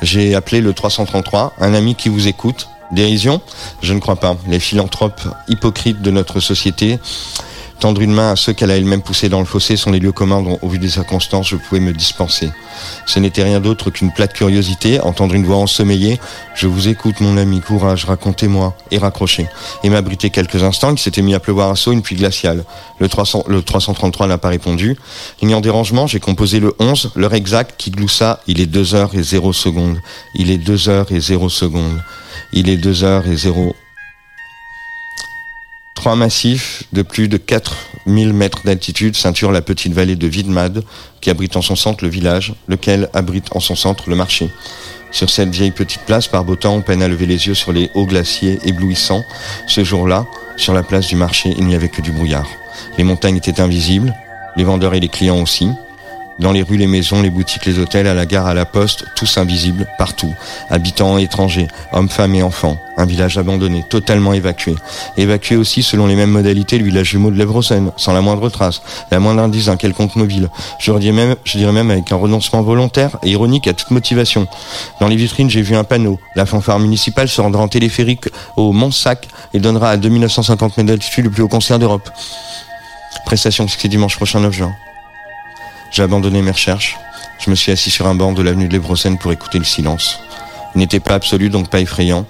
J'ai 0.03 0.35
appelé 0.35 0.61
le 0.61 0.71
333, 0.71 1.51
un 1.59 1.73
ami 1.73 1.95
qui 1.95 2.07
vous 2.07 2.29
écoute. 2.29 2.69
Dérision? 2.93 3.41
Je 3.81 3.93
ne 3.93 3.99
crois 3.99 4.15
pas. 4.15 4.37
Les 4.47 4.61
philanthropes 4.61 5.27
hypocrites 5.49 6.01
de 6.01 6.11
notre 6.11 6.39
société 6.39 6.97
Tendre 7.79 8.01
une 8.01 8.13
main 8.13 8.31
à 8.31 8.35
ceux 8.35 8.53
qu'elle 8.53 8.71
a 8.71 8.77
elle-même 8.77 9.01
poussés 9.01 9.29
dans 9.29 9.39
le 9.39 9.45
fossé 9.45 9.75
sont 9.75 9.91
les 9.91 9.99
lieux 9.99 10.11
communs 10.11 10.41
dont, 10.41 10.57
au 10.61 10.69
vu 10.69 10.79
des 10.79 10.89
circonstances, 10.89 11.49
je 11.49 11.57
pouvais 11.57 11.81
me 11.81 11.93
dispenser. 11.93 12.49
Ce 13.05 13.19
n'était 13.19 13.43
rien 13.43 13.59
d'autre 13.59 13.89
qu'une 13.89 14.11
plate 14.11 14.33
curiosité, 14.33 14.99
entendre 15.01 15.35
une 15.35 15.45
voix 15.45 15.57
ensommeillée. 15.57 16.19
Je 16.55 16.67
vous 16.67 16.87
écoute, 16.87 17.19
mon 17.19 17.37
ami, 17.37 17.59
courage, 17.59 18.05
racontez-moi, 18.05 18.75
et 18.91 18.97
raccrocher. 18.97 19.47
Et 19.83 19.89
m'abriter 19.89 20.29
quelques 20.29 20.63
instants, 20.63 20.91
il 20.91 20.99
s'était 20.99 21.21
mis 21.21 21.35
à 21.35 21.39
pleuvoir 21.39 21.69
à 21.69 21.75
saut 21.75 21.91
une 21.91 22.01
pluie 22.01 22.15
glaciale. 22.15 22.63
Le, 22.99 23.09
300, 23.09 23.43
le 23.47 23.61
333 23.61 24.27
n'a 24.27 24.37
pas 24.37 24.49
répondu. 24.49 24.97
Ayant 25.41 25.61
dérangement, 25.61 26.07
j'ai 26.07 26.19
composé 26.19 26.59
le 26.59 26.73
11, 26.79 27.11
l'heure 27.15 27.33
exacte 27.33 27.75
qui 27.77 27.91
gloussa, 27.91 28.39
il 28.47 28.61
est 28.61 28.65
2 28.65 28.95
heures 28.95 29.15
et 29.15 29.21
0 29.21 29.53
secondes. 29.53 29.99
Il 30.33 30.49
est 30.49 30.57
2 30.57 30.89
heures 30.89 31.11
et 31.11 31.19
0 31.19 31.49
secondes. 31.49 32.01
Il 32.53 32.69
est 32.69 32.77
2 32.77 33.03
heures 33.03 33.27
et 33.27 33.35
0 33.35 33.75
Trois 36.05 36.15
massifs 36.15 36.83
de 36.93 37.01
plus 37.01 37.27
de 37.27 37.37
4000 37.37 38.31
mètres 38.31 38.61
d'altitude 38.63 39.15
ceinturent 39.15 39.51
la 39.51 39.63
petite 39.63 39.91
vallée 39.91 40.15
de 40.15 40.27
Vidmad, 40.27 40.83
qui 41.19 41.31
abrite 41.31 41.57
en 41.57 41.63
son 41.63 41.75
centre 41.75 42.03
le 42.03 42.11
village, 42.11 42.53
lequel 42.67 43.09
abrite 43.15 43.47
en 43.55 43.59
son 43.59 43.75
centre 43.75 44.07
le 44.07 44.15
marché. 44.15 44.51
Sur 45.09 45.31
cette 45.31 45.49
vieille 45.49 45.71
petite 45.71 46.03
place, 46.03 46.27
par 46.27 46.45
beau 46.45 46.55
temps, 46.55 46.75
on 46.75 46.81
peine 46.81 47.01
à 47.01 47.07
lever 47.07 47.25
les 47.25 47.47
yeux 47.47 47.55
sur 47.55 47.73
les 47.73 47.89
hauts 47.95 48.05
glaciers 48.05 48.59
éblouissants. 48.65 49.23
Ce 49.65 49.83
jour-là, 49.83 50.27
sur 50.57 50.75
la 50.75 50.83
place 50.83 51.07
du 51.07 51.15
marché, 51.15 51.55
il 51.57 51.65
n'y 51.65 51.73
avait 51.73 51.89
que 51.89 52.03
du 52.03 52.11
brouillard. 52.11 52.47
Les 52.99 53.03
montagnes 53.03 53.37
étaient 53.37 53.59
invisibles, 53.59 54.13
les 54.57 54.63
vendeurs 54.63 54.93
et 54.93 54.99
les 54.99 55.09
clients 55.09 55.41
aussi. 55.41 55.69
Dans 56.37 56.51
les 56.51 56.63
rues, 56.63 56.75
les 56.75 56.87
maisons, 56.87 57.21
les 57.21 57.29
boutiques, 57.29 57.65
les 57.65 57.79
hôtels, 57.79 58.07
à 58.07 58.13
la 58.13 58.25
gare, 58.25 58.45
à 58.45 58.53
la 58.53 58.65
poste, 58.65 59.05
tous 59.15 59.37
invisibles, 59.37 59.87
partout. 59.97 60.33
Habitants 60.69 61.17
étrangers, 61.17 61.69
hommes, 61.93 62.09
femmes 62.09 62.35
et 62.35 62.43
enfants. 62.43 62.77
Un 62.97 63.05
village 63.05 63.37
abandonné, 63.37 63.83
totalement 63.89 64.33
évacué. 64.33 64.75
Évacué 65.15 65.55
aussi 65.55 65.81
selon 65.81 66.07
les 66.07 66.15
mêmes 66.15 66.31
modalités 66.31 66.77
le 66.77 66.83
village 66.83 67.07
jumeau 67.07 67.31
de 67.31 67.37
l'Evrosen, 67.37 67.91
sans 67.95 68.11
la 68.11 68.19
moindre 68.19 68.49
trace, 68.49 68.81
la 69.11 69.19
moindre 69.19 69.43
indice 69.43 69.67
d'un 69.67 69.77
quelconque 69.77 70.17
mobile. 70.17 70.49
Je 70.77 70.91
dirais 70.91 71.71
même, 71.71 71.91
avec 71.91 72.11
un 72.11 72.17
renoncement 72.17 72.61
volontaire 72.61 73.17
et 73.23 73.31
ironique 73.31 73.67
à 73.67 73.73
toute 73.73 73.91
motivation. 73.91 74.45
Dans 74.99 75.07
les 75.07 75.15
vitrines, 75.15 75.49
j'ai 75.49 75.61
vu 75.61 75.75
un 75.75 75.85
panneau. 75.85 76.19
La 76.35 76.45
fanfare 76.45 76.79
municipale 76.79 77.29
se 77.29 77.39
rendra 77.39 77.63
en 77.63 77.69
téléphérique 77.69 78.25
au 78.57 78.73
Mont-Sac 78.73 79.29
et 79.53 79.59
donnera 79.59 79.91
à 79.91 79.97
2950 79.97 80.77
mètres 80.77 80.87
d'altitude 80.89 81.25
le 81.25 81.31
plus 81.31 81.43
haut 81.43 81.47
concert 81.47 81.79
d'Europe. 81.79 82.09
Prestation 83.25 83.67
c'est 83.67 83.87
dimanche 83.87 84.17
prochain 84.17 84.41
9 84.41 84.53
juin. 84.53 84.73
J'ai 85.95 86.03
abandonné 86.03 86.41
mes 86.41 86.51
recherches. 86.51 86.97
Je 87.39 87.49
me 87.49 87.55
suis 87.55 87.71
assis 87.71 87.89
sur 87.89 88.05
un 88.05 88.15
banc 88.15 88.33
de 88.33 88.41
l'avenue 88.41 88.67
de 88.67 88.73
l'Ebrocène 88.73 89.17
pour 89.17 89.31
écouter 89.31 89.59
le 89.59 89.63
silence. 89.63 90.19
Il 90.75 90.79
n'était 90.79 90.99
pas 90.99 91.13
absolu, 91.13 91.47
donc 91.47 91.69
pas 91.69 91.79
effrayant. 91.79 92.25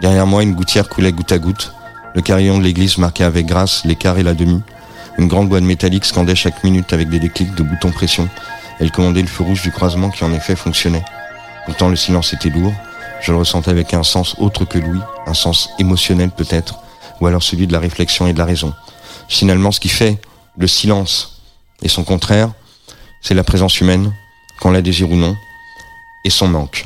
Derrière 0.00 0.26
moi, 0.26 0.42
une 0.42 0.54
gouttière 0.54 0.88
coulait 0.88 1.12
goutte 1.12 1.30
à 1.30 1.38
goutte. 1.38 1.74
Le 2.14 2.22
carillon 2.22 2.56
de 2.56 2.62
l'église 2.62 2.96
marquait 2.96 3.24
avec 3.24 3.44
grâce 3.44 3.84
l'écart 3.84 4.16
et 4.16 4.22
la 4.22 4.32
demi. 4.32 4.62
Une 5.18 5.28
grande 5.28 5.50
boîte 5.50 5.64
métallique 5.64 6.06
scandait 6.06 6.34
chaque 6.34 6.64
minute 6.64 6.90
avec 6.94 7.10
des 7.10 7.18
déclics 7.18 7.54
de 7.54 7.62
boutons 7.62 7.90
pression. 7.90 8.30
Elle 8.80 8.90
commandait 8.90 9.20
le 9.20 9.28
feu 9.28 9.44
rouge 9.44 9.60
du 9.60 9.70
croisement 9.70 10.08
qui 10.08 10.24
en 10.24 10.32
effet 10.32 10.56
fonctionnait. 10.56 11.04
Pourtant 11.66 11.90
le 11.90 11.96
silence 11.96 12.32
était 12.32 12.48
lourd. 12.48 12.72
Je 13.20 13.30
le 13.30 13.36
ressentais 13.36 13.72
avec 13.72 13.92
un 13.92 14.04
sens 14.04 14.36
autre 14.38 14.64
que 14.64 14.78
Louis, 14.78 15.02
un 15.26 15.34
sens 15.34 15.68
émotionnel 15.78 16.30
peut-être, 16.30 16.78
ou 17.20 17.26
alors 17.26 17.42
celui 17.42 17.66
de 17.66 17.74
la 17.74 17.78
réflexion 17.78 18.26
et 18.26 18.32
de 18.32 18.38
la 18.38 18.46
raison. 18.46 18.72
Finalement, 19.28 19.70
ce 19.70 19.80
qui 19.80 19.90
fait 19.90 20.18
le 20.56 20.66
silence 20.66 21.42
et 21.82 21.88
son 21.88 22.02
contraire, 22.02 22.52
c'est 23.26 23.34
la 23.34 23.42
présence 23.44 23.80
humaine, 23.80 24.12
qu'on 24.60 24.70
la 24.70 24.82
désire 24.82 25.10
ou 25.10 25.16
non, 25.16 25.36
et 26.24 26.30
son 26.30 26.46
manque. 26.46 26.84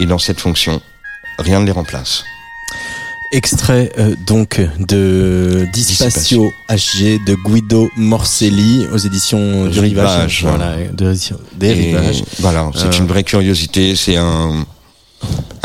Et 0.00 0.06
dans 0.06 0.18
cette 0.18 0.40
fonction, 0.40 0.80
rien 1.38 1.60
ne 1.60 1.66
les 1.66 1.72
remplace. 1.72 2.24
Extrait 3.32 3.92
euh, 3.98 4.14
donc 4.26 4.60
de 4.78 5.66
Dispatio 5.72 6.50
HG 6.70 7.18
de 7.26 7.34
Guido 7.44 7.90
Morcelli 7.96 8.86
aux 8.92 8.96
éditions 8.98 9.66
du 9.66 9.80
Rivage. 9.80 10.44
Voilà, 10.44 10.76
de- 10.92 11.14
des 11.56 11.72
Rivages. 11.72 12.22
Voilà, 12.38 12.70
c'est 12.74 12.86
Euh. 12.86 12.98
une 12.98 13.06
vraie 13.06 13.24
curiosité, 13.24 13.96
c'est 13.96 14.16
un, 14.16 14.64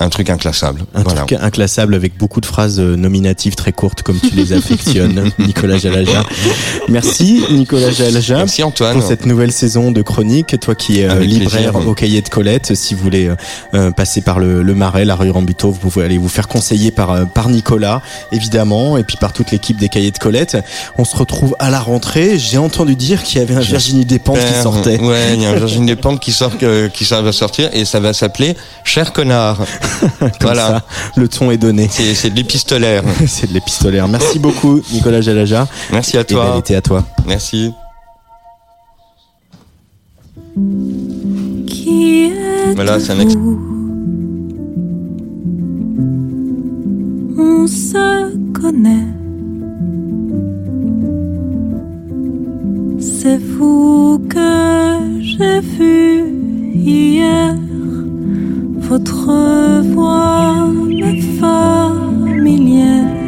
un 0.01 0.09
truc 0.09 0.29
inclassable. 0.29 0.81
Un 0.95 1.03
voilà. 1.03 1.21
truc 1.23 1.39
inclassable 1.41 1.95
avec 1.95 2.17
beaucoup 2.17 2.41
de 2.41 2.45
phrases 2.45 2.79
euh, 2.79 2.95
nominatives 2.95 3.55
très 3.55 3.71
courtes 3.71 4.01
comme 4.01 4.19
tu 4.19 4.31
les 4.35 4.53
affectionnes, 4.53 5.31
Nicolas 5.39 5.77
Jalaja. 5.77 6.23
Merci 6.89 7.43
Nicolas 7.51 7.91
Jalaja. 7.91 8.37
Merci 8.37 8.63
Antoine. 8.63 8.93
pour 8.99 9.07
cette 9.07 9.25
nouvelle 9.25 9.51
saison 9.51 9.91
de 9.91 10.01
chronique. 10.01 10.59
Toi 10.59 10.75
qui 10.75 10.99
es 11.01 11.05
euh, 11.05 11.11
Avec 11.11 11.29
libraire 11.29 11.71
plaisir. 11.73 11.87
au 11.87 11.93
cahier 11.93 12.21
de 12.21 12.29
Colette, 12.29 12.75
si 12.75 12.93
vous 12.93 13.03
voulez 13.03 13.29
euh, 13.73 13.91
passer 13.91 14.21
par 14.21 14.39
le, 14.39 14.61
le 14.63 14.75
Marais, 14.75 15.05
la 15.05 15.15
rue 15.15 15.29
Rambuteau, 15.31 15.71
vous 15.71 15.77
pouvez 15.89 16.05
aller 16.05 16.17
vous 16.17 16.29
faire 16.29 16.47
conseiller 16.47 16.91
par, 16.91 17.27
par 17.31 17.49
Nicolas, 17.49 18.01
évidemment, 18.31 18.97
et 18.97 19.03
puis 19.03 19.17
par 19.17 19.33
toute 19.33 19.51
l'équipe 19.51 19.77
des 19.77 19.89
cahiers 19.89 20.11
de 20.11 20.17
Colette. 20.17 20.57
On 20.97 21.05
se 21.05 21.15
retrouve 21.15 21.55
à 21.59 21.69
la 21.69 21.79
rentrée. 21.79 22.37
J'ai 22.39 22.57
entendu 22.57 22.95
dire 22.95 23.23
qu'il 23.23 23.39
y 23.39 23.41
avait 23.41 23.55
un 23.55 23.59
Virginie 23.61 24.05
Despentes 24.05 24.39
qui 24.39 24.61
sortait. 24.61 24.99
Ouais, 24.99 25.35
il 25.35 25.41
y 25.41 25.45
a 25.45 25.49
un 25.51 25.55
Virginie 25.57 25.85
Despentes 25.87 26.19
qui 26.19 26.31
sort, 26.31 26.57
que- 26.57 26.87
qui 26.87 27.05
ça 27.05 27.21
va 27.21 27.31
sortir 27.31 27.69
et 27.73 27.85
ça 27.85 27.99
va 27.99 28.13
s'appeler 28.13 28.55
Cher 28.83 29.13
connard. 29.13 29.59
Comme 30.19 30.29
voilà. 30.41 30.67
ça, 30.67 30.83
le 31.15 31.27
ton 31.27 31.51
est 31.51 31.57
donné. 31.57 31.87
C'est, 31.89 32.29
de 32.29 32.35
l'épistolaire. 32.35 33.03
C'est 33.27 33.47
de 33.47 33.53
l'épistolaire. 33.53 34.07
Merci 34.07 34.39
beaucoup, 34.39 34.81
Nicolas 34.91 35.21
Jalaja. 35.21 35.67
Merci 35.91 36.17
à 36.17 36.21
Et 36.21 36.23
bel 36.23 36.35
toi. 36.35 36.55
été 36.57 36.75
à 36.75 36.81
toi. 36.81 37.03
Merci. 37.27 37.71
Qui 41.67 42.31
Voilà, 42.75 42.99
c'est 42.99 43.11
un 43.13 43.19
ex- 43.19 43.35
On 47.37 47.67
se 47.67 48.35
connaît. 48.53 49.07
C'est 52.99 53.37
vous 53.37 54.19
que 54.29 54.99
j'ai 55.21 55.59
vu 55.61 56.23
hier. 56.75 57.55
Votre 58.91 59.81
voix 59.93 60.67
m'est 60.67 61.21
familière. 61.39 63.20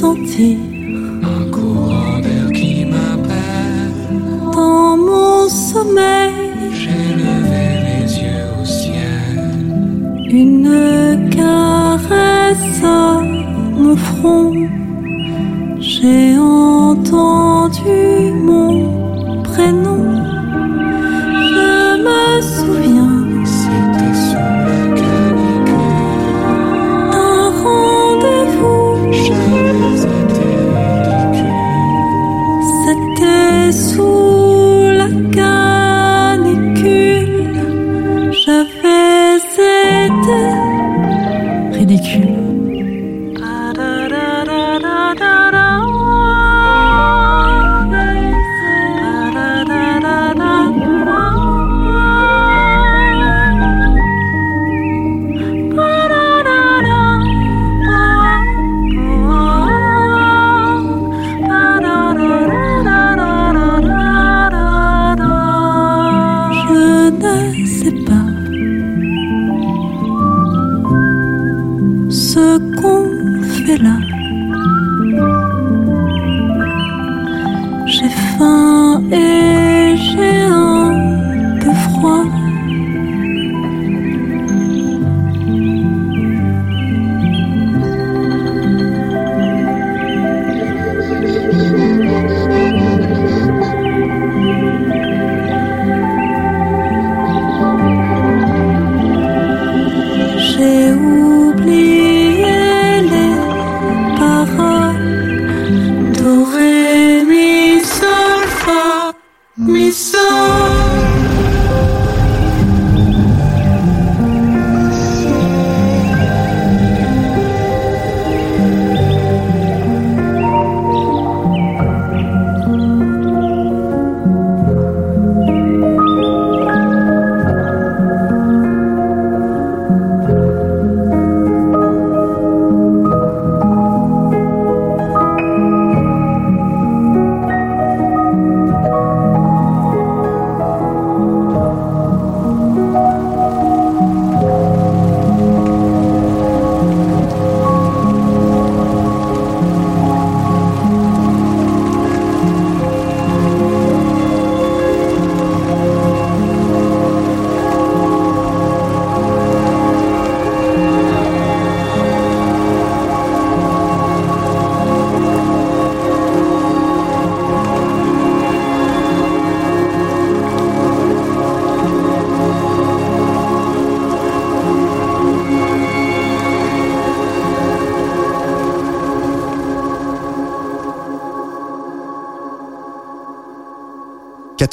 Sentir 0.00 0.58
Un 1.34 1.42
courant 1.56 2.18
d'air 2.24 2.46
qui 2.58 2.84
m'appelle. 2.92 3.94
dans 4.52 4.96
mon 5.08 5.48
sommeil 5.48 6.34
J'ai 6.80 7.06
levé 7.22 7.66
les 7.86 8.06
yeux 8.24 8.46
au 8.60 8.64
ciel. 8.78 9.36
une 10.44 11.30
caresse 11.38 12.82
à 12.84 13.20
mon 13.78 13.96
front. 14.08 14.52
J'ai 15.78 16.26
entendu 16.38 17.98
mon 18.48 19.42
prénom. 19.48 19.95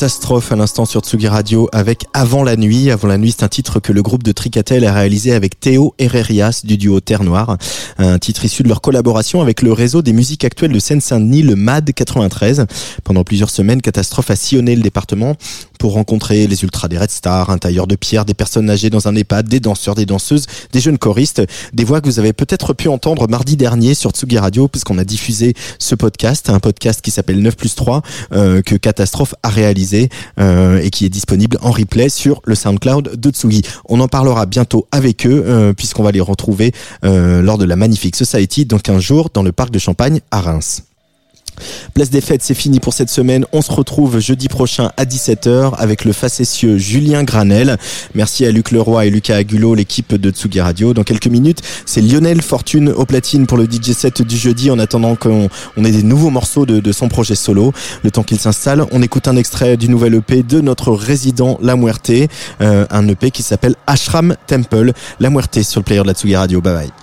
Catastrophe 0.04 0.52
à 0.52 0.58
l'instant 0.58 0.84
sur 0.84 1.00
Tsugi 1.00 1.30
Radio 1.30 1.70
avec 1.72 2.08
Avant 2.14 2.44
la 2.44 2.58
nuit. 2.58 2.92
Avant 2.92 3.08
la 3.08 3.18
nuit, 3.18 3.32
c'est 3.32 3.44
un 3.44 3.48
titre 3.48 3.80
que 3.80 3.94
le 3.94 4.02
groupe 4.02 4.22
de 4.22 4.34
Tricatel 4.34 4.84
a 4.84 4.92
réalisé 4.92 5.32
avec 5.32 5.62
Théo 5.62 5.96
Herrerias 5.98 6.64
du 6.66 6.76
duo 6.76 7.00
Terre 7.00 7.24
Noire. 7.24 7.58
Un 7.98 8.20
titre 8.20 8.44
issu 8.44 8.64
de 8.64 8.68
leur 8.68 8.82
collaboration 8.82 9.42
avec 9.42 9.62
le 9.62 9.72
réseau 9.72 10.02
des 10.02 10.12
musiques 10.12 10.44
actuelles 10.44 10.74
de 10.74 10.80
Seine-Saint-Denis, 10.80 11.44
le 11.44 11.56
MAD 11.56 11.94
93. 11.94 12.66
Pendant 13.06 13.24
plusieurs 13.24 13.50
semaines, 13.50 13.82
Catastrophe 13.82 14.30
a 14.30 14.36
sillonné 14.36 14.76
le 14.76 14.82
département 14.82 15.38
pour 15.84 15.96
rencontrer 15.96 16.48
les 16.48 16.64
ultras 16.64 16.88
des 16.88 16.98
Red 16.98 17.12
Stars, 17.12 17.50
un 17.50 17.58
tailleur 17.58 17.88
de 17.88 17.98
pierre, 17.98 18.24
des 18.24 18.34
personnes 18.34 18.70
âgées 18.70 18.90
dans 18.90 19.10
un 19.10 19.16
EHPAD, 19.18 19.50
des 19.50 19.60
danseurs, 19.60 19.96
des 19.96 20.06
danseuses, 20.06 20.46
des 20.72 20.80
jeunes 20.80 20.98
choristes, 20.98 21.42
des 21.74 21.84
voix 21.84 22.00
que 22.00 22.06
vous 22.06 22.20
avez 22.20 22.32
peut-être 22.32 22.72
pu 22.72 22.88
entendre 22.88 23.28
mardi 23.28 23.58
dernier 23.58 23.94
sur 23.94 24.12
Tsugi 24.12 24.38
Radio 24.38 24.70
puisqu'on 24.70 24.98
a 24.98 25.04
diffusé 25.04 25.56
ce 25.80 25.94
podcast, 25.96 26.50
un 26.50 26.62
podcast 26.62 27.02
qui 27.02 27.12
s'appelle 27.12 27.42
9 27.42 27.58
plus 27.58 27.76
3 27.76 28.02
euh, 28.32 28.62
que 28.62 28.76
Catastrophe 28.76 29.36
a 29.44 29.50
réalisé 29.50 30.08
euh, 30.40 30.80
et 30.82 30.90
qui 30.90 31.06
est 31.06 31.10
disponible 31.10 31.58
en 31.62 31.72
replay 31.72 32.08
sur 32.08 32.42
le 32.46 32.56
SoundCloud 32.56 33.20
de 33.20 33.30
Tsugi. 33.32 33.64
On 33.90 34.00
en 34.00 34.08
parlera 34.08 34.46
bientôt 34.46 34.88
avec 34.94 35.28
eux 35.28 35.44
euh, 35.46 35.74
puisqu'on 35.74 36.04
va 36.04 36.14
les 36.14 36.22
retrouver 36.22 36.72
euh, 37.04 37.42
lors 37.42 37.58
de 37.58 37.66
la 37.66 37.76
Magnifique 37.76 38.16
Society 38.16 38.66
dans 38.66 38.80
15 38.80 39.02
jours 39.02 39.32
dans 39.34 39.44
le 39.44 39.52
parc 39.52 39.72
de 39.72 39.80
Champagne 39.80 40.22
à 40.32 40.40
Reims. 40.40 40.84
Place 41.94 42.10
des 42.10 42.22
fêtes, 42.22 42.42
c'est 42.44 42.54
fini 42.54 42.80
pour 42.80 42.94
cette 42.94 43.10
semaine. 43.10 43.46
On 43.52 43.62
se 43.62 43.72
retrouve 43.72 44.20
jeudi 44.20 44.48
prochain 44.48 44.92
à 44.98 45.06
17h 45.06 45.76
avec 45.78 46.06
le 46.06 46.14
facétieux 46.14 46.78
Julien 46.78 47.24
Granel. 47.24 47.78
Merci 48.16 48.46
à 48.46 48.52
Luc 48.52 48.72
Leroy 48.72 49.06
et 49.06 49.10
Lucas 49.10 49.36
Agulot, 49.36 49.76
l'équipe 49.76 50.16
de 50.16 50.32
Tsugi 50.32 50.62
Radio. 50.62 50.94
Dans 50.94 51.04
quelques 51.04 51.28
minutes, 51.28 51.62
c'est 51.86 52.02
Lionel 52.02 52.42
Fortune 52.42 52.90
au 52.90 53.06
platine 53.06 53.48
pour 53.48 53.58
le 53.58 53.66
DJ 53.66 53.92
set 53.92 54.22
du 54.22 54.38
jeudi 54.38 54.72
en 54.72 54.80
attendant 54.80 55.16
qu'on 55.16 55.50
on 55.78 55.86
ait 55.86 55.92
des 55.92 56.04
nouveaux 56.04 56.30
morceaux 56.30 56.66
de, 56.66 56.92
son 56.92 57.10
projet 57.10 57.36
solo. 57.36 57.74
Le 58.04 58.12
temps 58.12 58.24
qu'il 58.24 58.40
s'installe, 58.40 58.86
on 58.92 59.02
écoute 59.02 59.28
un 59.28 59.36
extrait 59.36 59.78
du 59.78 59.90
nouvel 59.90 60.16
EP 60.16 60.44
de 60.44 60.62
notre 60.62 60.92
résident 60.92 61.58
La 61.62 61.76
Muerte, 61.76 62.12
euh, 62.62 62.86
un 62.90 63.08
EP 63.08 63.32
qui 63.32 63.44
s'appelle 63.44 63.76
Ashram 63.88 64.36
Temple. 64.48 64.94
La 65.20 65.30
Muerte 65.30 65.62
sur 65.62 65.82
le 65.82 65.86
player 65.86 66.02
de 66.02 66.08
la 66.08 66.14
Tsugi 66.14 66.36
Radio. 66.36 66.62
Bye 66.62 66.74
bye. 66.74 67.03